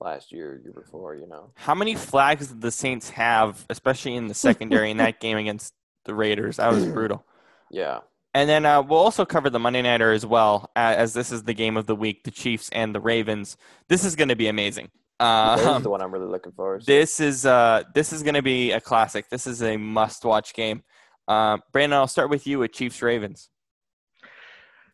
last 0.00 0.32
year, 0.32 0.60
year 0.62 0.72
before. 0.72 1.14
You 1.14 1.26
know. 1.26 1.50
How 1.54 1.74
many 1.74 1.94
flags 1.94 2.48
did 2.48 2.60
the 2.60 2.70
Saints 2.70 3.10
have, 3.10 3.64
especially 3.68 4.16
in 4.16 4.28
the 4.28 4.34
secondary 4.34 4.90
in 4.90 4.96
that 4.96 5.20
game 5.20 5.36
against 5.36 5.74
the 6.04 6.14
Raiders? 6.14 6.56
That 6.56 6.72
was 6.72 6.86
brutal. 6.86 7.24
Yeah. 7.74 8.00
And 8.34 8.48
then 8.50 8.66
uh, 8.66 8.82
we'll 8.82 8.98
also 8.98 9.24
cover 9.24 9.48
the 9.48 9.58
Monday 9.58 9.80
Nighter 9.80 10.12
as 10.12 10.26
well, 10.26 10.70
uh, 10.76 10.94
as 10.96 11.14
this 11.14 11.32
is 11.32 11.44
the 11.44 11.54
game 11.54 11.78
of 11.78 11.86
the 11.86 11.96
week, 11.96 12.24
the 12.24 12.30
Chiefs 12.30 12.68
and 12.70 12.94
the 12.94 13.00
Ravens. 13.00 13.56
This 13.88 14.04
is 14.04 14.14
going 14.14 14.28
to 14.28 14.36
be 14.36 14.48
amazing. 14.48 14.90
This 15.22 15.60
is 15.60 15.66
Um, 15.66 15.82
the 15.82 15.90
one 15.90 16.02
I'm 16.02 16.12
really 16.12 16.26
looking 16.26 16.52
forward 16.52 16.80
to. 16.80 16.86
this 16.86 17.20
is 17.20 17.46
uh, 17.46 17.84
this 17.94 18.12
is 18.12 18.22
going 18.22 18.34
to 18.34 18.42
be 18.42 18.72
a 18.72 18.80
classic. 18.80 19.28
This 19.30 19.46
is 19.46 19.62
a 19.62 19.76
must-watch 19.76 20.52
game. 20.54 20.82
Uh, 21.28 21.58
Brannan, 21.72 21.96
I'll 21.98 22.08
start 22.08 22.30
with 22.30 22.46
you 22.46 22.58
with 22.58 22.72
Chiefs 22.72 23.00
Ravens. 23.02 23.48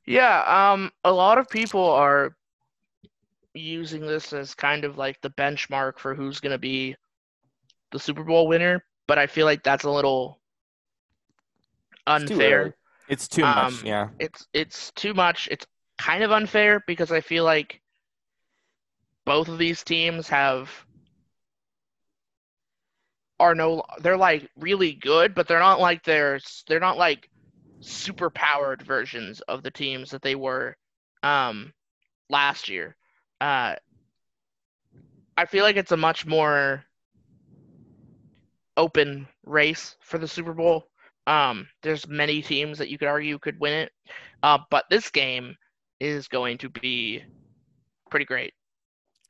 Yeah, 0.07 0.73
um, 0.73 0.91
a 1.05 1.13
lot 1.13 1.39
of 1.39 1.49
people 1.49 1.83
are 1.85 2.37
using 3.55 4.03
this 4.03 4.33
as 4.33 4.55
kind 4.55 4.85
of 4.85 4.99
like 4.99 5.21
the 5.21 5.31
benchmark 5.31 5.99
for 5.99 6.15
who's 6.15 6.41
going 6.41 6.53
to 6.53 6.59
be 6.59 6.97
the 7.93 7.99
Super 7.99 8.25
Bowl 8.25 8.47
winner, 8.49 8.85
but 9.07 9.19
I 9.19 9.27
feel 9.27 9.47
like 9.47 9.63
that's 9.63 9.85
a 9.85 9.91
little 9.91 10.41
It's 12.07 12.25
too 12.25 12.35
unfair. 12.35 12.75
It's 13.09 13.29
too 13.29 13.43
much. 13.43 13.57
Um, 13.57 13.81
Yeah. 13.85 14.09
It's 14.19 14.47
it's 14.53 14.91
too 14.93 15.15
much. 15.15 15.49
It's 15.51 15.67
kind 15.99 16.23
of 16.23 16.31
unfair 16.33 16.83
because 16.87 17.11
I 17.11 17.21
feel 17.21 17.45
like 17.45 17.81
both 19.29 19.49
of 19.49 19.59
these 19.59 19.85
teams 19.85 20.27
have 20.31 20.71
are 23.39 23.55
no 23.55 23.83
they're 24.01 24.17
like 24.17 24.49
really 24.57 24.95
good, 24.95 25.35
but 25.35 25.47
they're 25.47 25.59
not 25.59 25.81
like 25.81 26.03
they're 26.03 26.41
they're 26.67 26.81
not 26.81 26.97
like 26.97 27.29
super 27.81 28.31
powered 28.31 28.81
versions 28.81 29.43
of 29.43 29.63
the 29.63 29.71
teams 29.71 30.11
that 30.11 30.23
they 30.23 30.35
were 30.35 30.75
um 31.23 31.75
last 32.31 32.71
year. 32.71 32.97
Uh 33.39 33.75
I 35.37 35.45
feel 35.45 35.63
like 35.63 35.77
it's 35.77 35.93
a 35.93 35.97
much 35.99 36.25
more 36.25 36.83
open 38.79 39.29
race 39.45 39.95
for 40.01 40.17
the 40.17 40.27
Super 40.27 40.55
Bowl. 40.55 40.89
Um, 41.27 41.69
there's 41.83 42.09
many 42.09 42.41
teams 42.41 42.79
that 42.79 42.89
you 42.89 42.97
could 42.97 43.09
argue 43.09 43.39
could 43.39 43.61
win 43.61 43.75
it, 43.75 43.93
uh, 44.43 44.59
but 44.71 44.87
this 44.89 45.11
game 45.11 45.55
is 46.01 46.29
going 46.29 46.57
to 46.59 46.71
be 46.71 47.23
pretty 48.11 48.25
great. 48.25 48.55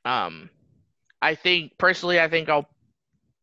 Um, 0.05 0.51
I 1.21 1.35
think 1.35 1.73
personally, 1.79 2.21
I 2.21 2.29
think 2.29 2.49
I'll, 2.49 2.69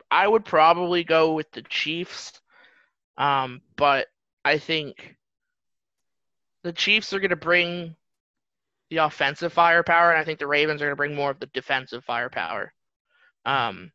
I 0.09 0.27
would 0.27 0.45
probably 0.45 1.03
go 1.03 1.33
with 1.33 1.51
the 1.51 1.61
Chiefs, 1.63 2.39
um, 3.17 3.61
but 3.75 4.07
I 4.43 4.57
think 4.57 5.15
the 6.63 6.73
Chiefs 6.73 7.13
are 7.13 7.19
going 7.19 7.29
to 7.29 7.35
bring 7.35 7.95
the 8.89 8.97
offensive 8.97 9.51
firepower, 9.53 10.11
and 10.11 10.19
I 10.19 10.23
think 10.23 10.39
the 10.39 10.47
Ravens 10.47 10.81
are 10.81 10.85
going 10.85 10.93
to 10.93 10.97
bring 10.97 11.15
more 11.15 11.31
of 11.31 11.39
the 11.39 11.47
defensive 11.47 12.03
firepower. 12.03 12.71
Um, 13.45 13.91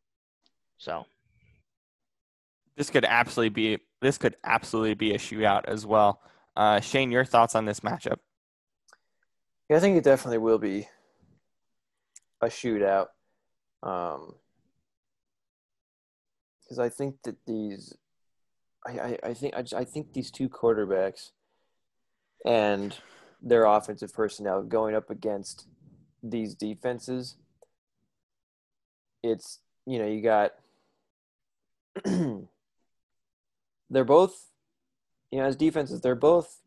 so 0.78 1.06
This 2.76 2.90
could 2.90 3.04
absolutely 3.04 3.50
be 3.50 3.78
this 4.00 4.16
could 4.16 4.36
absolutely 4.44 4.94
be 4.94 5.12
a 5.12 5.18
shootout 5.18 5.66
as 5.66 5.84
well. 5.84 6.22
Uh, 6.56 6.80
Shane, 6.80 7.10
your 7.10 7.24
thoughts 7.24 7.54
on 7.54 7.66
this 7.66 7.80
matchup? 7.80 8.16
Yeah, 9.68 9.76
I 9.76 9.80
think 9.80 9.98
it 9.98 10.04
definitely 10.04 10.38
will 10.38 10.58
be 10.58 10.88
a 12.42 12.46
shootout. 12.46 13.08
Um, 13.82 14.34
because 16.62 16.78
I 16.78 16.88
think 16.88 17.22
that 17.24 17.36
these, 17.46 17.96
I, 18.86 18.90
I, 18.90 19.18
I 19.24 19.34
think 19.34 19.54
I, 19.56 19.62
just- 19.62 19.74
I 19.74 19.84
think 19.84 20.12
these 20.12 20.30
two 20.30 20.48
quarterbacks 20.48 21.30
and 22.44 22.96
their 23.42 23.64
offensive 23.64 24.12
personnel 24.12 24.62
going 24.62 24.94
up 24.94 25.10
against 25.10 25.66
these 26.22 26.54
defenses, 26.54 27.36
it's 29.22 29.58
you 29.86 29.98
know 29.98 30.06
you 30.06 30.22
got 30.22 30.52
they're 33.90 34.04
both 34.04 34.48
you 35.30 35.38
know 35.38 35.44
as 35.44 35.56
defenses 35.56 36.00
they're 36.00 36.14
both 36.14 36.62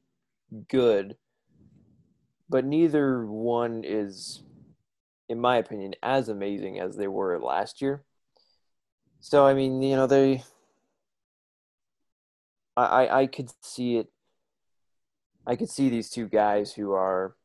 good 0.67 1.15
but 2.53 2.65
neither 2.65 3.25
one 3.25 3.83
is, 3.83 4.43
in 5.29 5.39
my 5.39 5.57
opinion, 5.57 5.95
as 6.03 6.29
amazing 6.29 6.79
as 6.79 6.95
they 6.95 7.07
were 7.07 7.39
last 7.39 7.81
year. 7.81 8.03
So 9.19 9.45
I 9.45 9.53
mean, 9.53 9.81
you 9.81 9.95
know, 9.95 10.07
they, 10.07 10.43
I, 12.75 13.21
I, 13.21 13.27
could 13.27 13.51
see 13.61 13.97
it. 13.97 14.07
I 15.45 15.55
could 15.55 15.69
see 15.69 15.89
these 15.89 16.09
two 16.09 16.27
guys 16.27 16.73
who 16.73 16.91
are 16.91 17.35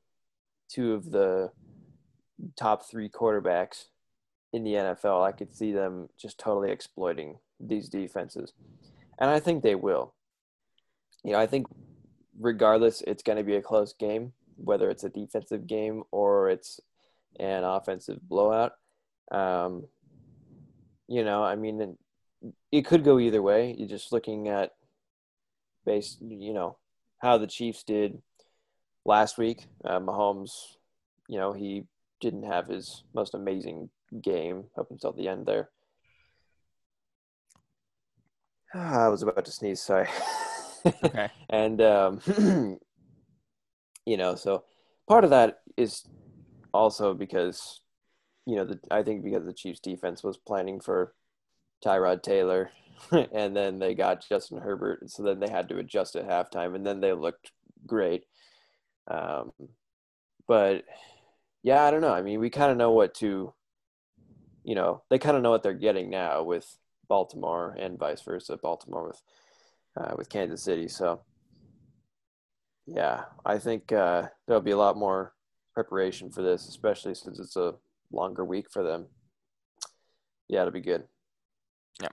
two 0.68 0.94
of 0.94 1.10
the 1.10 1.52
top 2.56 2.88
three 2.88 3.08
quarterbacks 3.08 3.84
in 4.52 4.64
the 4.64 4.72
NFL. 4.72 5.24
I 5.24 5.32
could 5.32 5.54
see 5.54 5.72
them 5.72 6.08
just 6.20 6.38
totally 6.38 6.70
exploiting 6.70 7.38
these 7.60 7.88
defenses, 7.88 8.54
and 9.18 9.30
I 9.30 9.38
think 9.38 9.62
they 9.62 9.74
will. 9.74 10.14
You 11.22 11.32
know, 11.32 11.38
I 11.38 11.46
think 11.46 11.66
regardless, 12.40 13.02
it's 13.06 13.22
going 13.22 13.38
to 13.38 13.44
be 13.44 13.56
a 13.56 13.62
close 13.62 13.92
game 13.92 14.32
whether 14.58 14.90
it's 14.90 15.04
a 15.04 15.08
defensive 15.08 15.66
game 15.66 16.02
or 16.10 16.50
it's 16.50 16.80
an 17.38 17.64
offensive 17.64 18.18
blowout. 18.22 18.72
Um, 19.30 19.86
you 21.06 21.24
know, 21.24 21.42
I 21.42 21.56
mean, 21.56 21.96
it 22.70 22.86
could 22.86 23.04
go 23.04 23.18
either 23.18 23.42
way. 23.42 23.74
You're 23.76 23.88
just 23.88 24.12
looking 24.12 24.48
at 24.48 24.72
base, 25.84 26.16
you 26.20 26.52
know, 26.52 26.76
how 27.18 27.38
the 27.38 27.46
Chiefs 27.46 27.82
did 27.82 28.20
last 29.04 29.38
week. 29.38 29.66
Uh, 29.84 29.98
Mahomes, 30.00 30.50
you 31.28 31.38
know, 31.38 31.52
he 31.52 31.84
didn't 32.20 32.44
have 32.44 32.68
his 32.68 33.04
most 33.14 33.34
amazing 33.34 33.90
game 34.22 34.64
up 34.78 34.90
until 34.90 35.12
the 35.12 35.28
end 35.28 35.46
there. 35.46 35.70
I 38.74 39.08
was 39.08 39.22
about 39.22 39.44
to 39.46 39.50
sneeze, 39.50 39.80
sorry. 39.80 40.08
Okay. 41.04 41.28
and 41.50 41.80
um, 41.80 42.20
you 44.06 44.16
know, 44.16 44.34
so 44.34 44.64
part 45.08 45.24
of 45.24 45.30
that 45.30 45.60
is 45.76 46.06
also 46.72 47.14
because 47.14 47.80
you 48.48 48.56
know, 48.56 48.64
the, 48.64 48.80
I 48.90 49.02
think 49.02 49.22
because 49.22 49.44
the 49.44 49.52
Chiefs 49.52 49.78
defense 49.78 50.22
was 50.22 50.38
planning 50.38 50.80
for 50.80 51.12
Tyrod 51.84 52.22
Taylor, 52.22 52.70
and 53.12 53.54
then 53.54 53.78
they 53.78 53.94
got 53.94 54.26
Justin 54.26 54.56
Herbert, 54.58 55.10
so 55.10 55.22
then 55.22 55.38
they 55.38 55.50
had 55.50 55.68
to 55.68 55.76
adjust 55.76 56.16
at 56.16 56.26
halftime, 56.26 56.74
and 56.74 56.84
then 56.84 57.00
they 57.00 57.12
looked 57.12 57.52
great. 57.86 58.24
Um, 59.06 59.52
but 60.46 60.84
yeah, 61.62 61.84
I 61.84 61.90
don't 61.90 62.00
know. 62.00 62.14
I 62.14 62.22
mean, 62.22 62.40
we 62.40 62.48
kind 62.48 62.70
of 62.70 62.78
know 62.78 62.92
what 62.92 63.14
to, 63.16 63.52
you 64.64 64.74
know, 64.74 65.02
they 65.10 65.18
kind 65.18 65.36
of 65.36 65.42
know 65.42 65.50
what 65.50 65.62
they're 65.62 65.74
getting 65.74 66.08
now 66.08 66.42
with 66.42 66.74
Baltimore 67.06 67.76
and 67.78 67.98
vice 67.98 68.22
versa. 68.22 68.56
Baltimore 68.56 69.08
with 69.08 69.22
uh, 69.94 70.14
with 70.16 70.30
Kansas 70.30 70.62
City, 70.62 70.88
so 70.88 71.20
yeah, 72.86 73.24
I 73.44 73.58
think 73.58 73.92
uh, 73.92 74.28
there'll 74.46 74.62
be 74.62 74.70
a 74.70 74.78
lot 74.78 74.96
more 74.96 75.34
preparation 75.78 76.28
for 76.28 76.42
this, 76.42 76.66
especially 76.66 77.14
since 77.14 77.38
it's 77.38 77.54
a 77.54 77.76
longer 78.10 78.44
week 78.44 78.66
for 78.68 78.82
them. 78.82 79.06
Yeah, 80.48 80.62
it'll 80.62 80.72
be 80.72 80.80
good. 80.80 81.04
Yeah. 82.02 82.08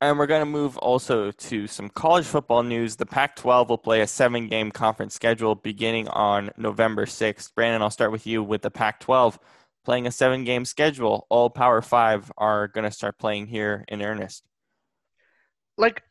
And 0.00 0.18
we're 0.18 0.26
going 0.26 0.40
to 0.40 0.46
move 0.46 0.78
also 0.78 1.30
to 1.30 1.66
some 1.66 1.90
college 1.90 2.24
football 2.24 2.62
news. 2.62 2.96
The 2.96 3.04
Pac 3.04 3.36
12 3.36 3.68
will 3.68 3.76
play 3.76 4.00
a 4.00 4.06
seven 4.06 4.48
game 4.48 4.70
conference 4.70 5.14
schedule 5.14 5.54
beginning 5.54 6.08
on 6.08 6.48
November 6.56 7.04
6th. 7.04 7.54
Brannan, 7.54 7.82
I'll 7.82 7.90
start 7.90 8.12
with 8.12 8.26
you 8.26 8.42
with 8.42 8.62
the 8.62 8.70
Pac 8.70 9.00
12 9.00 9.38
playing 9.84 10.06
a 10.06 10.10
seven 10.10 10.44
game 10.44 10.64
schedule. 10.64 11.26
All 11.28 11.50
Power 11.50 11.82
Five 11.82 12.32
are 12.38 12.66
going 12.68 12.84
to 12.84 12.90
start 12.90 13.18
playing 13.18 13.46
here 13.46 13.84
in 13.88 14.00
earnest. 14.00 14.42
like 15.76 16.02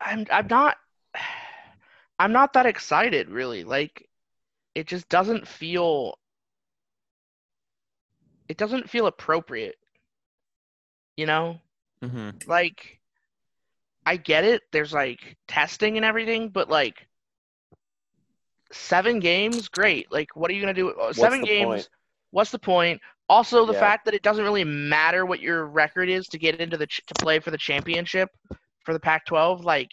I'm 0.00 0.24
I'm 0.32 0.46
not 0.46 0.78
I'm 2.18 2.32
not 2.32 2.54
that 2.54 2.64
excited 2.64 3.28
really. 3.28 3.64
Like 3.64 4.05
it 4.76 4.88
just 4.88 5.08
doesn't 5.10 5.48
feel 5.48 6.18
it 8.48 8.58
doesn't 8.58 8.90
feel 8.90 9.06
appropriate. 9.06 9.76
You 11.16 11.26
know? 11.26 11.60
hmm 12.02 12.30
Like 12.46 13.00
I 14.06 14.16
get 14.16 14.44
it. 14.44 14.62
There's 14.72 14.92
like 14.94 15.36
testing 15.48 15.96
and 15.96 16.04
everything, 16.04 16.50
but 16.50 16.70
like 16.70 17.08
seven 18.72 19.20
games, 19.20 19.68
great. 19.68 20.12
Like 20.12 20.36
what 20.36 20.50
are 20.50 20.54
you 20.54 20.62
going 20.62 20.74
to 20.74 20.80
do? 20.80 20.90
uh, 20.90 21.12
Seven 21.12 21.42
games. 21.42 21.88
point? 21.88 21.88
What's 22.30 22.50
the 22.50 22.58
point? 22.58 23.00
Also, 23.28 23.66
the 23.66 23.74
Yeah. 23.74 23.74
fact 23.74 24.04
that 24.06 24.14
it 24.14 24.22
doesn't 24.22 24.44
really 24.44 24.64
matter 24.64 25.26
what 25.26 25.40
your 25.40 25.66
record 25.66 26.08
is 26.08 26.28
to 26.28 26.38
get 26.38 26.60
into 26.60 26.76
the 26.76 26.86
ch- 26.86 27.00
to 27.06 27.14
play 27.14 27.34
for 27.34 27.50
the 27.50 27.52
championship 27.52 28.28
for 28.80 28.92
the 28.92 29.00
Pac-12. 29.00 29.64
Like, 29.64 29.90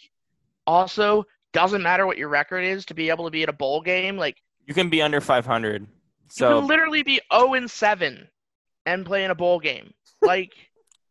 also 0.66 1.24
doesn't 1.52 1.82
matter 1.82 2.06
what 2.06 2.18
your 2.18 2.28
record 2.28 2.64
is 2.64 2.86
to 2.86 2.94
be 2.94 3.10
able 3.10 3.24
to 3.26 3.30
be 3.30 3.42
at 3.42 3.48
a 3.50 3.52
bowl 3.54 3.80
game. 3.82 4.16
Like, 4.16 4.36
You 4.66 4.74
can 4.74 4.88
be 4.90 5.02
under 5.02 5.20
500. 5.20 5.82
you 5.82 5.88
So 6.28 6.60
can 6.60 6.68
literally 6.68 7.02
be 7.02 7.20
0 7.32 7.54
and 7.54 7.70
7 7.70 8.28
and 8.86 9.06
play 9.06 9.24
in 9.24 9.30
a 9.30 9.34
bowl 9.34 9.60
game. 9.60 9.92
Like, 10.22 10.52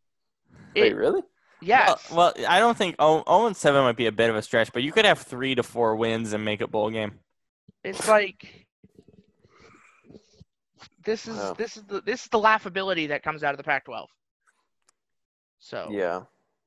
Wait, 0.76 0.94
really? 0.96 1.22
Yes. 1.60 2.10
Well, 2.10 2.32
well, 2.36 2.46
I 2.48 2.58
don't 2.58 2.76
think 2.76 2.96
0 3.00 3.24
and 3.26 3.56
7 3.56 3.82
might 3.82 3.96
be 3.96 4.06
a 4.06 4.12
bit 4.12 4.28
of 4.30 4.36
a 4.36 4.42
stretch, 4.42 4.72
but 4.72 4.82
you 4.82 4.92
could 4.92 5.04
have 5.04 5.20
three 5.20 5.54
to 5.54 5.62
four 5.62 5.96
wins 5.96 6.32
and 6.32 6.44
make 6.44 6.60
a 6.60 6.66
bowl 6.66 6.90
game. 6.90 7.20
It's 7.84 8.08
like 8.08 8.66
this 11.04 11.28
is 11.28 11.36
Wow. 11.36 11.54
this 11.54 11.76
is 11.76 11.82
the 11.84 12.00
this 12.00 12.22
is 12.22 12.28
the 12.28 12.38
laughability 12.40 13.08
that 13.08 13.22
comes 13.22 13.44
out 13.44 13.52
of 13.52 13.58
the 13.58 13.64
Pac-12. 13.64 14.06
So 15.58 15.88
Yeah. 15.90 16.22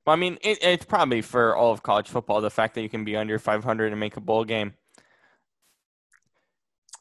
Well, 0.06 0.14
I 0.14 0.16
mean, 0.16 0.38
it, 0.42 0.60
it's 0.62 0.86
probably 0.86 1.22
for 1.22 1.56
all 1.56 1.72
of 1.74 1.84
college 1.84 2.08
football 2.08 2.40
the 2.40 2.50
fact 2.50 2.76
that 2.76 2.82
you 2.82 2.90
can 2.90 3.04
be 3.04 3.18
under 3.18 3.38
500 3.40 3.92
and 3.92 4.00
make 4.00 4.16
a 4.16 4.22
bowl 4.22 4.46
game. 4.46 4.74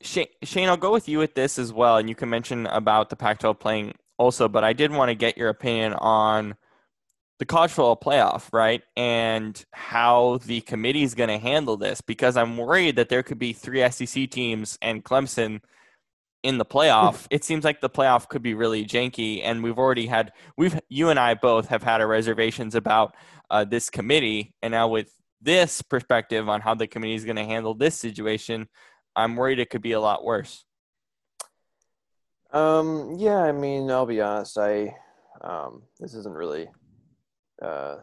Shane, 0.02 0.26
Shane, 0.42 0.68
I'll 0.68 0.76
go 0.76 0.92
with 0.92 1.08
you 1.08 1.18
with 1.18 1.34
this 1.34 1.58
as 1.58 1.72
well, 1.72 1.96
and 1.96 2.08
you 2.08 2.14
can 2.14 2.28
mention 2.28 2.66
about 2.66 3.10
the 3.10 3.16
Pac-12 3.16 3.58
playing 3.58 3.94
also, 4.18 4.48
but 4.48 4.64
I 4.64 4.72
did 4.72 4.92
want 4.92 5.10
to 5.10 5.14
get 5.14 5.36
your 5.36 5.48
opinion 5.48 5.94
on 5.94 6.56
the 7.38 7.44
college 7.44 7.70
football 7.70 7.96
playoff, 7.96 8.52
right, 8.52 8.82
and 8.96 9.62
how 9.72 10.38
the 10.46 10.62
committee 10.62 11.02
is 11.02 11.14
going 11.14 11.28
to 11.28 11.38
handle 11.38 11.76
this 11.76 12.00
because 12.00 12.36
I'm 12.36 12.56
worried 12.56 12.96
that 12.96 13.08
there 13.08 13.22
could 13.22 13.38
be 13.38 13.52
three 13.52 13.88
SEC 13.90 14.30
teams 14.30 14.78
and 14.80 15.04
Clemson 15.04 15.60
in 16.42 16.58
the 16.58 16.64
playoff. 16.64 17.26
it 17.30 17.44
seems 17.44 17.64
like 17.64 17.80
the 17.80 17.90
playoff 17.90 18.28
could 18.28 18.42
be 18.42 18.54
really 18.54 18.86
janky, 18.86 19.42
and 19.42 19.62
we've 19.62 19.78
already 19.78 20.06
had 20.06 20.32
we've 20.56 20.78
you 20.88 21.10
and 21.10 21.18
I 21.18 21.34
both 21.34 21.68
have 21.68 21.82
had 21.82 22.00
our 22.00 22.06
reservations 22.06 22.74
about 22.74 23.14
uh, 23.50 23.64
this 23.64 23.90
committee, 23.90 24.54
and 24.62 24.72
now 24.72 24.88
with 24.88 25.10
this 25.42 25.82
perspective 25.82 26.48
on 26.48 26.60
how 26.60 26.74
the 26.74 26.86
committee 26.86 27.14
is 27.14 27.24
going 27.24 27.36
to 27.36 27.44
handle 27.44 27.74
this 27.74 27.94
situation, 27.96 28.68
I'm 29.16 29.34
worried 29.34 29.58
it 29.58 29.70
could 29.70 29.82
be 29.82 29.92
a 29.92 30.00
lot 30.00 30.24
worse. 30.24 30.64
Um, 32.52 33.16
yeah, 33.18 33.38
I 33.38 33.52
mean, 33.52 33.90
I'll 33.90 34.06
be 34.06 34.20
honest. 34.20 34.58
I, 34.58 34.94
um, 35.40 35.82
this 35.98 36.14
isn't 36.14 36.34
really, 36.34 36.68
uh, 37.62 37.96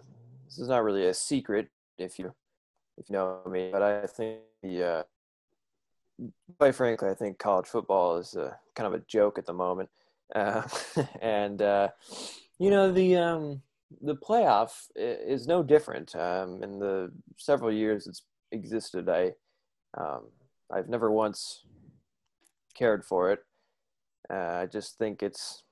this 0.46 0.58
is 0.58 0.68
not 0.68 0.84
really 0.84 1.06
a 1.06 1.14
secret 1.14 1.70
if 1.98 2.18
you, 2.18 2.34
if 2.98 3.10
you 3.10 3.14
know 3.14 3.40
me. 3.48 3.70
But 3.72 3.84
I 3.84 4.08
think 4.08 4.42
the, 4.64 4.84
uh, 4.84 5.04
quite 6.58 6.76
frankly, 6.76 7.10
I 7.10 7.14
think 7.14 7.38
college 7.38 7.68
football 7.68 8.18
is 8.18 8.36
uh, 8.36 8.54
kind 8.76 8.88
of 8.88 9.00
a 9.00 9.04
joke 9.08 9.38
at 9.38 9.46
the 9.46 9.54
moment. 9.54 9.90
Uh, 10.34 10.64
and 11.22 11.62
uh, 11.62 11.90
you 12.60 12.70
know 12.70 12.92
the 12.92 13.16
um, 13.16 13.62
the 14.02 14.16
playoff 14.16 14.88
is 14.96 15.48
no 15.48 15.62
different. 15.62 16.16
Um, 16.16 16.64
in 16.64 16.80
the 16.80 17.12
several 17.38 17.72
years 17.72 18.08
it's 18.08 18.24
existed, 18.52 19.10
I 19.10 19.34
um, 19.98 20.24
I've 20.74 20.90
never 20.90 21.12
once 21.12 21.66
cared 22.74 23.06
for 23.06 23.32
it. 23.32 23.40
Uh, 24.30 24.62
I 24.62 24.66
just 24.66 24.98
think 24.98 25.22
it's 25.22 25.64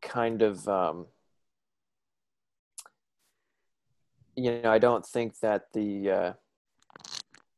kind 0.00 0.42
of, 0.42 0.66
um, 0.68 1.06
you 4.36 4.62
know, 4.62 4.70
I 4.70 4.78
don't 4.78 5.04
think 5.04 5.40
that 5.40 5.72
the, 5.74 6.10
uh, 6.10 6.32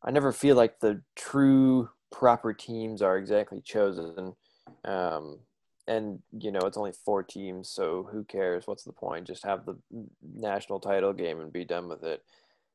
I 0.02 0.10
never 0.10 0.32
feel 0.32 0.56
like 0.56 0.80
the 0.80 1.02
true 1.14 1.90
proper 2.10 2.52
teams 2.52 3.02
are 3.02 3.18
exactly 3.18 3.60
chosen. 3.60 4.34
Um, 4.84 5.40
and, 5.86 6.20
you 6.38 6.50
know, 6.50 6.60
it's 6.60 6.76
only 6.76 6.92
four 6.92 7.22
teams, 7.22 7.68
so 7.68 8.08
who 8.10 8.24
cares? 8.24 8.66
What's 8.66 8.84
the 8.84 8.92
point? 8.92 9.26
Just 9.26 9.44
have 9.44 9.66
the 9.66 9.76
national 10.34 10.80
title 10.80 11.12
game 11.12 11.40
and 11.40 11.52
be 11.52 11.64
done 11.64 11.88
with 11.88 12.02
it. 12.02 12.22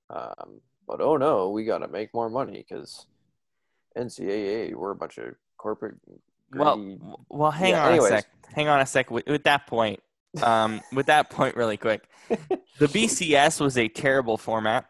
Um, 0.09 0.61
but 0.87 1.01
oh 1.01 1.17
no, 1.17 1.49
we 1.49 1.65
got 1.65 1.79
to 1.79 1.87
make 1.87 2.13
more 2.13 2.29
money 2.29 2.63
because 2.67 3.07
NCAA, 3.97 4.73
we're 4.75 4.91
a 4.91 4.95
bunch 4.95 5.17
of 5.17 5.35
corporate 5.57 5.95
Well, 6.53 6.75
greedy 6.75 6.97
w- 6.97 7.17
well, 7.29 7.51
hang 7.51 7.71
Yeah, 7.71 7.85
on 7.85 7.91
anyways. 7.93 8.11
a 8.11 8.15
sec. 8.17 8.25
Hang 8.53 8.67
on 8.67 8.79
a 8.81 8.85
sec. 8.85 9.11
With, 9.11 9.25
with 9.27 9.43
that 9.43 9.67
point, 9.67 9.99
um, 10.41 10.81
with 10.93 11.07
that 11.07 11.29
point, 11.29 11.55
really 11.55 11.77
quick, 11.77 12.07
the 12.29 12.87
BCS 12.87 13.59
was 13.59 13.77
a 13.77 13.87
terrible 13.87 14.37
format. 14.37 14.89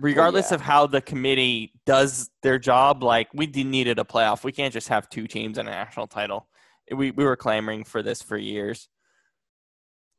Regardless 0.00 0.50
yeah. 0.50 0.56
of 0.56 0.60
how 0.60 0.86
the 0.86 1.00
committee 1.00 1.72
does 1.84 2.30
their 2.44 2.58
job, 2.58 3.02
like 3.02 3.28
we 3.34 3.46
needed 3.46 3.98
a 3.98 4.04
playoff. 4.04 4.44
We 4.44 4.52
can't 4.52 4.72
just 4.72 4.88
have 4.88 5.08
two 5.08 5.26
teams 5.26 5.58
and 5.58 5.68
a 5.68 5.72
national 5.72 6.06
title. 6.06 6.46
We 6.94 7.10
we 7.10 7.24
were 7.24 7.34
clamoring 7.34 7.82
for 7.82 8.00
this 8.00 8.22
for 8.22 8.36
years. 8.36 8.88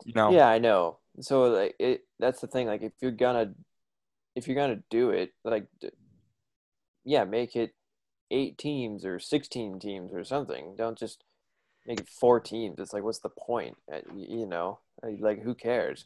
You 0.03 0.13
know, 0.15 0.31
Yeah, 0.31 0.49
I 0.49 0.59
know. 0.59 0.99
So 1.21 1.43
like 1.43 1.75
it 1.79 2.01
that's 2.19 2.41
the 2.41 2.47
thing 2.47 2.67
like 2.67 2.81
if 2.81 2.91
you're 3.01 3.11
gonna 3.11 3.53
if 4.35 4.47
you're 4.47 4.55
gonna 4.57 4.83
do 4.89 5.11
it 5.11 5.31
like 5.45 5.67
d- 5.79 5.91
yeah, 7.05 7.23
make 7.23 7.55
it 7.55 7.71
8 8.31 8.57
teams 8.57 9.05
or 9.05 9.19
16 9.19 9.79
teams 9.79 10.13
or 10.13 10.23
something. 10.23 10.75
Don't 10.77 10.97
just 10.97 11.23
make 11.85 11.99
it 12.01 12.09
4 12.09 12.39
teams. 12.39 12.79
It's 12.79 12.93
like 12.93 13.03
what's 13.03 13.19
the 13.19 13.29
point? 13.29 13.77
Uh, 13.91 14.01
You 14.15 14.45
know, 14.45 14.79
Uh, 15.03 15.11
like 15.19 15.41
who 15.41 15.55
cares? 15.55 16.05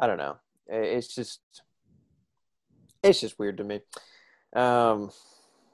I 0.00 0.06
don't 0.06 0.18
know. 0.18 0.38
It's 0.66 1.14
just 1.14 1.40
it's 3.02 3.20
just 3.20 3.38
weird 3.38 3.56
to 3.58 3.64
me. 3.64 3.80
Um 4.54 5.10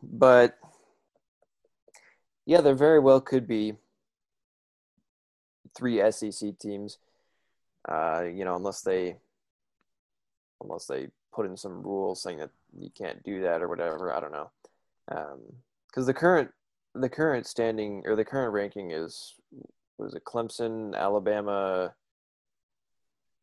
but 0.02 0.58
yeah, 2.46 2.60
there 2.60 2.74
very 2.74 2.98
well 3.00 3.20
could 3.20 3.46
be 3.46 3.76
three 5.74 6.00
SEC 6.10 6.58
teams. 6.58 6.98
Uh, 7.88 8.24
you 8.32 8.44
know, 8.44 8.56
unless 8.56 8.82
they 8.82 9.16
unless 10.62 10.86
they 10.86 11.08
put 11.32 11.46
in 11.46 11.56
some 11.56 11.82
rules 11.82 12.22
saying 12.22 12.38
that 12.38 12.50
you 12.78 12.90
can't 12.90 13.22
do 13.22 13.42
that 13.42 13.62
or 13.62 13.68
whatever. 13.68 14.12
I 14.12 14.20
don't 14.20 14.32
know. 14.32 14.50
Because 15.08 16.06
the 16.06 16.14
current 16.14 16.50
the 16.94 17.08
current 17.08 17.46
standing 17.46 18.02
or 18.06 18.16
the 18.16 18.24
current 18.24 18.52
ranking 18.52 18.92
is 18.92 19.34
was 19.98 20.14
it 20.14 20.24
Clemson, 20.24 20.94
Alabama, 20.94 21.94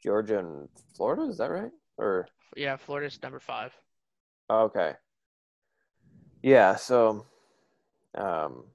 Georgia, 0.03 0.39
and 0.39 0.67
Florida? 0.95 1.23
Is 1.23 1.37
that 1.37 1.51
right? 1.51 1.71
Or 1.97 2.27
yeah, 2.55 2.77
Florida's 2.77 3.19
number 3.21 3.39
five. 3.39 3.73
okay, 4.49 4.93
yeah. 6.41 6.75
So, 6.75 7.25
um, 8.17 8.65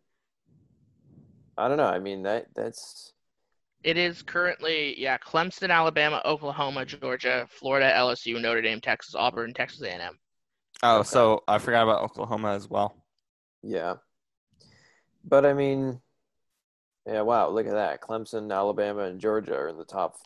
I 1.58 1.68
don't 1.68 1.76
know. 1.76 1.84
I 1.84 1.98
mean 1.98 2.22
that 2.22 2.46
that's 2.54 3.12
It 3.82 3.96
is 3.96 4.22
currently 4.22 4.98
yeah, 5.00 5.18
Clemson, 5.18 5.70
Alabama, 5.70 6.22
Oklahoma, 6.24 6.84
Georgia, 6.84 7.46
Florida, 7.50 7.92
LSU, 7.94 8.40
Notre 8.40 8.62
Dame, 8.62 8.80
Texas, 8.80 9.14
Auburn, 9.14 9.52
Texas 9.54 9.82
A&M. 9.82 10.18
Oh, 10.82 10.98
Okay. 11.00 11.08
so 11.08 11.42
I 11.48 11.58
forgot 11.58 11.82
about 11.84 12.02
Oklahoma 12.02 12.52
as 12.54 12.68
well. 12.68 12.96
Yeah. 13.62 13.94
But 15.24 15.44
I 15.46 15.52
mean, 15.54 16.00
yeah, 17.06 17.22
wow, 17.22 17.48
look 17.48 17.66
at 17.66 17.72
that. 17.72 18.00
Clemson, 18.00 18.52
Alabama, 18.52 19.02
and 19.04 19.20
Georgia 19.20 19.54
are 19.56 19.68
in 19.68 19.78
the 19.78 19.84
top 19.84 20.16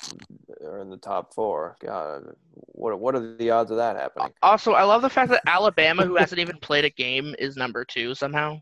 are 0.62 0.80
in 0.80 0.90
the 0.90 0.96
top 0.96 1.34
four. 1.34 1.76
God, 1.80 2.34
what 2.54 2.98
what 2.98 3.14
are 3.14 3.36
the 3.36 3.50
odds 3.50 3.70
of 3.70 3.76
that 3.78 3.96
happening? 3.96 4.32
Also, 4.42 4.72
I 4.72 4.82
love 4.84 5.02
the 5.02 5.10
fact 5.10 5.30
that 5.30 5.42
Alabama, 5.46 6.04
who 6.04 6.16
hasn't 6.16 6.38
even 6.40 6.58
played 6.58 6.84
a 6.84 6.90
game, 6.90 7.34
is 7.38 7.56
number 7.56 7.84
two 7.84 8.14
somehow. 8.14 8.60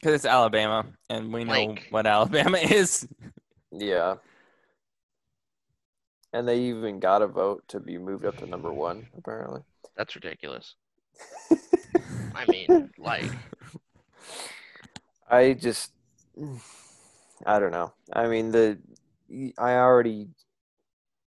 Because 0.00 0.14
it's 0.16 0.26
Alabama, 0.26 0.84
and 1.08 1.32
we 1.32 1.44
know 1.44 1.52
Like- 1.52 1.86
what 1.90 2.06
Alabama 2.06 2.58
is. 2.62 3.06
Yeah. 3.72 4.16
And 6.32 6.48
they 6.48 6.60
even 6.62 6.98
got 6.98 7.22
a 7.22 7.26
vote 7.28 7.62
to 7.68 7.80
be 7.80 7.96
moved 7.96 8.24
up 8.24 8.36
to 8.38 8.46
number 8.46 8.72
one, 8.72 9.06
apparently. 9.16 9.62
That's 9.96 10.14
ridiculous. 10.14 10.74
I 12.34 12.46
mean, 12.46 12.90
like, 12.98 13.30
I 15.30 15.52
just, 15.54 15.92
I 17.46 17.58
don't 17.58 17.72
know. 17.72 17.92
I 18.12 18.26
mean, 18.26 18.50
the, 18.50 18.78
I 19.58 19.74
already, 19.74 20.28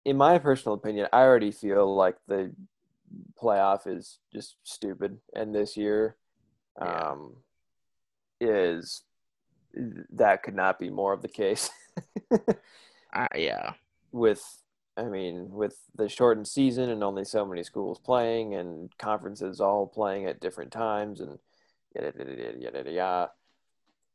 in 0.04 0.16
my 0.16 0.38
personal 0.38 0.74
opinion, 0.74 1.08
I 1.12 1.22
already 1.22 1.50
feel 1.50 1.94
like 1.94 2.16
the 2.26 2.52
playoff 3.40 3.86
is 3.86 4.18
just 4.32 4.56
stupid, 4.62 5.18
and 5.34 5.54
this 5.54 5.76
year, 5.76 6.16
Yeah. 6.80 7.10
um, 7.10 7.36
is 8.40 9.02
that 10.10 10.42
could 10.42 10.54
not 10.54 10.78
be 10.78 10.90
more 10.90 11.12
of 11.12 11.22
the 11.22 11.28
case. 11.28 11.70
uh, 13.12 13.28
yeah, 13.34 13.72
with 14.10 14.61
I 14.96 15.04
mean, 15.04 15.50
with 15.50 15.76
the 15.94 16.08
shortened 16.08 16.46
season 16.46 16.90
and 16.90 17.02
only 17.02 17.24
so 17.24 17.46
many 17.46 17.62
schools 17.62 17.98
playing 17.98 18.54
and 18.54 18.96
conferences 18.98 19.60
all 19.60 19.86
playing 19.86 20.26
at 20.26 20.40
different 20.40 20.70
times 20.70 21.20
and 21.20 21.38
yada 21.94 22.12
yada 22.18 22.30
yada 22.30 22.58
yada 22.58 22.78
yada. 22.78 22.90
yada. 22.90 23.30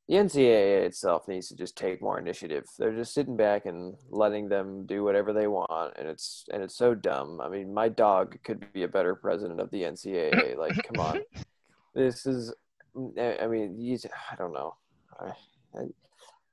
The 0.08 0.16
NCAA 0.16 0.86
itself 0.86 1.28
needs 1.28 1.50
to 1.50 1.56
just 1.56 1.76
take 1.76 2.02
more 2.02 2.18
initiative. 2.18 2.64
They're 2.80 2.96
just 2.96 3.14
sitting 3.14 3.36
back 3.36 3.66
and 3.66 3.96
letting 4.10 4.48
them 4.48 4.86
do 4.86 5.04
whatever 5.04 5.34
they 5.34 5.48
want, 5.48 5.96
and 5.98 6.08
it's 6.08 6.46
and 6.54 6.64
it's 6.64 6.78
so 6.78 6.96
dumb. 6.96 7.42
I 7.42 7.50
mean, 7.50 7.74
my 7.74 7.90
dog 7.90 8.38
could 8.46 8.72
be 8.72 8.84
a 8.84 8.88
better 8.88 9.16
president 9.16 9.60
of 9.60 9.70
the 9.70 9.82
NCAA. 9.82 10.56
Like, 10.58 10.76
come 10.88 11.06
on, 11.06 11.20
this 11.94 12.26
is. 12.26 12.54
I 12.96 13.48
mean, 13.48 13.76
you, 13.78 13.98
I 14.32 14.36
don't 14.38 14.54
know. 14.54 14.76
I, 15.20 15.32
I, 15.78 15.82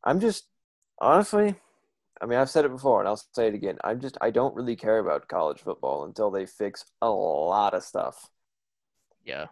I'm 0.03 0.19
just 0.19 0.47
honestly, 0.99 1.55
I 2.23 2.27
mean, 2.27 2.39
I've 2.39 2.51
said 2.51 2.65
it 2.65 2.71
before 2.71 3.01
and 3.01 3.09
I'll 3.09 3.17
say 3.33 3.49
it 3.49 3.55
again. 3.55 3.79
I'm 3.85 4.01
just, 4.01 4.17
I 4.21 4.31
don't 4.31 4.55
really 4.55 4.77
care 4.77 4.99
about 4.99 5.29
college 5.29 5.61
football 5.61 6.05
until 6.05 6.31
they 6.31 6.47
fix 6.47 6.85
a 7.03 7.11
lot 7.11 7.75
of 7.75 7.83
stuff. 7.83 8.29
yeah. 9.25 9.47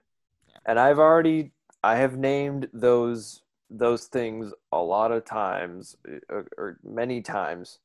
And 0.65 0.79
I've 0.79 1.01
already, 1.01 1.53
I 1.83 1.97
have 1.97 2.17
named 2.17 2.69
those 2.73 3.43
those 3.69 4.05
things 4.05 4.53
a 4.71 4.79
lot 4.79 5.11
of 5.13 5.25
times 5.25 5.97
or, 6.29 6.47
or 6.59 6.79
many 6.85 7.21
times. 7.23 7.79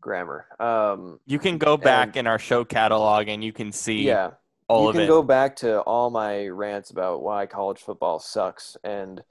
grammar. 0.00 0.46
Um, 0.60 1.20
You 1.26 1.38
can 1.38 1.58
go 1.58 1.76
back 1.76 2.08
And- 2.08 2.16
in 2.18 2.26
our 2.26 2.38
show 2.38 2.64
catalog 2.64 3.28
and 3.28 3.42
you 3.44 3.52
can 3.52 3.72
see 3.72 4.02
yeah, 4.04 4.30
all 4.68 4.84
you 4.84 4.88
of 4.90 4.94
can 4.94 5.02
it. 5.02 5.06
go 5.08 5.22
back 5.22 5.56
to 5.56 5.80
all 5.82 6.08
my 6.10 6.46
rants 6.48 6.90
about 6.90 7.22
why 7.22 7.46
college 7.46 7.78
football 7.80 8.20
sucks, 8.20 8.76
and 8.84 9.22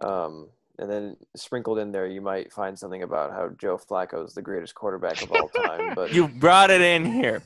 um, 0.00 0.48
and 0.78 0.90
then 0.90 1.16
sprinkled 1.36 1.78
in 1.78 1.92
there, 1.92 2.06
you 2.06 2.20
might 2.20 2.52
find 2.52 2.78
something 2.78 3.02
about 3.02 3.30
how 3.32 3.48
Joe 3.58 3.78
Flacco 3.78 4.24
is 4.26 4.34
the 4.34 4.42
greatest 4.42 4.74
quarterback 4.74 5.22
of 5.22 5.32
all 5.32 5.48
time. 5.48 5.92
But 5.94 6.12
You 6.12 6.28
brought 6.28 6.70
it 6.70 6.80
in 6.80 7.04
here. 7.04 7.42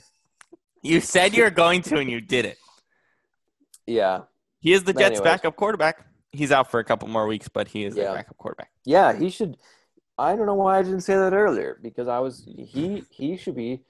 You 0.82 1.00
said 1.00 1.34
you 1.36 1.42
were 1.44 1.50
going 1.50 1.82
to, 1.82 1.98
and 1.98 2.10
you 2.10 2.20
did 2.20 2.44
it. 2.46 2.56
yeah, 3.86 4.22
He 4.60 4.72
is 4.72 4.84
the 4.84 4.92
Jets' 4.92 5.18
anyways. 5.18 5.20
backup 5.24 5.56
quarterback. 5.56 6.06
He's 6.32 6.52
out 6.52 6.70
for 6.70 6.80
a 6.80 6.84
couple 6.84 7.08
more 7.08 7.26
weeks, 7.26 7.48
but 7.48 7.68
he 7.68 7.84
is 7.84 7.96
Yeah. 7.96 8.12
backup 8.14 8.36
quarterback. 8.36 8.70
yeah, 8.84 9.12
he 9.12 9.30
should. 9.30 9.56
I 10.16 10.36
don't 10.36 10.46
know 10.46 10.54
why 10.54 10.78
I 10.78 10.82
didn't 10.82 11.00
say 11.00 11.14
that 11.16 11.32
earlier 11.32 11.78
because 11.82 12.06
I 12.06 12.18
was 12.18 12.46
he 12.58 13.02
he 13.10 13.36
should 13.36 13.56
be 13.56 13.80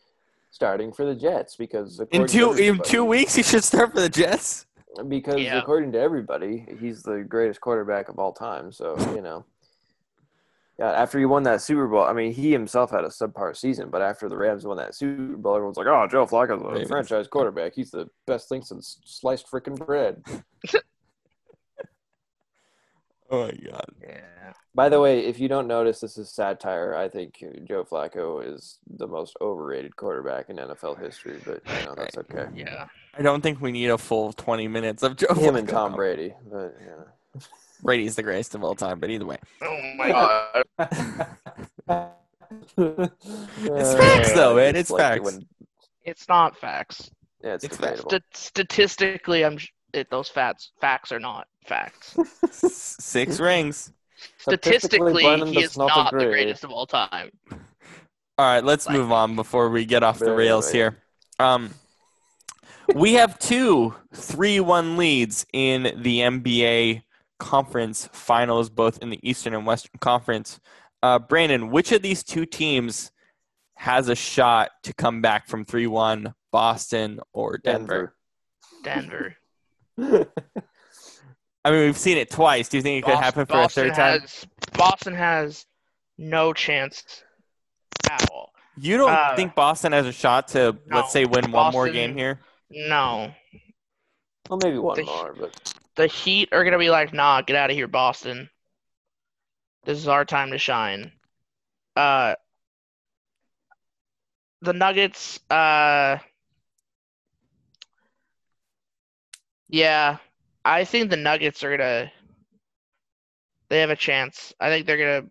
starting 0.52 0.92
for 0.92 1.04
the 1.04 1.14
Jets 1.14 1.56
because 1.56 2.00
In 2.12 2.26
two 2.26 2.52
in 2.54 2.80
two 2.82 3.04
weeks, 3.04 3.34
he 3.34 3.42
should 3.42 3.64
start 3.64 3.92
for 3.92 4.00
the 4.00 4.08
Jets. 4.08 4.66
Because 5.08 5.40
Yeah. 5.40 5.58
according 5.58 5.92
to 5.92 6.00
everybody, 6.00 6.66
he's 6.78 7.02
the 7.02 7.24
greatest 7.26 7.60
quarterback 7.60 8.08
of 8.08 8.18
all 8.18 8.32
time. 8.32 8.72
So 8.72 8.96
you 9.14 9.20
know, 9.22 9.44
yeah. 10.78 10.90
After 10.92 11.18
he 11.18 11.26
won 11.26 11.42
that 11.44 11.60
Super 11.60 11.86
Bowl, 11.86 12.02
I 12.02 12.12
mean, 12.12 12.32
he 12.32 12.52
himself 12.52 12.90
had 12.90 13.04
a 13.04 13.08
subpar 13.08 13.56
season, 13.56 13.90
but 13.90 14.02
after 14.02 14.28
the 14.28 14.36
Rams 14.36 14.66
won 14.66 14.76
that 14.78 14.94
Super 14.94 15.36
Bowl, 15.36 15.54
everyone's 15.54 15.76
like, 15.76 15.86
"Oh, 15.86 16.06
Joe 16.10 16.26
Flacco's 16.26 16.62
a 16.62 16.86
franchise 16.86 17.28
quarterback. 17.28 17.74
He's 17.74 17.90
the 17.90 18.08
best 18.26 18.48
thing 18.48 18.62
since 18.62 18.98
sliced 19.04 19.50
freaking 19.50 19.76
bread." 19.78 20.22
Oh 23.30 23.46
my 23.46 23.52
god! 23.70 23.84
Yeah. 24.02 24.20
By 24.74 24.88
the 24.88 25.00
way, 25.00 25.20
if 25.26 25.38
you 25.38 25.48
don't 25.48 25.66
notice, 25.66 26.00
this 26.00 26.16
is 26.18 26.30
satire. 26.30 26.94
I 26.96 27.08
think 27.08 27.42
Joe 27.64 27.84
Flacco 27.84 28.40
is 28.44 28.78
the 28.88 29.06
most 29.06 29.36
overrated 29.40 29.96
quarterback 29.96 30.48
in 30.48 30.56
NFL 30.56 31.00
history, 31.00 31.38
but 31.44 31.60
you 31.66 31.86
know 31.86 31.94
that's 31.96 32.16
okay. 32.18 32.46
Yeah. 32.54 32.86
I 33.16 33.22
don't 33.22 33.40
think 33.40 33.60
we 33.60 33.72
need 33.72 33.88
a 33.90 33.98
full 33.98 34.32
twenty 34.32 34.68
minutes 34.68 35.02
of 35.02 35.16
Joe. 35.16 35.34
Him 35.34 35.56
and 35.56 35.68
Tom 35.68 35.94
Brady, 35.94 36.34
but 36.50 36.76
yeah. 36.80 37.42
Brady's 37.82 38.16
the 38.16 38.22
greatest 38.22 38.54
of 38.54 38.62
all 38.62 38.74
time, 38.74 39.00
but 39.00 39.10
either 39.10 39.26
way, 39.26 39.38
Oh 39.62 39.80
my 39.96 40.08
god. 40.08 40.64
it's 42.76 43.94
facts, 43.94 44.32
though, 44.32 44.56
man. 44.56 44.76
It's 44.76 44.90
facts. 44.90 45.22
When, 45.24 45.46
It's 46.04 46.28
not 46.28 46.56
facts. 46.58 47.10
yeah, 47.42 47.54
it's, 47.54 47.64
It's 47.64 47.76
debatable. 47.76 48.10
St- 48.10 48.22
statistically, 48.34 49.44
I'm 49.44 49.58
sh- 49.58 49.68
it, 49.92 50.10
those 50.10 50.28
facts 50.28 50.72
facts 50.80 51.12
are 51.12 51.20
not 51.20 51.46
facts. 51.66 52.16
Six 52.50 53.40
rings. 53.40 53.92
Statistically, 54.38 55.22
Brannan 55.22 55.48
he 55.48 55.62
is 55.62 55.76
not 55.76 55.88
not 55.88 56.12
the 56.12 56.24
greatest 56.26 56.64
of 56.64 56.70
all 56.70 56.86
time. 56.86 57.30
All 57.50 58.46
right, 58.46 58.64
let's 58.64 58.86
Like- 58.86 58.96
move 58.96 59.12
on 59.12 59.36
before 59.36 59.70
we 59.70 59.84
get 59.84 60.02
off 60.02 60.18
the 60.18 60.32
rails 60.32 60.66
right. 60.66 60.74
here. 60.74 60.98
Um, 61.38 61.70
we 62.94 63.14
have 63.14 63.38
two 63.38 63.94
3 64.14 64.60
1 64.60 64.96
leads 64.96 65.46
in 65.52 65.82
the 66.02 66.20
NBA 66.20 67.02
conference 67.38 68.08
finals, 68.12 68.68
both 68.68 68.98
in 68.98 69.10
the 69.10 69.20
Eastern 69.28 69.54
and 69.54 69.66
Western 69.66 69.98
Conference. 70.00 70.60
Uh, 71.02 71.18
Brannan, 71.18 71.70
which 71.70 71.92
of 71.92 72.02
these 72.02 72.22
two 72.22 72.44
teams 72.44 73.10
has 73.76 74.08
a 74.08 74.14
shot 74.14 74.70
to 74.82 74.92
come 74.92 75.22
back 75.22 75.48
from 75.48 75.64
3 75.64 75.86
1, 75.86 76.34
Boston 76.52 77.20
or 77.32 77.58
Denver? 77.58 78.14
Denver. 78.82 79.08
Denver. 79.10 79.36
I 81.64 81.70
mean, 81.70 81.80
we've 81.80 81.98
seen 81.98 82.16
it 82.16 82.30
twice. 82.30 82.68
Do 82.68 82.78
you 82.78 82.82
think 82.82 82.98
it 82.98 83.06
could 83.06 83.14
Bos- 83.14 83.22
happen 83.22 83.46
for 83.46 83.52
Boston 83.52 83.84
a 83.84 83.88
third 83.88 83.96
time? 83.96 84.20
Has, 84.20 84.46
Boston 84.72 85.14
has 85.14 85.66
no 86.16 86.52
chance 86.52 87.22
at 88.10 88.30
all. 88.30 88.52
You 88.78 88.96
don't 88.96 89.10
uh, 89.10 89.36
think 89.36 89.54
Boston 89.54 89.92
has 89.92 90.06
a 90.06 90.12
shot 90.12 90.48
to, 90.48 90.76
no. 90.86 90.96
let's 90.96 91.12
say, 91.12 91.26
win 91.26 91.52
one 91.52 91.72
more 91.72 91.88
game 91.90 92.16
here? 92.16 92.40
No. 92.70 93.32
well, 94.48 94.58
maybe 94.62 94.78
one 94.78 94.96
The- 94.96 95.04
more, 95.04 95.34
but 95.38 95.74
The 95.96 96.06
Heat 96.06 96.48
are 96.52 96.62
going 96.64 96.72
to 96.72 96.78
be 96.78 96.90
like, 96.90 97.12
nah, 97.12 97.42
get 97.42 97.56
out 97.56 97.70
of 97.70 97.76
here, 97.76 97.88
Boston. 97.88 98.48
This 99.84 99.98
is 99.98 100.08
our 100.08 100.24
time 100.24 100.50
to 100.52 100.58
shine. 100.58 101.12
Uh, 101.96 102.34
the 104.62 104.72
Nuggets, 104.72 105.40
uh, 105.50 106.18
yeah, 109.70 110.18
I 110.64 110.84
think 110.84 111.10
the 111.10 111.16
Nuggets 111.16 111.62
are 111.62 111.76
going 111.76 111.80
to, 111.80 112.12
they 113.68 113.80
have 113.80 113.90
a 113.90 113.96
chance. 113.96 114.52
I 114.60 114.68
think 114.68 114.86
they're 114.86 114.96
going 114.96 115.22
to 115.22 115.28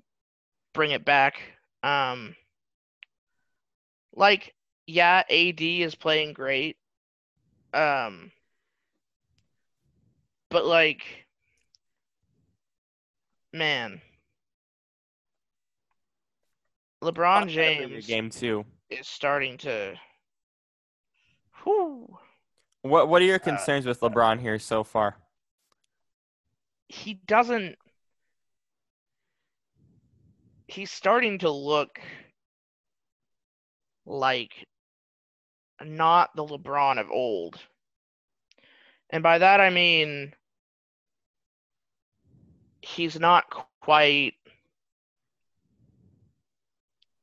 bring 0.74 0.92
it 0.92 1.04
back. 1.06 1.42
Um, 1.84 2.36
like, 4.14 4.54
yeah, 4.88 5.24
AD 5.30 5.62
is 5.62 5.96
playing 5.96 6.34
great. 6.34 6.78
Um, 7.74 8.32
but 10.50 10.66
like, 10.66 11.04
man, 13.54 14.02
LeBron 17.04 17.50
James 17.50 18.08
Game 18.08 18.30
two. 18.30 18.66
is 18.90 19.08
starting 19.08 19.58
to. 19.60 19.96
Whew, 21.64 22.18
What 22.82 23.08
What 23.08 23.22
are 23.22 23.26
Uh, 23.26 23.26
your 23.26 23.40
concerns 23.40 23.86
with 23.86 24.02
LeBron 24.02 24.40
here 24.42 24.60
so 24.60 24.84
far? 24.84 25.18
he 26.90 27.14
doesn't. 27.14 27.78
He's 30.70 30.90
starting 30.90 31.40
to 31.40 31.50
look 31.52 32.00
like 34.06 34.68
not 35.84 36.34
the 36.36 36.46
LeBron 36.46 37.00
of 37.00 37.12
old. 37.12 37.60
And 39.12 39.22
by 39.22 39.38
that 39.38 39.62
I 39.62 39.70
mean 39.70 40.34
he's 42.82 43.20
not 43.20 43.46
quite 43.82 44.34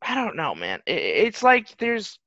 I 0.02 0.14
don't 0.14 0.36
know, 0.36 0.54
man. 0.54 0.82
It's 0.86 1.42
like 1.42 1.76
there's 1.78 2.18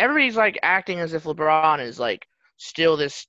everybody's 0.00 0.36
like 0.36 0.58
acting 0.62 0.98
as 0.98 1.12
if 1.12 1.24
LeBron 1.24 1.80
is 1.80 2.00
like 2.00 2.26
still 2.56 2.96
this 2.96 3.26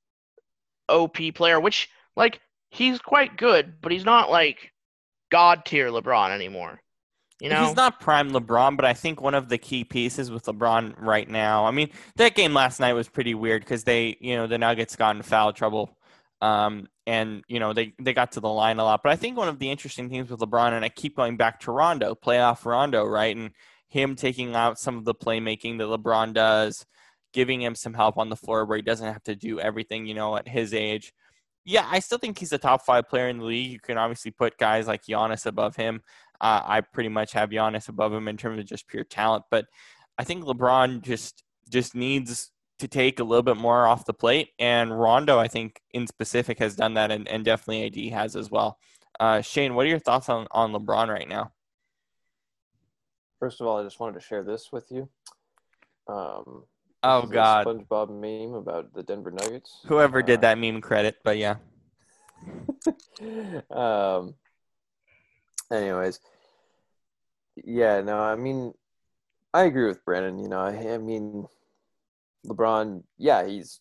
OP 0.90 1.18
player, 1.36 1.60
which 1.60 1.90
like 2.16 2.40
he's 2.70 3.00
quite 3.00 3.38
good, 3.38 3.74
but 3.82 3.92
he's 3.92 4.06
not 4.06 4.32
like 4.32 4.72
god 5.32 5.66
tier 5.66 5.90
LeBron 5.90 6.32
anymore. 6.32 6.82
You 7.42 7.50
know? 7.50 7.66
He's 7.66 7.76
not 7.76 8.00
prime 8.00 8.32
LeBron, 8.32 8.76
but 8.76 8.86
I 8.86 8.94
think 8.94 9.20
one 9.20 9.34
of 9.34 9.50
the 9.50 9.58
key 9.58 9.84
pieces 9.84 10.30
with 10.30 10.46
LeBron 10.46 10.94
right 11.00 11.28
now. 11.28 11.66
I 11.66 11.72
mean, 11.72 11.90
that 12.16 12.36
game 12.36 12.54
last 12.54 12.80
night 12.80 12.94
was 12.94 13.10
pretty 13.10 13.34
weird 13.34 13.64
because 13.64 13.84
they, 13.84 14.16
you 14.22 14.36
know, 14.36 14.46
the 14.46 14.60
Nuggets 14.60 14.96
got 14.96 15.16
in 15.16 15.24
foul 15.24 15.52
trouble, 15.52 15.98
um, 16.40 16.88
and 17.08 17.44
you 17.48 17.60
know 17.60 17.74
they 17.74 17.94
they 18.00 18.14
got 18.14 18.34
to 18.34 18.40
the 18.40 18.48
line 18.48 18.78
a 18.78 18.84
lot. 18.84 19.02
But 19.04 19.12
I 19.12 19.16
think 19.16 19.38
one 19.38 19.48
of 19.48 19.58
the 19.58 19.72
interesting 19.72 20.08
things 20.08 20.30
with 20.30 20.40
LeBron, 20.40 20.74
and 20.74 20.86
I 20.86 20.90
keep 20.90 21.16
going 21.16 21.36
back 21.36 21.62
to 21.62 21.72
Rondo, 21.72 22.14
playoff 22.14 22.64
Rondo, 22.64 23.04
right, 23.06 23.36
and 23.36 23.52
him 23.92 24.16
taking 24.16 24.56
out 24.56 24.80
some 24.80 24.98
of 24.98 25.04
the 25.04 25.14
playmaking 25.14 25.78
that 25.78 25.84
LeBron 25.84 26.34
does, 26.34 26.86
giving 27.34 27.62
him 27.62 27.76
some 27.76 27.94
help 27.94 28.18
on 28.18 28.30
the 28.30 28.38
floor 28.38 28.64
where 28.64 28.78
he 28.78 28.82
doesn't 28.82 29.12
have 29.12 29.24
to 29.24 29.36
do 29.36 29.60
everything, 29.60 30.06
you 30.06 30.14
know, 30.14 30.38
at 30.38 30.48
his 30.48 30.74
age. 30.74 31.14
Yeah, 31.66 31.86
I 31.92 32.00
still 32.00 32.18
think 32.18 32.40
he's 32.40 32.54
a 32.54 32.58
top 32.58 32.86
five 32.86 33.10
player 33.10 33.28
in 33.28 33.40
the 33.40 33.44
league. 33.44 33.70
You 33.70 33.82
can 33.82 33.98
obviously 33.98 34.32
put 34.32 34.58
guys 34.58 34.88
like 34.88 35.04
Giannis 35.04 35.46
above 35.46 35.76
him. 35.76 36.02
Uh, 36.40 36.62
I 36.64 36.82
pretty 36.82 37.10
much 37.10 37.34
have 37.34 37.50
Giannis 37.50 37.90
above 37.90 38.14
him 38.14 38.30
in 38.30 38.38
terms 38.38 38.60
of 38.60 38.66
just 38.66 38.88
pure 38.88 39.04
talent, 39.04 39.44
but 39.52 39.66
I 40.18 40.24
think 40.24 40.46
LeBron 40.46 41.02
just 41.02 41.44
just 41.70 41.94
needs 41.94 42.50
to 42.80 42.88
take 42.88 43.20
a 43.20 43.24
little 43.24 43.44
bit 43.44 43.58
more 43.58 43.86
off 43.86 44.06
the 44.06 44.14
plate, 44.14 44.50
and 44.58 44.98
Rondo, 44.98 45.38
I 45.38 45.48
think 45.50 45.82
in 45.92 46.08
specific, 46.08 46.60
has 46.60 46.76
done 46.76 46.96
that, 46.96 47.12
and, 47.12 47.28
and 47.28 47.46
definitely 47.46 47.86
AD 47.86 48.14
has 48.14 48.36
as 48.36 48.50
well. 48.50 48.80
Uh, 49.20 49.42
Shane, 49.42 49.76
what 49.76 49.86
are 49.86 49.90
your 49.90 50.00
thoughts 50.00 50.30
on 50.30 50.48
on 50.52 50.72
LeBron 50.72 51.10
right 51.10 51.28
now? 51.28 51.52
First 53.42 53.60
of 53.60 53.66
all, 53.66 53.80
I 53.80 53.84
just 53.84 54.00
wanted 54.00 54.14
to 54.14 54.26
share 54.26 54.44
this 54.44 54.72
with 54.72 54.86
you. 54.92 55.10
Um, 56.08 56.66
Oh 57.04 57.24
God, 57.24 57.66
SpongeBob 57.66 58.10
meme 58.12 58.54
about 58.54 58.94
the 58.94 59.02
Denver 59.02 59.32
Nuggets. 59.32 59.80
whoever 59.86 60.20
Uh, 60.20 60.22
did 60.22 60.42
that 60.42 60.60
meme 60.60 60.80
credit, 60.80 61.18
but 61.24 61.40
yeah, 61.40 61.56
um 63.72 64.34
anyways 65.72 66.20
yeah 67.64 68.02
no 68.02 68.20
i 68.20 68.36
mean 68.36 68.74
i 69.54 69.64
agree 69.64 69.86
with 69.86 70.04
Brannan 70.06 70.40
you 70.40 70.50
know 70.50 70.60
i, 70.60 70.70
I 70.72 70.98
mean 70.98 71.46
lebron 72.48 73.04
yeah 73.18 73.46
he's 73.46 73.80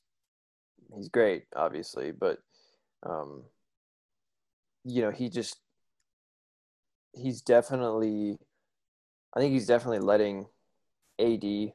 he's 0.94 1.08
great 1.08 1.44
obviously 1.56 2.12
but 2.12 2.38
um 3.02 3.44
you 4.84 5.00
know 5.02 5.10
he 5.10 5.30
just 5.30 5.58
he's 7.14 7.40
definitely 7.40 8.38
i 9.34 9.40
think 9.40 9.52
he's 9.52 9.66
definitely 9.66 9.98
letting 9.98 10.46
ad 11.20 11.72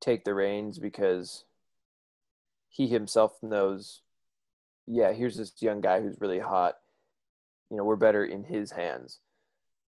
take 0.00 0.24
the 0.24 0.34
reins 0.34 0.78
because 0.78 1.44
he 2.68 2.86
himself 2.86 3.42
knows 3.42 4.02
yeah, 4.86 5.12
here's 5.12 5.36
this 5.36 5.52
young 5.60 5.80
guy 5.80 6.00
who's 6.00 6.20
really 6.20 6.38
hot. 6.38 6.76
You 7.70 7.76
know, 7.76 7.84
we're 7.84 7.96
better 7.96 8.24
in 8.24 8.44
his 8.44 8.70
hands, 8.70 9.18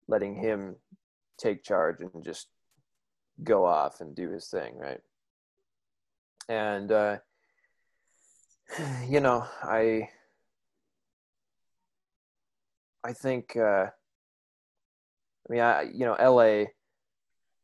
letting 0.06 0.34
him 0.34 0.76
take 1.38 1.64
charge 1.64 2.00
and 2.00 2.22
just 2.22 2.48
go 3.42 3.64
off 3.64 4.00
and 4.00 4.14
do 4.14 4.28
his 4.30 4.48
thing, 4.48 4.76
right? 4.76 5.00
And 6.48 6.92
uh, 6.92 7.16
you 9.08 9.20
know, 9.20 9.46
I 9.62 10.10
I 13.02 13.14
think 13.14 13.56
uh, 13.56 13.86
I 15.48 15.48
mean, 15.48 15.60
I 15.60 15.82
you 15.82 16.04
know, 16.04 16.16
LA. 16.20 16.66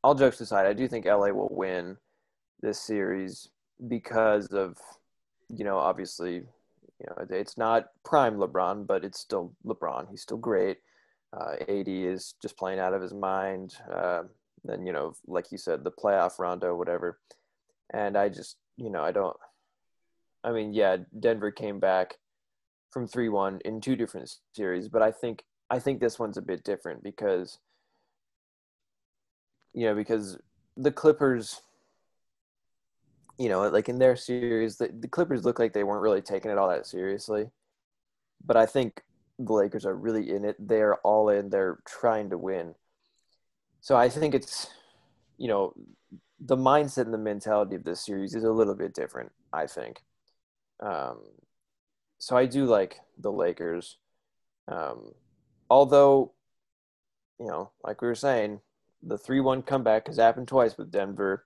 All 0.04 0.14
jokes 0.14 0.40
aside, 0.40 0.66
I 0.66 0.72
do 0.72 0.86
think 0.88 1.06
LA 1.06 1.30
will 1.30 1.50
win 1.50 1.96
this 2.60 2.80
series 2.80 3.48
because 3.88 4.48
of 4.48 4.76
you 5.48 5.64
know, 5.64 5.78
obviously, 5.78 6.34
you 6.34 7.06
know, 7.06 7.26
it's 7.30 7.56
not 7.56 7.86
prime 8.04 8.36
LeBron, 8.36 8.86
but 8.86 9.04
it's 9.04 9.18
still 9.18 9.52
LeBron. 9.64 10.10
He's 10.10 10.22
still 10.22 10.36
great. 10.36 10.78
Uh, 11.32 11.54
AD 11.68 11.88
is 11.88 12.34
just 12.40 12.56
playing 12.56 12.78
out 12.78 12.94
of 12.94 13.02
his 13.02 13.14
mind. 13.14 13.76
Uh, 13.92 14.22
then 14.64 14.86
you 14.86 14.92
know, 14.92 15.14
like 15.26 15.52
you 15.52 15.58
said, 15.58 15.84
the 15.84 15.90
playoff 15.90 16.38
Rondo, 16.38 16.74
whatever. 16.74 17.18
And 17.90 18.16
I 18.16 18.28
just, 18.28 18.56
you 18.76 18.90
know, 18.90 19.02
I 19.02 19.12
don't. 19.12 19.36
I 20.44 20.52
mean, 20.52 20.72
yeah, 20.72 20.98
Denver 21.18 21.50
came 21.50 21.78
back 21.78 22.18
from 22.90 23.06
three 23.06 23.28
one 23.28 23.60
in 23.64 23.80
two 23.80 23.96
different 23.96 24.34
series, 24.54 24.88
but 24.88 25.02
I 25.02 25.10
think 25.10 25.44
I 25.70 25.78
think 25.78 26.00
this 26.00 26.18
one's 26.18 26.36
a 26.36 26.42
bit 26.42 26.64
different 26.64 27.02
because, 27.02 27.58
you 29.74 29.86
know, 29.86 29.94
because 29.94 30.38
the 30.76 30.92
Clippers, 30.92 31.60
you 33.38 33.48
know, 33.48 33.68
like 33.68 33.88
in 33.88 33.98
their 33.98 34.16
series, 34.16 34.76
the, 34.76 34.88
the 34.88 35.08
Clippers 35.08 35.44
look 35.44 35.58
like 35.58 35.72
they 35.72 35.84
weren't 35.84 36.02
really 36.02 36.22
taking 36.22 36.50
it 36.50 36.58
all 36.58 36.68
that 36.68 36.86
seriously. 36.86 37.50
But 38.44 38.56
I 38.56 38.66
think 38.66 39.02
the 39.38 39.52
Lakers 39.52 39.86
are 39.86 39.94
really 39.94 40.30
in 40.30 40.44
it. 40.44 40.56
They're 40.58 40.96
all 40.96 41.28
in. 41.28 41.50
They're 41.50 41.78
trying 41.86 42.30
to 42.30 42.38
win. 42.38 42.74
So 43.80 43.96
I 43.96 44.08
think 44.08 44.34
it's, 44.34 44.68
you 45.36 45.48
know, 45.48 45.74
the 46.40 46.56
mindset 46.56 47.04
and 47.04 47.14
the 47.14 47.18
mentality 47.18 47.74
of 47.76 47.84
this 47.84 48.04
series 48.04 48.34
is 48.34 48.44
a 48.44 48.50
little 48.50 48.74
bit 48.74 48.94
different. 48.94 49.32
I 49.52 49.66
think. 49.66 50.02
Um, 50.80 51.18
so 52.18 52.36
I 52.36 52.46
do 52.46 52.64
like 52.64 52.98
the 53.18 53.32
Lakers. 53.32 53.98
Um, 54.66 55.12
although, 55.70 56.32
you 57.40 57.46
know, 57.46 57.70
like 57.82 58.02
we 58.02 58.08
were 58.08 58.14
saying, 58.14 58.60
the 59.02 59.18
three-one 59.18 59.62
comeback 59.62 60.06
has 60.06 60.16
happened 60.16 60.48
twice 60.48 60.76
with 60.76 60.90
Denver. 60.90 61.44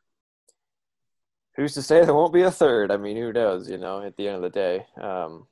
Who's 1.57 1.75
to 1.75 1.83
say 1.83 2.05
there 2.05 2.15
won't 2.15 2.33
be 2.33 2.43
a 2.43 2.51
third? 2.51 2.91
I 2.91 2.97
mean, 2.97 3.17
who 3.17 3.33
knows? 3.33 3.69
You 3.69 3.79
know, 3.79 4.03
at 4.03 4.17
the 4.17 4.29
end 4.29 4.37
of 4.37 4.43
the 4.43 4.51
day. 4.51 4.87
Um, 5.01 5.47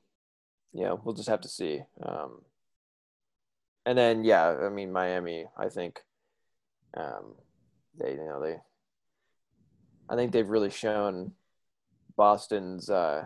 yeah, 0.73 0.93
we'll 1.03 1.15
just 1.15 1.29
have 1.29 1.41
to 1.41 1.49
see. 1.49 1.81
Um, 2.01 2.41
and 3.85 3.97
then 3.97 4.23
yeah, 4.23 4.47
I 4.47 4.69
mean 4.69 4.91
Miami. 4.91 5.45
I 5.57 5.69
think 5.69 6.01
um, 6.95 7.35
they 7.99 8.11
you 8.11 8.25
know 8.25 8.41
they. 8.41 8.57
I 10.09 10.15
think 10.15 10.31
they've 10.31 10.49
really 10.49 10.69
shown 10.69 11.33
Boston's 12.17 12.89
uh, 12.89 13.25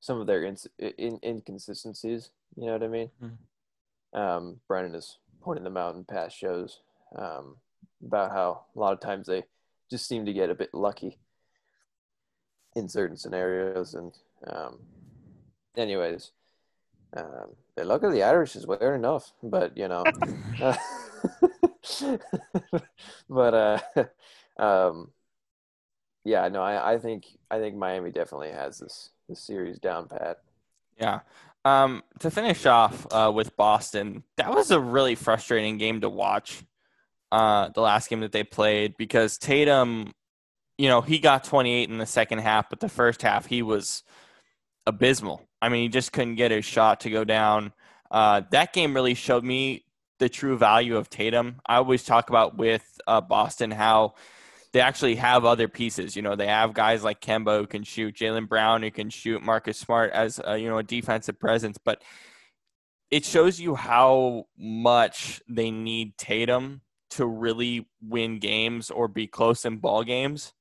some 0.00 0.20
of 0.20 0.26
their 0.26 0.44
in, 0.44 0.56
in, 0.78 1.18
inconsistencies. 1.22 2.30
You 2.56 2.66
know 2.66 2.72
what 2.72 2.82
I 2.82 2.88
mean? 2.88 3.10
Mm-hmm. 3.22 4.18
Um, 4.20 4.60
Brannan 4.68 4.94
is 4.94 5.18
pointing 5.40 5.64
them 5.64 5.76
out 5.76 5.94
in 5.94 6.04
past 6.04 6.36
shows 6.36 6.80
um, 7.16 7.56
about 8.04 8.32
how 8.32 8.64
a 8.74 8.78
lot 8.78 8.92
of 8.92 9.00
times 9.00 9.26
they 9.26 9.44
just 9.90 10.08
seem 10.08 10.26
to 10.26 10.32
get 10.32 10.50
a 10.50 10.54
bit 10.54 10.72
lucky 10.72 11.18
in 12.74 12.88
certain 12.88 13.16
scenarios. 13.16 13.94
And 13.94 14.12
um, 14.46 14.80
anyways, 15.76 16.32
um, 17.16 17.54
the 17.76 17.84
luck 17.84 18.02
of 18.02 18.12
the 18.12 18.22
Irish 18.22 18.56
is 18.56 18.66
weird 18.66 18.94
enough, 18.94 19.32
but 19.42 19.76
you 19.76 19.88
know, 19.88 20.04
but 23.28 23.54
uh, 23.54 23.78
um, 24.58 25.10
yeah, 26.24 26.48
no, 26.48 26.62
I, 26.62 26.94
I 26.94 26.98
think 26.98 27.26
I 27.50 27.58
think 27.58 27.76
Miami 27.76 28.10
definitely 28.10 28.52
has 28.52 28.78
this 28.78 29.10
this 29.28 29.40
series 29.40 29.78
down 29.78 30.08
pat. 30.08 30.38
Yeah. 30.98 31.20
Um, 31.64 32.02
to 32.18 32.30
finish 32.30 32.66
off 32.66 33.06
uh, 33.12 33.30
with 33.32 33.56
Boston, 33.56 34.24
that 34.36 34.52
was 34.52 34.72
a 34.72 34.80
really 34.80 35.14
frustrating 35.14 35.78
game 35.78 36.00
to 36.00 36.08
watch. 36.08 36.64
Uh, 37.32 37.70
the 37.70 37.80
last 37.80 38.10
game 38.10 38.20
that 38.20 38.30
they 38.30 38.44
played 38.44 38.94
because 38.98 39.38
Tatum, 39.38 40.12
you 40.76 40.90
know, 40.90 41.00
he 41.00 41.18
got 41.18 41.44
28 41.44 41.88
in 41.88 41.96
the 41.96 42.04
second 42.04 42.40
half, 42.40 42.68
but 42.68 42.78
the 42.78 42.90
first 42.90 43.22
half 43.22 43.46
he 43.46 43.62
was 43.62 44.02
abysmal. 44.86 45.42
I 45.62 45.70
mean, 45.70 45.84
he 45.84 45.88
just 45.88 46.12
couldn't 46.12 46.34
get 46.34 46.50
his 46.50 46.66
shot 46.66 47.00
to 47.00 47.10
go 47.10 47.24
down. 47.24 47.72
Uh, 48.10 48.42
that 48.50 48.74
game 48.74 48.92
really 48.92 49.14
showed 49.14 49.44
me 49.44 49.86
the 50.18 50.28
true 50.28 50.58
value 50.58 50.98
of 50.98 51.08
Tatum. 51.08 51.62
I 51.64 51.76
always 51.76 52.04
talk 52.04 52.28
about 52.28 52.58
with 52.58 53.00
uh, 53.06 53.22
Boston 53.22 53.70
how 53.70 54.12
they 54.74 54.80
actually 54.80 55.14
have 55.14 55.46
other 55.46 55.68
pieces. 55.68 56.14
You 56.14 56.20
know, 56.20 56.36
they 56.36 56.48
have 56.48 56.74
guys 56.74 57.02
like 57.02 57.22
Kemba 57.22 57.60
who 57.60 57.66
can 57.66 57.82
shoot, 57.82 58.14
Jaylen 58.14 58.46
Brown 58.46 58.82
who 58.82 58.90
can 58.90 59.08
shoot, 59.08 59.42
Marcus 59.42 59.78
Smart 59.78 60.12
as 60.12 60.38
a, 60.44 60.58
you 60.58 60.68
know 60.68 60.76
a 60.76 60.82
defensive 60.82 61.40
presence, 61.40 61.78
but 61.82 62.02
it 63.10 63.24
shows 63.24 63.58
you 63.58 63.74
how 63.74 64.44
much 64.58 65.40
they 65.48 65.70
need 65.70 66.18
Tatum 66.18 66.82
to 67.12 67.26
really 67.26 67.88
win 68.00 68.38
games 68.38 68.90
or 68.90 69.08
be 69.08 69.26
close 69.26 69.64
in 69.64 69.78
ball 69.78 70.04
games 70.04 70.52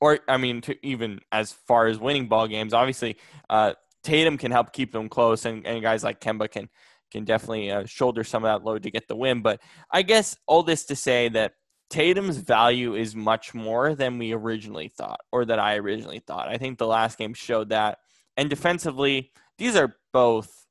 or 0.00 0.20
I 0.28 0.38
mean, 0.38 0.60
to 0.62 0.76
even 0.86 1.20
as 1.30 1.52
far 1.52 1.86
as 1.86 1.98
winning 1.98 2.28
ball 2.28 2.48
games, 2.48 2.72
obviously, 2.72 3.16
uh, 3.48 3.74
Tatum 4.02 4.38
can 4.38 4.50
help 4.50 4.72
keep 4.72 4.92
them 4.92 5.08
close, 5.08 5.44
and, 5.44 5.66
and 5.66 5.82
guys 5.82 6.02
like 6.02 6.20
Kemba 6.20 6.50
can 6.50 6.68
can 7.10 7.24
definitely 7.24 7.70
uh, 7.70 7.84
shoulder 7.86 8.24
some 8.24 8.44
of 8.44 8.48
that 8.48 8.64
load 8.64 8.84
to 8.84 8.90
get 8.90 9.08
the 9.08 9.16
win. 9.16 9.42
But 9.42 9.60
I 9.90 10.02
guess 10.02 10.36
all 10.46 10.62
this 10.62 10.86
to 10.86 10.96
say 10.96 11.28
that 11.30 11.52
Tatum's 11.90 12.38
value 12.38 12.94
is 12.94 13.16
much 13.16 13.52
more 13.52 13.94
than 13.94 14.16
we 14.16 14.32
originally 14.32 14.88
thought, 14.88 15.20
or 15.32 15.44
that 15.44 15.58
I 15.58 15.76
originally 15.76 16.20
thought. 16.20 16.48
I 16.48 16.56
think 16.56 16.78
the 16.78 16.86
last 16.86 17.18
game 17.18 17.34
showed 17.34 17.70
that. 17.70 17.98
And 18.36 18.48
defensively, 18.48 19.32
these 19.58 19.76
are 19.76 19.96
both 20.12 20.66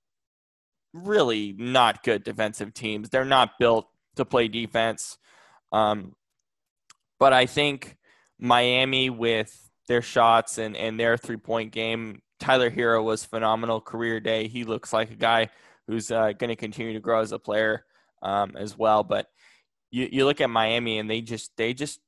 really 0.93 1.53
not 1.57 2.03
good 2.03 2.23
defensive 2.23 2.73
teams. 2.73 3.09
They're 3.09 3.25
not 3.25 3.59
built 3.59 3.87
to 4.15 4.25
play 4.25 4.47
defense. 4.47 5.17
Um, 5.71 6.15
but 7.19 7.33
I 7.33 7.45
think 7.45 7.97
Miami 8.39 9.09
with 9.09 9.69
their 9.87 10.01
shots 10.01 10.57
and, 10.57 10.77
and 10.77 10.99
their 10.99 11.17
three 11.17 11.37
point 11.37 11.71
game. 11.71 12.21
Tyler 12.39 12.69
Herro 12.69 13.03
was 13.03 13.25
phenomenal 13.25 13.81
career 13.81 14.21
day. 14.21 14.47
He 14.47 14.63
looks 14.63 14.93
like 14.93 15.11
a 15.11 15.15
guy 15.15 15.49
who's 15.87 16.09
uh, 16.09 16.31
going 16.31 16.49
to 16.49 16.55
continue 16.55 16.93
to 16.93 17.01
grow 17.01 17.19
as 17.19 17.33
a 17.33 17.39
player 17.39 17.83
um, 18.21 18.55
as 18.55 18.77
well. 18.77 19.03
But 19.03 19.27
you, 19.91 20.07
you 20.09 20.25
look 20.25 20.39
at 20.39 20.49
Miami 20.49 20.99
and 20.99 21.09
they 21.09 21.19
just 21.19 21.51
they 21.57 21.73
just 21.73 21.99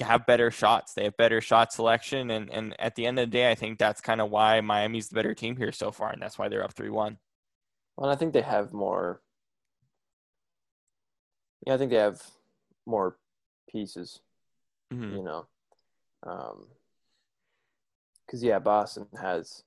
have 0.00 0.26
better 0.26 0.50
shots. 0.50 0.94
They 0.94 1.04
have 1.04 1.16
better 1.16 1.40
shot 1.40 1.72
selection, 1.72 2.30
and 2.30 2.50
and 2.50 2.74
at 2.80 2.96
the 2.96 3.06
end 3.06 3.18
of 3.18 3.30
the 3.30 3.36
day, 3.36 3.50
I 3.50 3.54
think 3.54 3.78
that's 3.78 4.00
kind 4.00 4.20
of 4.20 4.30
why 4.30 4.60
Miami's 4.60 5.08
the 5.08 5.14
better 5.14 5.34
team 5.34 5.56
here 5.56 5.72
so 5.72 5.90
far, 5.90 6.10
and 6.10 6.20
that's 6.20 6.38
why 6.38 6.48
they're 6.48 6.64
up 6.64 6.74
three 6.74 6.90
one. 6.90 7.18
Well, 7.96 8.10
I 8.10 8.16
think 8.16 8.32
they 8.32 8.40
have 8.40 8.72
more. 8.72 9.20
Yeah, 11.66 11.74
I 11.74 11.78
think 11.78 11.90
they 11.90 11.96
have 11.96 12.22
more 12.86 13.16
pieces. 13.70 14.20
Mm-hmm. 14.92 15.16
You 15.16 15.22
know, 15.22 15.46
um, 16.26 16.66
because 18.26 18.42
yeah, 18.42 18.58
Boston 18.58 19.06
has 19.20 19.62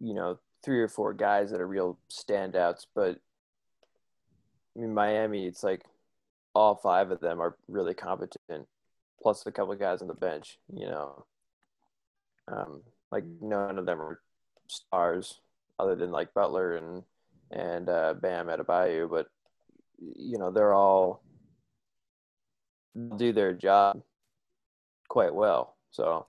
you 0.00 0.14
know 0.14 0.38
three 0.64 0.80
or 0.80 0.88
four 0.88 1.14
guys 1.14 1.50
that 1.50 1.60
are 1.60 1.66
real 1.66 1.98
standouts, 2.10 2.86
but 2.94 3.18
I 4.76 4.80
mean 4.80 4.94
Miami, 4.94 5.46
it's 5.46 5.62
like 5.62 5.82
all 6.54 6.74
five 6.74 7.10
of 7.10 7.20
them 7.20 7.40
are 7.40 7.56
really 7.68 7.94
competent, 7.94 8.66
plus 9.22 9.46
a 9.46 9.52
couple 9.52 9.72
of 9.72 9.80
guys 9.80 10.02
on 10.02 10.08
the 10.08 10.14
bench. 10.14 10.58
You 10.72 10.86
know, 10.88 11.24
um, 12.48 12.82
like 13.10 13.24
none 13.40 13.78
of 13.78 13.86
them 13.86 14.00
are 14.00 14.20
stars 14.68 15.40
other 15.78 15.96
than 15.96 16.10
like 16.10 16.34
Butler 16.34 16.76
and 16.76 17.02
and 17.50 17.88
uh, 17.88 18.14
Bam 18.14 18.46
Adebayo, 18.46 19.08
but 19.08 19.26
you 20.00 20.38
know 20.38 20.50
they're 20.50 20.74
all 20.74 21.22
do 23.16 23.32
their 23.32 23.52
job 23.52 24.02
quite 25.08 25.34
well. 25.34 25.76
So, 25.90 26.26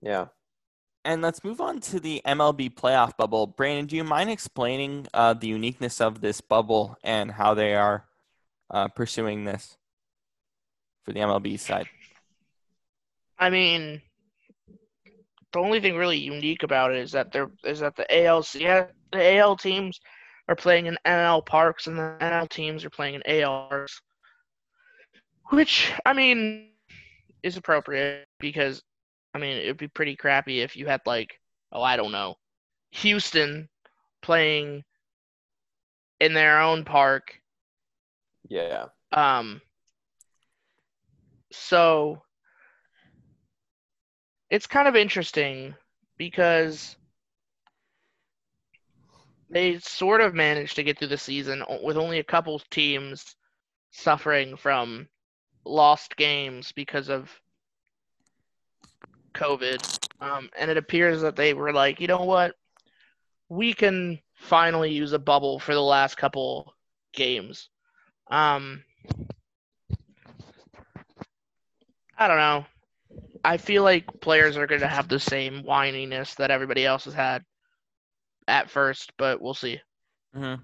yeah. 0.00 0.26
And 1.04 1.22
let's 1.22 1.42
move 1.42 1.60
on 1.60 1.80
to 1.80 2.00
the 2.00 2.20
MLB 2.26 2.74
playoff 2.74 3.16
bubble. 3.16 3.46
Brandon, 3.46 3.86
do 3.86 3.96
you 3.96 4.04
mind 4.04 4.30
explaining 4.30 5.06
uh, 5.14 5.34
the 5.34 5.48
uniqueness 5.48 6.00
of 6.00 6.20
this 6.20 6.40
bubble 6.40 6.96
and 7.02 7.30
how 7.30 7.54
they 7.54 7.74
are 7.74 8.04
uh, 8.70 8.88
pursuing 8.88 9.44
this 9.44 9.76
for 11.04 11.12
the 11.12 11.20
MLB 11.20 11.58
side? 11.58 11.88
I 13.38 13.50
mean, 13.50 14.02
the 15.52 15.58
only 15.60 15.80
thing 15.80 15.96
really 15.96 16.18
unique 16.18 16.62
about 16.62 16.92
it 16.92 16.98
is 16.98 17.12
that 17.12 17.32
there 17.32 17.48
is 17.64 17.80
that 17.80 17.96
the 17.96 18.24
ALC 18.24 18.52
the 18.52 19.38
AL 19.38 19.56
teams 19.56 20.00
are 20.48 20.56
playing 20.56 20.86
in 20.86 20.98
NL 21.06 21.44
parks 21.44 21.86
and 21.86 21.98
the 21.98 22.16
NL 22.20 22.48
teams 22.48 22.84
are 22.84 22.90
playing 22.90 23.14
in 23.14 23.22
AL 23.26 23.68
parks. 23.68 24.00
Which 25.50 25.92
I 26.04 26.12
mean, 26.12 26.70
is 27.42 27.56
appropriate 27.56 28.26
because 28.38 28.82
I 29.34 29.38
mean 29.38 29.56
it 29.56 29.66
would 29.66 29.78
be 29.78 29.88
pretty 29.88 30.16
crappy 30.16 30.60
if 30.60 30.76
you 30.76 30.86
had 30.86 31.00
like 31.06 31.38
oh 31.72 31.82
I 31.82 31.96
don't 31.96 32.12
know 32.12 32.36
Houston 32.92 33.68
playing 34.22 34.84
in 36.20 36.34
their 36.34 36.60
own 36.60 36.84
park 36.84 37.40
Yeah. 38.48 38.86
Um, 39.12 39.60
so 41.52 42.22
it's 44.50 44.66
kind 44.66 44.88
of 44.88 44.96
interesting 44.96 45.74
because 46.18 46.96
they 49.50 49.78
sort 49.78 50.20
of 50.20 50.34
managed 50.34 50.76
to 50.76 50.82
get 50.82 50.98
through 50.98 51.08
the 51.08 51.18
season 51.18 51.62
with 51.82 51.96
only 51.96 52.18
a 52.18 52.24
couple 52.24 52.60
teams 52.70 53.36
suffering 53.90 54.56
from 54.56 55.08
lost 55.64 56.16
games 56.16 56.72
because 56.72 57.08
of 57.08 57.30
COVID. 59.34 60.08
Um, 60.20 60.50
and 60.58 60.70
it 60.70 60.76
appears 60.76 61.20
that 61.22 61.36
they 61.36 61.54
were 61.54 61.72
like, 61.72 62.00
you 62.00 62.06
know 62.06 62.24
what? 62.24 62.54
We 63.48 63.72
can 63.72 64.18
finally 64.34 64.92
use 64.92 65.12
a 65.12 65.18
bubble 65.18 65.58
for 65.58 65.74
the 65.74 65.82
last 65.82 66.16
couple 66.16 66.74
games. 67.12 67.70
Um, 68.30 68.84
I 72.18 72.28
don't 72.28 72.36
know. 72.36 72.66
I 73.44 73.56
feel 73.56 73.82
like 73.82 74.20
players 74.20 74.56
are 74.56 74.66
going 74.66 74.80
to 74.80 74.88
have 74.88 75.08
the 75.08 75.20
same 75.20 75.62
whininess 75.62 76.34
that 76.36 76.50
everybody 76.50 76.84
else 76.84 77.04
has 77.04 77.14
had 77.14 77.44
at 78.48 78.70
first, 78.70 79.12
but 79.18 79.40
we'll 79.40 79.54
see. 79.54 79.80
hmm 80.34 80.54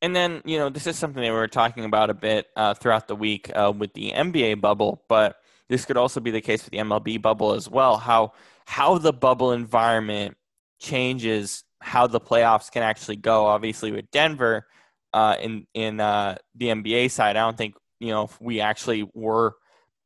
And 0.00 0.16
then, 0.16 0.42
you 0.44 0.58
know, 0.58 0.68
this 0.68 0.86
is 0.86 0.96
something 0.96 1.22
that 1.22 1.30
we 1.30 1.36
were 1.36 1.48
talking 1.48 1.84
about 1.84 2.10
a 2.10 2.14
bit 2.14 2.46
uh, 2.56 2.74
throughout 2.74 3.08
the 3.08 3.16
week 3.16 3.50
uh, 3.54 3.72
with 3.76 3.92
the 3.94 4.12
NBA 4.12 4.60
bubble, 4.60 5.04
but 5.08 5.36
this 5.68 5.84
could 5.84 5.96
also 5.96 6.20
be 6.20 6.30
the 6.30 6.40
case 6.40 6.64
with 6.64 6.70
the 6.70 6.78
MLB 6.78 7.20
bubble 7.20 7.52
as 7.52 7.68
well. 7.68 7.96
How 7.96 8.32
how 8.64 8.98
the 8.98 9.12
bubble 9.12 9.52
environment 9.52 10.36
changes 10.80 11.64
how 11.80 12.06
the 12.06 12.20
playoffs 12.20 12.70
can 12.70 12.82
actually 12.82 13.16
go. 13.16 13.46
Obviously, 13.46 13.90
with 13.90 14.10
Denver 14.10 14.66
uh, 15.12 15.36
in 15.40 15.66
in 15.74 16.00
uh, 16.00 16.36
the 16.54 16.66
NBA 16.66 17.10
side, 17.10 17.36
I 17.36 17.40
don't 17.40 17.56
think 17.56 17.74
you 18.00 18.08
know 18.08 18.24
if 18.24 18.40
we 18.40 18.60
actually 18.60 19.08
were 19.14 19.54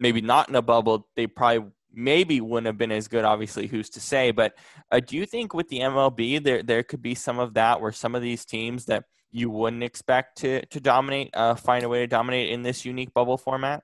maybe 0.00 0.20
not 0.20 0.48
in 0.48 0.54
a 0.54 0.62
bubble, 0.62 1.08
they 1.16 1.26
probably 1.26 1.70
maybe 1.96 2.40
wouldn't 2.40 2.66
have 2.66 2.78
been 2.78 2.92
as 2.92 3.08
good. 3.08 3.24
Obviously, 3.24 3.66
who's 3.66 3.90
to 3.90 4.00
say? 4.00 4.30
But 4.30 4.54
uh, 4.92 5.00
do 5.00 5.16
you 5.16 5.26
think 5.26 5.54
with 5.54 5.68
the 5.68 5.80
MLB 5.80 6.42
there 6.42 6.62
there 6.62 6.82
could 6.82 7.02
be 7.02 7.14
some 7.14 7.38
of 7.38 7.54
that 7.54 7.80
where 7.80 7.92
some 7.92 8.14
of 8.14 8.22
these 8.22 8.44
teams 8.44 8.84
that 8.84 9.04
you 9.32 9.50
wouldn't 9.50 9.82
expect 9.82 10.38
to 10.38 10.64
to 10.66 10.78
dominate 10.78 11.30
uh, 11.34 11.54
find 11.54 11.84
a 11.84 11.88
way 11.88 12.00
to 12.00 12.06
dominate 12.06 12.50
in 12.50 12.62
this 12.62 12.84
unique 12.84 13.12
bubble 13.14 13.38
format? 13.38 13.82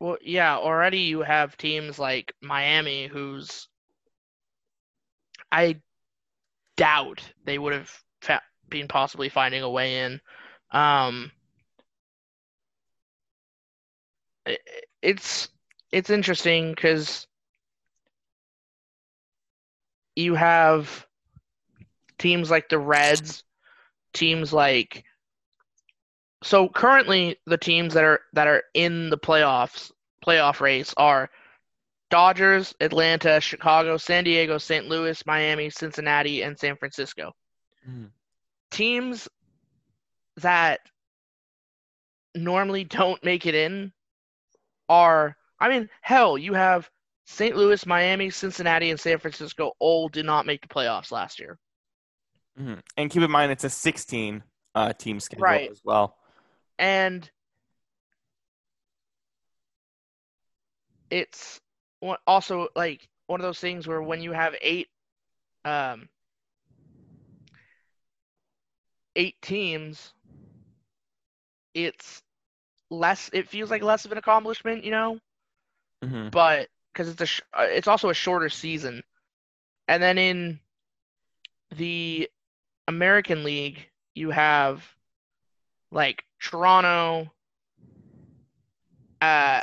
Well, 0.00 0.16
yeah, 0.20 0.56
already 0.56 1.00
you 1.00 1.22
have 1.22 1.56
teams 1.56 1.98
like 1.98 2.34
Miami, 2.42 3.06
who's 3.06 3.68
I 5.52 5.80
doubt 6.76 7.22
they 7.44 7.58
would 7.58 7.74
have 7.74 7.90
fa- 8.20 8.42
been 8.68 8.88
possibly 8.88 9.28
finding 9.28 9.62
a 9.62 9.70
way 9.70 9.98
in. 10.00 10.20
Um, 10.72 11.30
it's 15.02 15.48
it's 15.92 16.10
interesting 16.10 16.70
because 16.70 17.26
you 20.16 20.34
have 20.34 21.06
teams 22.18 22.50
like 22.50 22.68
the 22.68 22.78
Reds, 22.78 23.44
teams 24.12 24.52
like 24.52 25.04
so 26.42 26.68
currently 26.68 27.36
the 27.46 27.56
teams 27.56 27.94
that 27.94 28.04
are 28.04 28.20
that 28.32 28.48
are 28.48 28.64
in 28.74 29.10
the 29.10 29.18
playoffs 29.18 29.90
playoff 30.24 30.60
race 30.60 30.92
are 30.96 31.30
Dodgers, 32.10 32.74
Atlanta, 32.80 33.40
Chicago, 33.40 33.96
San 33.96 34.24
Diego, 34.24 34.58
St. 34.58 34.86
Louis, 34.86 35.24
Miami, 35.24 35.70
Cincinnati, 35.70 36.42
and 36.42 36.58
San 36.58 36.76
Francisco. 36.76 37.34
Mhm. 37.88 38.10
Teams 38.70 39.28
that 40.36 40.80
normally 42.34 42.84
don't 42.84 43.22
make 43.24 43.46
it 43.46 43.54
in 43.54 43.92
are 44.88 45.36
I 45.58 45.68
mean, 45.68 45.88
hell, 46.00 46.36
you 46.36 46.54
have 46.54 46.90
St. 47.32 47.56
Louis, 47.56 47.86
Miami, 47.86 48.28
Cincinnati, 48.28 48.90
and 48.90 49.00
San 49.00 49.18
Francisco 49.18 49.72
all 49.78 50.08
did 50.08 50.26
not 50.26 50.44
make 50.44 50.60
the 50.60 50.68
playoffs 50.68 51.10
last 51.10 51.40
year. 51.40 51.58
hmm 52.56 52.74
And 52.96 53.10
keep 53.10 53.22
in 53.22 53.30
mind, 53.30 53.50
it's 53.52 53.64
a 53.64 53.70
16 53.70 54.42
uh, 54.74 54.92
team 54.92 55.18
schedule 55.18 55.42
Right. 55.42 55.70
as 55.70 55.80
well. 55.84 56.16
and 56.78 57.30
it's 61.10 61.60
also 62.26 62.68
like 62.74 63.06
one 63.26 63.40
of 63.40 63.44
those 63.44 63.60
things 63.60 63.86
where 63.86 64.02
when 64.02 64.22
you 64.22 64.32
have 64.32 64.54
eight 64.62 64.88
um 65.64 66.08
eight 69.16 69.36
teams 69.42 70.12
it's 71.74 72.22
less 72.90 73.30
it 73.32 73.48
feels 73.48 73.70
like 73.70 73.82
less 73.82 74.04
of 74.04 74.12
an 74.12 74.18
accomplishment 74.18 74.84
you 74.84 74.90
know 74.90 75.18
hmm 76.02 76.28
but 76.30 76.68
because 76.92 77.08
it's 77.08 77.20
a 77.20 77.26
sh- 77.26 77.40
uh, 77.54 77.66
it's 77.68 77.88
also 77.88 78.10
a 78.10 78.14
shorter 78.14 78.48
season 78.48 79.02
and 79.88 80.02
then 80.02 80.18
in 80.18 80.60
the 81.76 82.28
American 82.88 83.44
League 83.44 83.88
you 84.14 84.30
have 84.30 84.84
like 85.90 86.24
Toronto 86.40 87.30
uh 89.20 89.60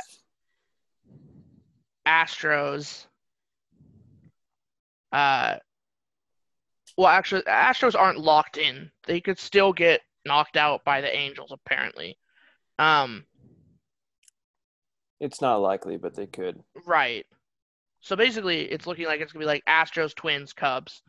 Astros 2.06 3.06
uh 5.12 5.56
well 6.96 7.06
actually 7.08 7.42
Astros 7.42 7.98
aren't 7.98 8.18
locked 8.18 8.56
in. 8.56 8.90
They 9.06 9.20
could 9.20 9.38
still 9.38 9.72
get 9.72 10.00
knocked 10.26 10.56
out 10.56 10.84
by 10.84 11.00
the 11.00 11.14
Angels 11.14 11.52
apparently. 11.52 12.18
Um 12.78 13.24
It's 15.20 15.40
not 15.40 15.56
likely, 15.56 15.96
but 15.96 16.14
they 16.14 16.26
could. 16.26 16.62
right. 16.86 17.26
So 18.00 18.16
basically 18.16 18.62
it's 18.62 18.86
looking 18.86 19.06
like 19.06 19.20
it's 19.20 19.32
going 19.32 19.40
to 19.40 19.46
be 19.46 19.52
like 19.52 19.64
Astros, 19.66 20.14
Twins, 20.14 20.52
Cubs. 20.52 21.02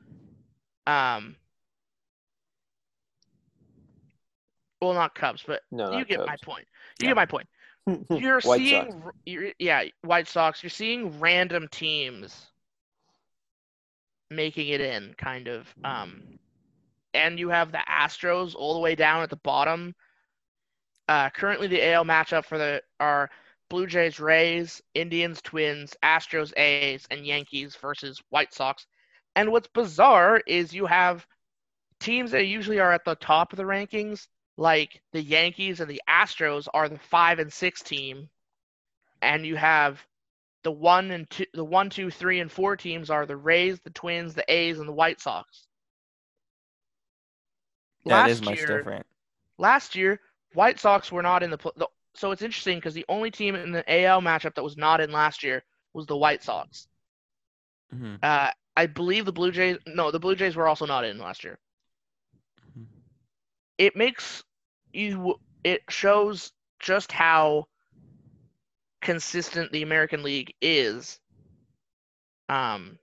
Um 0.88 1.36
well 4.82 4.94
not 4.94 5.16
Cubs, 5.16 5.44
but 5.46 5.62
No, 5.72 5.98
you 5.98 6.06
get 6.06 6.26
my 6.26 6.36
point. 6.44 6.68
You 7.00 7.06
Yeah. 7.06 7.12
get 7.12 7.16
my 7.16 7.26
point. 7.26 7.48
You're 8.10 8.42
seeing, 8.42 9.02
you're, 9.26 9.52
yeah, 9.58 9.84
White 10.04 10.28
Sox. 10.28 10.62
You're 10.62 10.70
seeing 10.70 11.20
random 11.20 11.68
teams 11.72 12.48
making 14.30 14.70
it 14.70 14.82
in, 14.82 15.14
kind 15.18 15.48
of. 15.48 15.74
Um, 15.84 16.40
and 17.14 17.40
you 17.40 17.50
have 17.50 17.72
the 17.72 17.84
Astros 17.90 18.56
all 18.56 18.74
the 18.74 18.80
way 18.80 18.96
down 18.96 19.24
at 19.24 19.30
the 19.30 19.38
bottom. 19.38 19.96
Uh, 21.08 21.30
currently, 21.30 21.68
the 21.68 21.86
AL 21.92 22.06
matchup 22.06 22.46
for 22.46 22.58
the 22.58 22.82
are 23.00 23.30
Blue 23.72 23.88
Jays, 23.88 24.20
Rays, 24.20 24.82
Indians, 24.94 25.42
Twins, 25.42 25.96
Astros, 26.04 26.52
A's, 26.58 27.08
and 27.10 27.26
Yankees 27.26 27.78
versus 27.78 28.22
White 28.30 28.54
Sox. 28.54 28.86
And 29.34 29.50
what's 29.50 29.70
bizarre 29.70 30.42
is 30.46 30.74
you 30.74 30.88
have 30.88 31.26
teams 32.02 32.32
that 32.32 32.44
usually 32.44 32.82
are 32.82 32.92
at 32.92 33.06
the 33.06 33.16
top 33.16 33.54
of 33.54 33.58
the 33.58 33.64
rankings 33.64 34.28
like 34.58 35.02
the 35.14 35.22
Yankees 35.22 35.80
and 35.80 35.90
the 35.90 36.02
Astros 36.10 36.68
are 36.74 36.90
the 36.90 37.00
five 37.00 37.40
and 37.40 37.52
six 37.52 37.82
team, 37.82 38.30
and 39.22 39.46
you 39.46 39.56
have 39.56 40.06
the 40.64 40.72
one 40.74 41.10
and 41.10 41.30
two, 41.30 41.46
the 41.54 41.64
one, 41.64 41.90
two, 41.90 42.12
three, 42.12 42.42
and 42.42 42.52
four 42.52 42.76
teams 42.76 43.10
are 43.10 43.26
the 43.26 43.38
Rays, 43.38 43.80
the 43.80 43.90
Twins, 43.92 44.34
the 44.34 44.44
A's, 44.54 44.80
and 44.80 44.88
the 44.90 44.94
White 44.94 45.22
Sox. 45.22 45.66
That 48.04 48.24
last 48.24 48.32
is 48.32 48.42
much 48.42 48.58
year, 48.58 48.68
different. 48.80 49.06
last 49.58 49.96
year, 49.96 50.20
White 50.56 50.78
Sox 50.78 51.10
were 51.10 51.24
not 51.24 51.42
in 51.42 51.52
the, 51.52 51.72
the. 51.78 51.88
So 52.16 52.32
it's 52.32 52.42
interesting 52.44 52.78
because 52.78 52.94
the 52.94 53.06
only 53.10 53.32
team 53.32 53.56
in 53.56 53.72
the 53.72 53.84
AL 53.88 54.22
matchup 54.22 54.56
that 54.56 54.64
was 54.64 54.78
not 54.78 55.02
in 55.02 55.12
last 55.12 55.44
year 55.44 55.64
was 55.94 56.08
the 56.08 56.18
White 56.18 56.44
Sox. 56.44 56.88
hmm 57.92 58.16
Uh, 58.24 58.52
I 58.78 58.88
believe 58.88 59.26
the 59.26 59.34
Blue 59.34 59.52
Jays. 59.52 59.78
No, 59.88 60.12
the 60.12 60.20
Blue 60.20 60.36
Jays 60.36 60.56
were 60.56 60.68
also 60.68 60.86
not 60.86 61.06
in 61.06 61.20
last 61.20 61.44
year. 61.44 61.60
Mhm. 62.76 62.88
It 63.78 63.96
makes 63.96 64.44
you. 64.94 65.40
It 65.64 65.84
shows 65.90 66.54
just 66.80 67.12
how 67.12 67.68
consistent 69.02 69.72
the 69.72 69.84
American 69.84 70.24
League 70.24 70.56
is. 70.62 71.20
Um, 72.50 73.00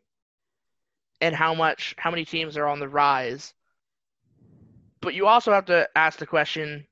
and 1.20 1.34
how 1.36 1.54
much, 1.54 1.94
how 1.98 2.10
many 2.10 2.24
teams 2.26 2.56
are 2.56 2.66
on 2.66 2.80
the 2.80 2.88
rise. 2.88 3.54
But 5.02 5.14
you 5.14 5.28
also 5.28 5.52
have 5.52 5.66
to 5.66 5.88
ask 5.94 6.18
the 6.18 6.26
question: 6.26 6.87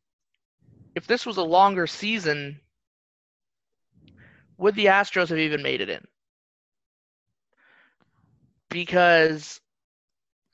if 0.97 1.07
this 1.07 1.27
was 1.27 1.39
a 1.39 1.45
longer 1.45 1.87
season, 1.87 2.61
would 4.59 4.75
the 4.75 4.87
Astros 4.87 5.31
have 5.31 5.39
even 5.39 5.63
made 5.63 5.81
it 5.81 5.91
in? 5.91 6.07
because 8.71 9.61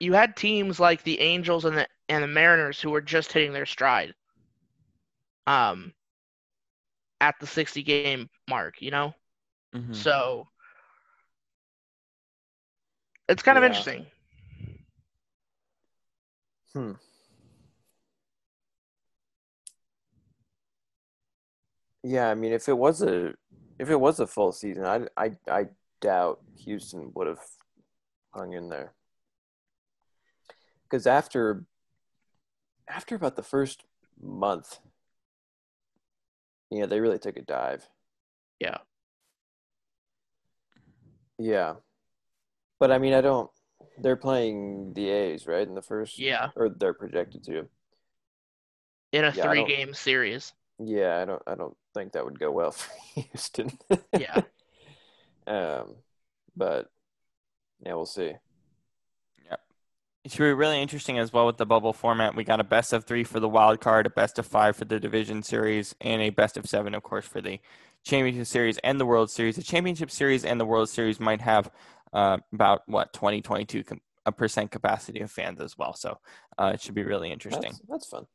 you 0.01 0.13
had 0.15 0.37
teams 0.37 0.81
like 0.81 1.03
the 1.05 1.21
Angels 1.21 1.65
and 1.65 1.77
the 1.79 1.89
and 2.09 2.23
the 2.23 2.29
Mariners 2.29 2.81
who 2.81 2.91
were 2.91 3.03
just 3.03 3.33
hitting 3.33 3.53
their 3.53 3.67
stride. 3.67 4.15
Um 5.47 5.95
at 7.21 7.39
the 7.41 7.47
60 7.47 7.83
game 7.83 8.29
mark, 8.49 8.83
you 8.83 8.91
know? 8.91 9.15
hmm 9.73 10.03
So 10.03 10.49
it's 13.29 13.43
kind 13.43 13.59
of 13.59 13.65
interesting. 13.65 14.07
Hmm. 16.73 16.93
Yeah, 22.03 22.29
I 22.29 22.35
mean, 22.35 22.53
if 22.53 22.69
it 22.69 22.77
was 22.77 23.03
a 23.03 23.35
if 23.79 23.91
it 23.91 24.01
was 24.01 24.21
a 24.21 24.27
full 24.27 24.53
season, 24.53 24.85
I 24.85 25.07
I 25.17 25.37
I 25.49 25.67
doubt 26.01 26.41
Houston 26.65 27.13
would 27.15 27.27
have 27.27 27.41
hung 28.31 28.53
in 28.53 28.69
there. 28.69 28.93
Because 30.85 31.07
after 31.07 31.65
after 32.89 33.15
about 33.15 33.37
the 33.37 33.43
first 33.43 33.85
month, 34.21 34.79
you 36.71 36.81
know, 36.81 36.87
they 36.87 37.01
really 37.01 37.19
took 37.19 37.37
a 37.37 37.43
dive. 37.43 37.89
Yeah. 38.59 38.79
Yeah. 41.39 41.75
But 42.79 42.91
I 42.91 42.99
mean, 42.99 43.15
I 43.15 43.21
don't. 43.21 43.51
They're 43.99 44.17
playing 44.17 44.95
the 44.95 45.09
A's, 45.09 45.47
right? 45.47 45.67
In 45.67 45.75
the 45.75 45.83
first, 45.83 46.19
Yeah. 46.19 46.51
or 46.57 46.69
they're 46.69 46.95
projected 46.95 47.45
to. 47.45 47.69
In 49.13 49.25
a 49.25 49.33
Yeah, 49.33 49.43
three-game 49.43 49.95
series. 49.95 50.53
Yeah, 50.79 51.21
I 51.21 51.25
don't. 51.25 51.43
I 51.47 51.55
don't 51.55 51.77
think 51.95 52.13
that 52.13 52.25
would 52.25 52.39
go 52.39 52.51
well 52.51 52.71
for 52.73 53.21
Houston. 53.21 53.79
Yeah. 54.19 54.43
um, 55.47 55.97
but 56.57 56.91
yeah, 57.85 57.95
we'll 57.95 58.07
see. 58.07 58.33
It 60.25 60.31
should 60.31 60.45
be 60.45 60.53
really 60.53 60.81
interesting 60.81 61.19
as 61.19 61.33
well 61.33 61.47
with 61.47 61.57
the 61.57 61.67
bubble 61.67 61.93
format. 61.93 62.37
We 62.37 62.45
got 62.45 62.61
a 62.61 62.65
best 62.65 62.93
of 62.93 63.05
three 63.05 63.25
for 63.25 63.41
the 63.41 63.49
wild 63.49 63.81
card, 63.81 64.07
a 64.07 64.11
best 64.11 64.39
of 64.39 64.47
five 64.47 64.77
for 64.77 64.85
the 64.85 65.01
division 65.01 65.43
series, 65.43 65.97
and 66.01 66.23
a 66.23 66.31
best 66.31 66.57
of 66.57 66.69
seven, 66.69 66.95
of 66.95 67.03
course, 67.03 67.27
for 67.27 67.41
the 67.41 67.59
championship 68.05 68.47
series 68.47 68.79
and 68.79 69.01
the 69.01 69.07
World 69.07 69.33
Series. 69.33 69.57
The 69.57 69.65
championship 69.65 70.13
series 70.13 70.45
and 70.45 70.61
the 70.61 70.65
World 70.65 70.89
Series 70.89 71.19
might 71.19 71.41
have 71.41 71.73
uh, 72.13 72.39
about 72.53 72.83
what 72.87 73.13
20, 73.13 73.43
22 73.43 73.83
com- 73.83 74.01
a 74.25 74.31
percent 74.31 74.71
capacity 74.71 75.21
of 75.23 75.31
fans 75.31 75.61
as 75.61 75.77
well. 75.77 75.95
So 75.95 76.19
uh, 76.57 76.71
it 76.75 76.81
should 76.81 76.95
be 76.95 77.03
really 77.03 77.33
interesting. 77.33 77.73
That's, 77.73 77.81
that's 77.89 78.07
fun. 78.07 78.27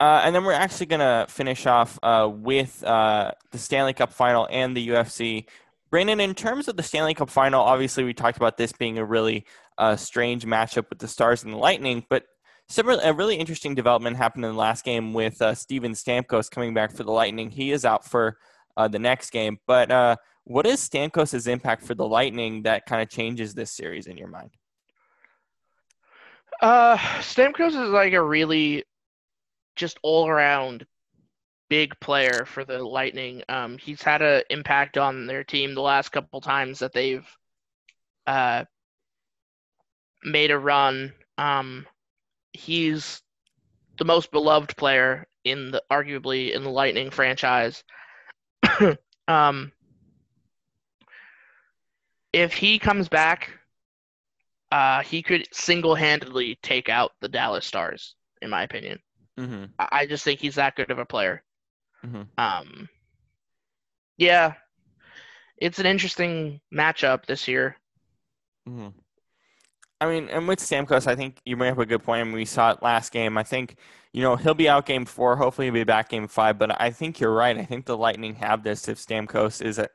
Uh, 0.00 0.22
and 0.24 0.34
then 0.34 0.44
we're 0.44 0.52
actually 0.52 0.86
going 0.86 1.00
to 1.00 1.26
finish 1.28 1.66
off 1.66 1.98
uh, 2.02 2.30
with 2.32 2.84
uh, 2.84 3.32
the 3.50 3.58
Stanley 3.58 3.92
Cup 3.92 4.12
final 4.12 4.46
and 4.50 4.76
the 4.76 4.88
UFC. 4.88 5.46
Brannan, 5.90 6.20
in 6.20 6.34
terms 6.34 6.68
of 6.68 6.76
the 6.76 6.82
Stanley 6.82 7.14
Cup 7.14 7.30
final, 7.30 7.62
obviously 7.62 8.04
we 8.04 8.14
talked 8.14 8.36
about 8.36 8.56
this 8.56 8.72
being 8.72 8.98
a 8.98 9.04
really 9.04 9.44
uh, 9.76 9.96
strange 9.96 10.44
matchup 10.44 10.88
with 10.90 10.98
the 10.98 11.08
Stars 11.08 11.42
and 11.42 11.52
the 11.52 11.58
Lightning, 11.58 12.04
but 12.08 12.24
a 12.76 13.14
really 13.14 13.36
interesting 13.36 13.74
development 13.74 14.16
happened 14.16 14.44
in 14.44 14.52
the 14.52 14.58
last 14.58 14.84
game 14.84 15.14
with 15.14 15.40
uh, 15.40 15.54
Steven 15.54 15.92
Stamkos 15.92 16.50
coming 16.50 16.74
back 16.74 16.92
for 16.92 17.02
the 17.02 17.12
Lightning. 17.12 17.50
He 17.50 17.72
is 17.72 17.84
out 17.84 18.04
for 18.04 18.36
uh, 18.76 18.86
the 18.88 18.98
next 18.98 19.30
game, 19.30 19.58
but 19.66 19.90
uh, 19.90 20.16
what 20.44 20.66
is 20.66 20.86
Stamkos' 20.86 21.48
impact 21.48 21.82
for 21.82 21.94
the 21.94 22.06
Lightning 22.06 22.62
that 22.62 22.86
kind 22.86 23.02
of 23.02 23.08
changes 23.08 23.54
this 23.54 23.72
series 23.72 24.06
in 24.06 24.16
your 24.16 24.28
mind? 24.28 24.50
Uh, 26.60 26.96
Stamkos 26.96 27.68
is 27.68 27.90
like 27.90 28.12
a 28.12 28.22
really 28.22 28.84
just 29.78 29.98
all 30.02 30.28
around 30.28 30.86
big 31.70 31.98
player 32.00 32.44
for 32.44 32.64
the 32.64 32.82
Lightning. 32.82 33.42
Um, 33.48 33.78
he's 33.78 34.02
had 34.02 34.22
an 34.22 34.42
impact 34.50 34.98
on 34.98 35.26
their 35.26 35.44
team 35.44 35.74
the 35.74 35.80
last 35.80 36.10
couple 36.10 36.40
times 36.40 36.80
that 36.80 36.92
they've 36.92 37.26
uh 38.26 38.64
made 40.22 40.50
a 40.50 40.58
run. 40.58 41.14
Um, 41.38 41.86
he's 42.52 43.22
the 43.98 44.04
most 44.04 44.30
beloved 44.30 44.76
player 44.76 45.26
in 45.44 45.70
the 45.70 45.82
arguably 45.90 46.52
in 46.52 46.64
the 46.64 46.70
Lightning 46.70 47.10
franchise. 47.10 47.84
um, 49.28 49.72
if 52.32 52.52
he 52.52 52.78
comes 52.78 53.08
back, 53.08 53.50
uh, 54.70 55.02
he 55.02 55.22
could 55.22 55.48
single-handedly 55.52 56.58
take 56.62 56.88
out 56.88 57.12
the 57.20 57.28
Dallas 57.28 57.64
Stars, 57.64 58.14
in 58.42 58.50
my 58.50 58.62
opinion. 58.64 58.98
Mm-hmm. 59.38 59.64
I 59.78 59.88
I 59.92 60.06
just 60.06 60.24
think 60.24 60.40
he's 60.40 60.56
that 60.56 60.76
good 60.76 60.90
of 60.90 60.98
a 60.98 61.06
player. 61.06 61.42
Mhm. 62.04 62.28
Um, 62.38 62.88
yeah, 64.16 64.54
it's 65.58 65.78
an 65.78 65.86
interesting 65.86 66.60
matchup 66.74 67.26
this 67.26 67.48
year. 67.48 67.76
hmm 68.66 68.88
I 70.00 70.06
mean, 70.06 70.28
and 70.28 70.46
with 70.46 70.60
Stamkos, 70.60 71.08
I 71.08 71.16
think 71.16 71.40
you 71.44 71.56
bring 71.56 71.72
up 71.72 71.78
a 71.78 71.86
good 71.86 72.04
point. 72.04 72.22
And 72.22 72.32
we 72.32 72.44
saw 72.44 72.70
it 72.70 72.82
last 72.82 73.10
game. 73.12 73.36
I 73.36 73.42
think, 73.42 73.76
you 74.12 74.22
know, 74.22 74.36
he'll 74.36 74.54
be 74.54 74.68
out 74.68 74.86
game 74.86 75.04
four. 75.04 75.34
Hopefully, 75.36 75.66
he'll 75.66 75.74
be 75.74 75.82
back 75.82 76.08
game 76.08 76.28
five. 76.28 76.56
But 76.56 76.80
I 76.80 76.90
think 76.90 77.18
you're 77.18 77.34
right. 77.34 77.58
I 77.58 77.64
think 77.64 77.84
the 77.84 77.96
Lightning 77.96 78.36
have 78.36 78.62
this 78.62 78.86
if 78.88 78.98
Stamkos 78.98 79.60
is 79.60 79.80
at, 79.80 79.90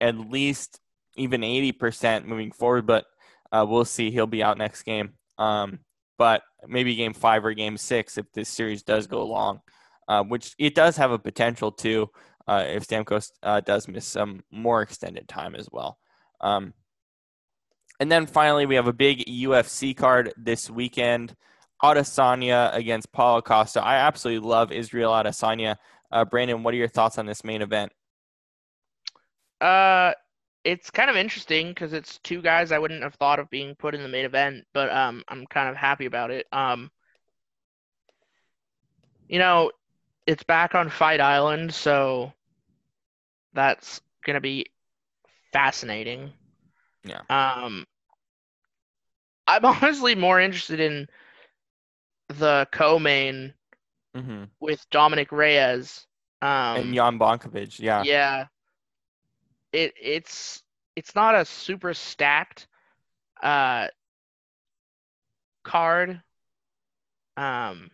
at 0.00 0.16
least 0.16 0.78
even 1.16 1.42
80% 1.42 2.26
moving 2.26 2.52
forward. 2.52 2.86
But 2.86 3.06
uh, 3.50 3.66
we'll 3.68 3.84
see. 3.84 4.12
He'll 4.12 4.28
be 4.28 4.42
out 4.44 4.56
next 4.56 4.84
game. 4.84 5.14
Um, 5.36 5.80
but 6.16 6.42
maybe 6.66 6.94
game 6.94 7.14
five 7.14 7.44
or 7.44 7.54
game 7.54 7.76
six 7.76 8.18
if 8.18 8.30
this 8.32 8.48
series 8.48 8.82
does 8.82 9.06
go 9.06 9.24
long, 9.24 9.60
uh, 10.08 10.22
which 10.22 10.54
it 10.58 10.74
does 10.74 10.96
have 10.96 11.10
a 11.10 11.18
potential 11.18 11.72
to 11.72 12.10
uh, 12.46 12.64
if 12.66 12.86
Stamkos 12.86 13.30
uh, 13.42 13.60
does 13.60 13.88
miss 13.88 14.06
some 14.06 14.42
more 14.50 14.82
extended 14.82 15.28
time 15.28 15.54
as 15.54 15.68
well. 15.72 15.98
Um, 16.40 16.74
and 18.00 18.10
then 18.10 18.26
finally, 18.26 18.66
we 18.66 18.74
have 18.74 18.88
a 18.88 18.92
big 18.92 19.24
UFC 19.26 19.96
card 19.96 20.32
this 20.36 20.68
weekend. 20.68 21.34
Adesanya 21.82 22.74
against 22.74 23.12
Paulo 23.12 23.42
Costa. 23.42 23.82
I 23.82 23.96
absolutely 23.96 24.48
love 24.48 24.72
Israel 24.72 25.12
Adesanya. 25.12 25.76
Uh, 26.10 26.24
Brannan, 26.24 26.62
what 26.62 26.74
are 26.74 26.78
your 26.78 26.88
thoughts 26.88 27.18
on 27.18 27.26
this 27.26 27.44
main 27.44 27.60
event? 27.62 27.92
Uh, 29.60 30.12
it's 30.64 30.90
kind 30.90 31.10
of 31.10 31.16
interesting 31.16 31.68
because 31.68 31.92
it's 31.92 32.18
two 32.18 32.40
guys 32.42 32.72
I 32.72 32.78
wouldn't 32.78 33.02
have 33.02 33.14
thought 33.14 33.38
of 33.38 33.50
being 33.50 33.74
put 33.74 33.94
in 33.94 34.02
the 34.02 34.08
main 34.08 34.24
event, 34.24 34.64
but 34.72 34.90
um, 34.90 35.22
I'm 35.28 35.46
kind 35.46 35.68
of 35.68 35.76
happy 35.76 36.06
about 36.06 36.30
it. 36.30 36.46
Um, 36.52 36.90
you 39.28 39.38
know, 39.38 39.70
it's 40.26 40.42
back 40.42 40.74
on 40.74 40.88
Fight 40.88 41.20
Island, 41.20 41.74
so 41.74 42.32
that's 43.52 44.00
gonna 44.24 44.40
be 44.40 44.66
fascinating. 45.52 46.32
Yeah. 47.04 47.20
Um, 47.28 47.86
I'm 49.46 49.64
honestly 49.64 50.14
more 50.14 50.40
interested 50.40 50.80
in 50.80 51.08
the 52.28 52.66
co-main 52.72 53.54
Mm-hmm. 54.16 54.44
with 54.60 54.84
Dominic 54.90 55.32
Reyes. 55.32 56.06
Um, 56.40 56.76
and 56.78 56.94
Jan 56.94 57.18
Blachowicz, 57.18 57.80
yeah. 57.80 58.04
yeah. 58.04 58.46
It 59.74 59.92
it's 60.00 60.62
it's 60.96 61.14
not 61.14 61.34
a 61.34 61.44
super 61.44 61.92
stacked 61.94 62.68
uh 63.42 63.88
card. 65.64 66.22
Um 67.36 67.90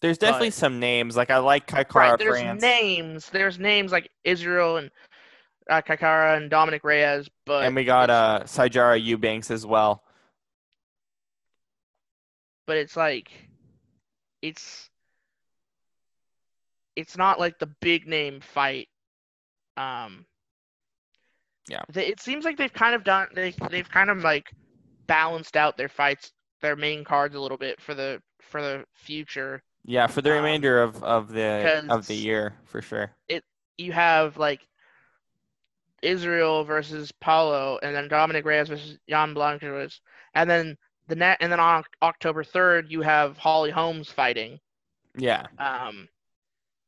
There's 0.00 0.18
definitely 0.18 0.48
but- 0.50 0.54
some 0.54 0.78
names. 0.78 1.16
Like 1.16 1.30
I 1.30 1.38
like 1.38 1.66
Kai 1.66 1.82
Kara 1.84 2.10
right, 2.10 2.18
there's 2.18 2.40
France. 2.40 2.62
names. 2.62 3.28
There's 3.30 3.58
names 3.58 3.90
like 3.90 4.08
Israel 4.22 4.76
and 4.76 4.90
uh, 5.68 5.82
Kai 5.82 5.96
Kara 5.96 6.36
and 6.36 6.48
Dominic 6.48 6.84
Reyes, 6.84 7.28
but 7.44 7.64
and 7.64 7.74
we 7.74 7.84
got 7.84 8.08
uh 8.10 8.42
Sijara 8.44 9.02
Eubanks 9.02 9.50
as 9.50 9.66
well. 9.66 10.04
but 12.66 12.76
it's 12.76 12.96
like 12.96 13.30
it's 14.42 14.88
it's 16.96 17.16
not 17.16 17.40
like 17.40 17.58
the 17.58 17.66
big 17.80 18.06
name 18.06 18.40
fight. 18.40 18.88
Um, 19.78 20.26
Yeah. 21.68 21.84
they, 21.92 22.06
it 22.06 22.20
seems 22.20 22.44
like 22.44 22.56
they've 22.56 22.72
kind 22.72 22.94
of 22.94 23.04
done 23.04 23.28
they 23.34 23.54
they've 23.70 23.88
kind 23.90 24.10
of 24.10 24.24
like 24.24 24.54
balanced 25.06 25.56
out 25.56 25.76
their 25.76 25.88
fights, 25.88 26.32
their 26.62 26.76
main 26.76 27.04
cards 27.04 27.34
a 27.34 27.40
little 27.40 27.58
bit 27.58 27.80
for 27.80 27.94
the 27.94 28.22
for 28.40 28.62
the 28.62 28.84
future. 28.94 29.62
Yeah, 29.84 30.06
for 30.06 30.22
the 30.22 30.30
Um, 30.30 30.34
remainder 30.34 30.82
of, 30.82 31.02
of 31.02 31.32
the 31.32 31.84
of 31.88 32.06
the 32.06 32.14
year 32.16 32.54
for 32.66 32.82
sure. 32.82 33.12
It 33.28 33.44
You 33.78 33.92
have 33.92 34.36
like 34.36 34.66
Israel 36.02 36.64
versus 36.64 37.12
Paulo, 37.12 37.78
and 37.82 37.94
then 37.94 38.08
Dominic 38.08 38.44
Reyes 38.44 38.68
versus 38.68 38.98
Jan 39.08 39.34
Blachowicz, 39.34 40.00
and 40.34 40.50
then 40.50 40.76
the 41.08 41.16
net, 41.16 41.38
and 41.40 41.52
then 41.52 41.60
on 41.60 41.84
October 42.02 42.42
third 42.44 42.90
you 42.90 43.02
have 43.02 43.38
Holly 43.38 43.70
Holmes 43.70 44.10
fighting. 44.10 44.60
Yeah. 45.18 45.46
Um, 45.58 46.08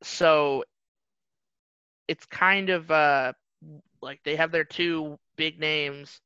so 0.03 0.65
it's 2.11 2.25
kind 2.25 2.69
of 2.69 2.91
uh 2.91 3.31
like 4.01 4.19
they 4.25 4.35
have 4.35 4.51
their 4.51 4.65
two 4.65 5.17
big 5.37 5.61
names 5.61 6.19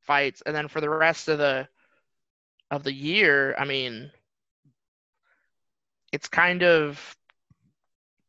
fights, 0.00 0.42
and 0.46 0.56
then 0.56 0.66
for 0.66 0.80
the 0.80 0.88
rest 0.88 1.28
of 1.28 1.36
the 1.36 1.68
of 2.70 2.84
the 2.84 2.92
year, 2.92 3.54
I 3.58 3.66
mean, 3.66 4.10
it's 6.10 6.26
kind 6.28 6.62
of, 6.62 7.14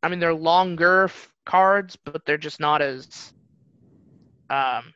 I 0.04 0.10
mean, 0.10 0.20
they're 0.20 0.34
longer 0.34 1.06
f- 1.06 1.32
cards, 1.46 1.96
but 1.96 2.26
they're 2.26 2.38
just 2.38 2.60
not 2.60 2.82
as 2.82 3.32
um 4.50 4.94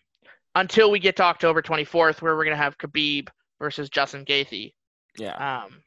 until 0.53 0.91
we 0.91 0.99
get 0.99 1.15
to 1.15 1.23
October 1.23 1.61
24th, 1.61 2.21
where 2.21 2.35
we're 2.35 2.43
gonna 2.43 2.57
have 2.57 2.77
Khabib 2.77 3.29
versus 3.59 3.89
Justin 3.89 4.25
Gaethje. 4.25 4.73
Yeah. 5.17 5.63
Um, 5.63 5.81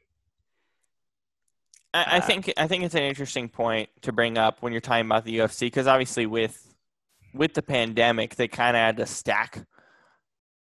I, 1.93 2.17
I 2.17 2.19
Uh, 2.19 2.21
think 2.21 2.51
I 2.57 2.67
think 2.67 2.83
it's 2.83 2.95
an 2.95 3.03
interesting 3.03 3.49
point 3.49 3.89
to 4.01 4.11
bring 4.11 4.37
up 4.37 4.61
when 4.61 4.71
you're 4.73 4.81
talking 4.81 5.05
about 5.05 5.25
the 5.25 5.37
UFC 5.39 5.61
because 5.67 5.87
obviously 5.87 6.25
with 6.25 6.73
with 7.33 7.53
the 7.53 7.61
pandemic 7.63 8.35
they 8.35 8.47
kind 8.47 8.75
of 8.75 8.81
had 8.81 8.97
to 8.97 9.05
stack 9.05 9.65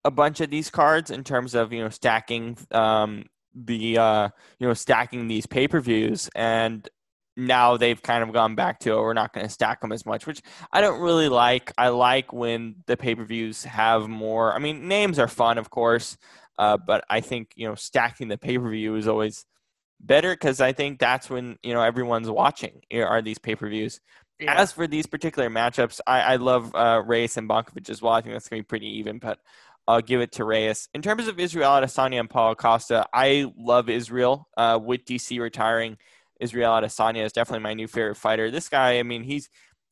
a 0.05 0.11
bunch 0.11 0.41
of 0.41 0.51
these 0.51 0.71
cards 0.71 1.11
in 1.11 1.25
terms 1.25 1.55
of 1.55 1.73
you 1.73 1.81
know 1.83 1.89
stacking 1.89 2.57
um, 2.73 3.25
the 3.55 3.99
uh, 3.99 4.29
you 4.59 4.67
know 4.67 4.75
stacking 4.75 5.29
these 5.29 5.47
pay 5.47 5.69
per 5.69 5.81
views 5.81 6.29
and 6.35 6.89
now 7.37 7.77
they've 7.77 8.03
kind 8.03 8.23
of 8.25 8.33
gone 8.33 8.55
back 8.57 8.81
to 8.81 8.93
oh, 8.93 9.03
we're 9.03 9.15
not 9.15 9.33
going 9.33 9.47
to 9.47 9.53
stack 9.53 9.81
them 9.81 9.93
as 9.93 10.05
much, 10.05 10.27
which 10.27 10.43
I 10.73 10.81
don't 10.81 11.01
really 11.01 11.29
like. 11.29 11.73
I 11.79 11.89
like 11.89 12.33
when 12.33 12.77
the 12.87 12.97
pay 12.97 13.15
per 13.15 13.25
views 13.25 13.65
have 13.65 14.09
more. 14.09 14.53
I 14.55 14.59
mean, 14.59 14.89
names 14.89 15.19
are 15.21 15.29
fun, 15.29 15.57
of 15.59 15.71
course, 15.71 16.17
uh, 16.59 16.77
but 16.79 17.05
I 17.09 17.21
think 17.21 17.53
you 17.57 17.69
know 17.69 17.75
stacking 17.77 18.29
the 18.29 18.39
pay 18.39 18.59
per 18.59 18.69
view 18.71 18.97
is 18.97 19.07
always 19.09 19.47
better 20.01 20.33
because 20.33 20.61
I 20.61 20.73
think 20.73 20.99
that's 20.99 21.29
when 21.29 21.59
you 21.63 21.75
know 21.75 21.83
everyone's 21.83 22.31
watching 22.31 22.83
are 22.95 23.23
these 23.23 23.39
pay 23.39 23.55
per 23.55 23.69
views. 23.69 24.01
Yeah. 24.41 24.55
As 24.55 24.71
for 24.71 24.87
these 24.87 25.07
particular 25.07 25.51
matchups, 25.51 26.01
I, 26.07 26.21
I 26.21 26.37
love 26.37 26.73
uh, 26.73 27.03
Reyes 27.05 27.37
and 27.37 27.49
Blachowicz 27.49 27.91
as 27.91 28.01
well. 28.01 28.13
I 28.13 28.21
think 28.21 28.35
that's 28.35 28.49
going 28.49 28.61
to 28.61 28.65
be 28.65 28.69
pretty 28.69 28.99
even, 28.99 29.19
but 29.19 29.41
I'll 29.89 30.01
give 30.01 30.21
it 30.21 30.33
to 30.33 30.45
Reyes. 30.45 30.89
In 30.95 31.03
terms 31.03 31.27
of 31.27 31.41
Israel 31.41 31.71
Adesanya 31.71 32.21
and 32.21 32.31
Paulo 32.31 32.55
Costa, 32.55 33.07
I 33.13 33.53
love 33.57 33.89
Israel. 33.89 34.47
Uh, 34.57 34.79
with 34.81 35.05
DC 35.07 35.41
retiring, 35.41 35.97
Israel 36.39 36.73
Adesanya 36.73 37.25
is 37.25 37.33
definitely 37.33 37.65
my 37.65 37.75
new 37.75 37.89
favorite 37.89 38.17
fighter. 38.17 38.51
This 38.51 38.69
guy, 38.69 38.99
I 38.99 39.03
mean, 39.03 39.25
he's 39.25 39.49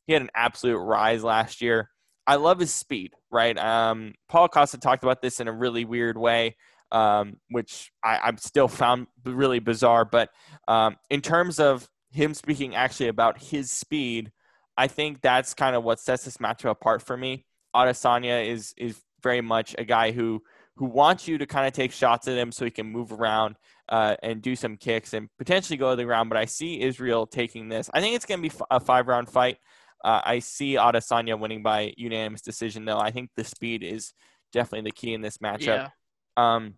he 0.07 0.13
had 0.13 0.23
an 0.23 0.31
absolute 0.35 0.79
rise 0.79 1.25
last 1.25 1.61
year. 1.61 1.91
I 2.27 2.37
love 2.37 2.59
his 2.59 2.73
speed, 2.73 3.15
right? 3.31 3.57
Um, 3.57 4.15
Paulo 4.29 4.49
Costa 4.49 4.79
talked 4.79 5.03
about 5.03 5.23
this 5.23 5.41
in 5.41 5.49
a 5.49 5.53
really 5.53 5.85
weird 5.85 6.19
way, 6.19 6.57
um, 6.93 7.37
which 7.51 7.91
I, 8.05 8.21
I've 8.25 8.41
still 8.41 8.69
found 8.69 9.07
really 9.25 9.59
bizarre. 9.59 10.05
But 10.05 10.31
um, 10.69 10.97
in 11.11 11.21
terms 11.21 11.59
of 11.59 11.89
him 12.11 12.35
speaking 12.35 12.75
actually 12.75 13.09
about 13.09 13.41
his 13.41 13.71
speed, 13.71 14.33
I 14.77 14.89
think 14.89 15.21
that's 15.23 15.55
kind 15.55 15.75
of 15.75 15.85
what 15.85 16.01
sets 16.01 16.25
this 16.25 16.37
matchup 16.39 16.71
apart 16.71 17.03
for 17.03 17.17
me. 17.17 17.47
Adesanya 17.75 18.47
is 18.47 18.75
is 18.77 19.01
very 19.23 19.41
much 19.41 19.75
a 19.79 19.85
guy 19.85 20.13
who 20.13 20.43
who 20.77 20.87
wants 20.87 21.27
you 21.27 21.39
to 21.39 21.47
kind 21.47 21.67
of 21.67 21.73
take 21.73 21.93
shots 21.93 22.29
at 22.29 22.37
him 22.37 22.53
so 22.53 22.65
he 22.65 22.71
can 22.71 22.87
move 22.87 23.13
around 23.13 23.57
uh, 23.89 24.15
and 24.23 24.43
do 24.43 24.55
some 24.55 24.77
kicks 24.77 25.15
and 25.15 25.29
potentially 25.39 25.77
go 25.77 25.91
to 25.91 25.97
the 25.97 26.05
ground. 26.05 26.29
But 26.29 26.39
I 26.39 26.45
see 26.45 26.83
Israel 26.83 27.27
taking 27.27 27.69
this. 27.69 27.89
I 27.95 28.01
think 28.01 28.15
it's 28.15 28.27
going 28.27 28.43
to 28.43 28.49
be 28.49 28.55
a 28.71 28.81
five 28.81 29.09
round 29.09 29.29
fight. 29.29 29.59
Uh, 30.05 30.21
I 30.25 30.39
see 30.41 30.75
Adesanya 30.75 31.39
winning 31.39 31.63
by 31.63 31.95
unanimous 31.97 32.43
decision, 32.43 32.85
though. 32.85 32.99
I 32.99 33.11
think 33.11 33.31
the 33.37 33.45
speed 33.45 33.83
is 33.83 34.13
definitely 34.53 34.91
the 34.91 34.95
key 34.95 35.15
in 35.15 35.23
this 35.23 35.39
matchup. 35.39 35.67
Yeah. 35.67 35.89
Um, 36.37 36.75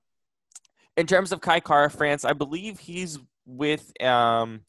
in 0.97 1.07
terms 1.07 1.33
of 1.33 1.41
Kai 1.41 1.61
Kara 1.61 1.91
France, 1.91 2.25
I 2.25 2.33
believe 2.33 2.81
he's 2.81 3.19
with. 3.47 3.93
Um, 4.03 4.63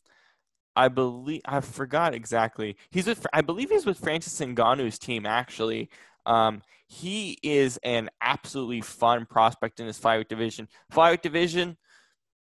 I 0.76 0.88
believe 0.88 1.42
I 1.46 1.60
forgot 1.62 2.14
exactly. 2.14 2.78
He's 2.92 3.08
with. 3.08 3.26
I 3.34 3.42
believe 3.42 3.70
he's 3.70 3.86
with 3.86 4.00
Francis 4.00 4.40
Ngannou's 4.40 5.00
team 5.00 5.26
actually. 5.26 5.90
Um, 6.26 6.62
he 6.88 7.38
is 7.44 7.78
an 7.84 8.10
absolutely 8.22 8.82
fun 8.82 9.26
prospect 9.26 9.80
in 9.80 9.88
this 9.88 10.00
flyweight 10.00 10.28
division. 10.28 10.68
Flyweight 10.92 11.22
division, 11.22 11.78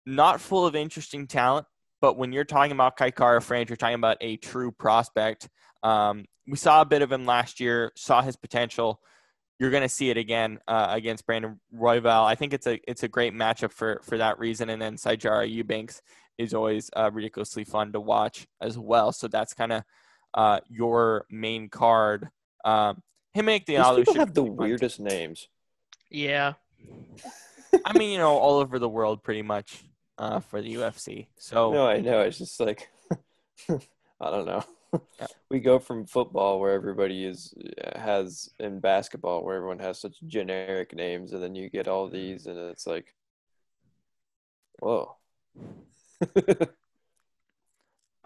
not 0.06 0.42
full 0.42 0.66
of 0.66 0.76
interesting 0.76 1.28
talent, 1.28 1.66
but 2.02 2.18
when 2.18 2.32
you're 2.32 2.44
talking 2.44 2.72
about 2.72 2.98
Kai 2.98 3.12
Kara 3.12 3.42
France, 3.42 3.70
you're 3.70 3.78
talking 3.78 3.96
about 3.96 4.18
a 4.22 4.38
true 4.38 4.72
prospect. 4.72 5.50
Um, 5.84 6.26
we 6.48 6.58
saw 6.58 6.82
a 6.82 6.86
bit 6.86 7.02
of 7.02 7.12
him 7.12 7.26
last 7.26 7.60
year, 7.60 7.92
saw 7.96 8.22
his 8.22 8.36
potential. 8.36 9.02
You're 9.60 9.72
going 9.72 9.84
to 9.84 9.90
see 9.90 10.10
it 10.10 10.18
again 10.18 10.60
uh, 10.68 10.88
against 10.90 11.26
Brandon 11.26 11.60
Royval. 11.76 12.26
I 12.26 12.36
think 12.36 12.54
it's 12.54 12.68
a 12.68 12.80
it's 12.88 13.04
a 13.04 13.08
great 13.08 13.34
matchup 13.34 13.72
for 13.72 14.02
for 14.04 14.18
that 14.18 14.38
reason. 14.40 14.70
And 14.70 14.82
then 14.82 14.96
Sijara 14.98 15.50
Eubanks 15.50 16.02
is 16.38 16.54
always 16.54 16.90
uh, 16.96 17.10
ridiculously 17.12 17.64
fun 17.64 17.92
to 17.94 18.00
watch 18.00 18.48
as 18.62 18.78
well. 18.78 19.12
So 19.12 19.28
that's 19.28 19.54
kind 19.56 19.74
of 19.74 19.84
uh, 20.36 20.60
your 20.70 21.26
main 21.32 21.70
card. 21.70 22.30
Um, 22.64 23.02
him 23.34 23.50
and 23.50 23.64
These 23.66 23.78
people 23.78 24.04
should 24.06 24.16
have 24.18 24.34
the 24.34 24.44
be 24.44 24.50
fun. 24.50 24.58
weirdest 24.58 25.00
names. 25.00 25.48
Yeah. 26.12 26.54
I 27.86 27.98
mean, 27.98 28.12
you 28.12 28.18
know, 28.18 28.38
all 28.38 28.60
over 28.60 28.80
the 28.80 28.90
world, 28.90 29.24
pretty 29.24 29.42
much 29.42 29.84
uh, 30.18 30.40
for 30.40 30.62
the 30.62 30.76
UFC. 30.76 31.28
So 31.38 31.72
No, 31.74 31.88
I 31.88 32.00
know. 32.00 32.22
It's 32.22 32.38
just 32.38 32.60
like 32.60 32.90
I 33.70 34.32
don't 34.32 34.46
know. 34.46 34.64
We 35.50 35.60
go 35.60 35.80
from 35.80 36.06
football 36.06 36.60
where 36.60 36.74
everybody 36.74 37.26
is 37.26 37.54
has 37.96 38.50
in 38.60 38.80
basketball 38.82 39.44
where 39.44 39.56
everyone 39.56 39.80
has 39.80 40.00
such 40.00 40.18
generic 40.28 40.94
names, 40.94 41.32
and 41.34 41.42
then 41.42 41.56
you 41.56 41.70
get 41.70 41.88
all 41.88 42.10
these, 42.10 42.48
and 42.48 42.58
it's 42.58 42.86
like, 42.86 43.16
whoa. 44.80 45.16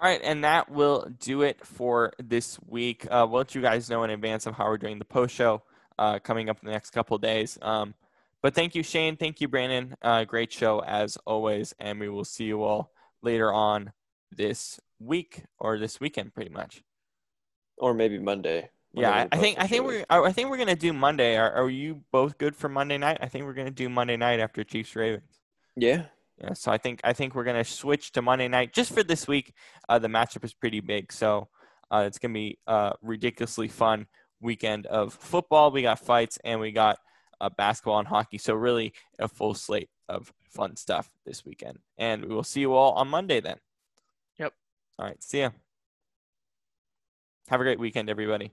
All 0.02 0.10
right, 0.10 0.22
and 0.24 0.44
that 0.44 0.72
will 0.72 1.12
do 1.20 1.44
it 1.44 1.64
for 1.64 2.14
this 2.18 2.58
week. 2.66 3.06
Uh, 3.06 3.28
we'll 3.30 3.42
let 3.42 3.54
you 3.54 3.62
guys 3.62 3.88
know 3.88 4.04
in 4.04 4.10
advance 4.10 4.48
of 4.48 4.56
how 4.56 4.66
we're 4.66 4.80
doing 4.80 4.98
the 4.98 5.06
post 5.06 5.36
show 5.36 5.62
uh, 6.00 6.18
coming 6.18 6.50
up 6.50 6.58
in 6.60 6.66
the 6.66 6.72
next 6.72 6.90
couple 6.90 7.16
of 7.16 7.22
days. 7.22 7.60
Um, 7.62 7.94
but 8.42 8.56
thank 8.56 8.74
you, 8.74 8.82
Shane. 8.82 9.16
Thank 9.16 9.42
you, 9.42 9.48
Brannan. 9.48 9.96
Uh, 10.02 10.24
great 10.24 10.52
show 10.52 10.80
as 10.80 11.18
always, 11.28 11.76
and 11.80 12.00
we 12.00 12.10
will 12.10 12.26
see 12.26 12.46
you 12.46 12.64
all 12.64 12.92
later 13.22 13.54
on 13.54 13.92
this 14.32 14.80
week 15.03 15.44
or 15.60 15.78
this 15.80 15.99
weekend, 15.99 16.34
pretty 16.34 16.52
much. 16.52 16.84
or 17.78 17.94
maybe 17.94 18.19
Monday. 18.19 18.69
Yeah, 18.94 19.10
I, 19.10 19.11
Whenever 19.11 19.30
I 19.32 19.38
we 19.38 19.41
think 19.41 19.60
I 19.60 19.68
think 19.68 19.86
we're 19.86 20.06
I 20.10 20.32
think 20.32 20.49
we're 20.49 20.57
gonna 20.57 20.76
do 20.76 20.94
Monday. 20.94 21.38
Are, 21.38 21.52
are 21.52 21.69
you 21.69 22.03
both 22.11 22.38
good 22.38 22.56
for 22.56 22.69
Monday 22.69 22.98
night? 22.98 23.18
I 23.22 23.28
think 23.28 23.45
we're 23.45 23.53
gonna 23.53 23.72
do 23.72 23.90
Monday 23.90 24.18
night 24.18 24.40
after 24.40 24.64
Chiefs 24.64 24.95
Ravens. 24.95 25.40
Yeah. 25.76 26.06
Yeah, 26.41 26.53
so 26.53 26.72
I 26.72 26.78
think 26.78 27.02
I 27.03 27.14
think 27.14 27.34
we're 27.36 27.44
gonna 27.44 27.64
switch 27.64 28.11
to 28.14 28.22
Monday 28.22 28.48
night 28.48 28.73
just 28.73 28.91
for 28.94 29.03
this 29.03 29.28
week. 29.28 29.53
Uh, 29.88 29.99
the 29.99 30.07
matchup 30.07 30.44
is 30.44 30.53
pretty 30.53 30.80
big, 30.82 31.14
so 31.14 31.48
uh, 31.91 32.03
it's 32.07 32.18
gonna 32.19 32.34
be 32.34 32.57
a 32.68 32.94
ridiculously 33.02 33.68
fun 33.68 34.07
weekend 34.41 34.88
of 34.88 35.14
football. 35.14 35.72
We 35.72 35.84
got 35.84 35.99
fights 35.99 36.38
and 36.44 36.60
we 36.60 36.72
got 36.72 36.98
uh, 37.40 37.49
basketball 37.49 37.99
and 37.99 38.07
hockey. 38.07 38.40
So 38.40 38.56
really 38.56 38.91
a 39.19 39.28
full 39.28 39.53
slate 39.53 39.90
of 40.10 40.34
fun 40.49 40.76
stuff 40.76 41.10
this 41.26 41.45
weekend. 41.45 41.78
And 41.98 42.26
we 42.26 42.34
will 42.36 42.44
see 42.44 42.61
you 42.61 42.73
all 42.73 42.94
on 42.94 43.07
Monday 43.07 43.40
then. 43.40 43.57
All 45.02 45.07
right. 45.07 45.23
See 45.23 45.40
ya. 45.40 45.49
Have 47.48 47.60
a 47.60 47.64
great 47.64 47.80
weekend, 47.80 48.07
everybody. 48.10 48.52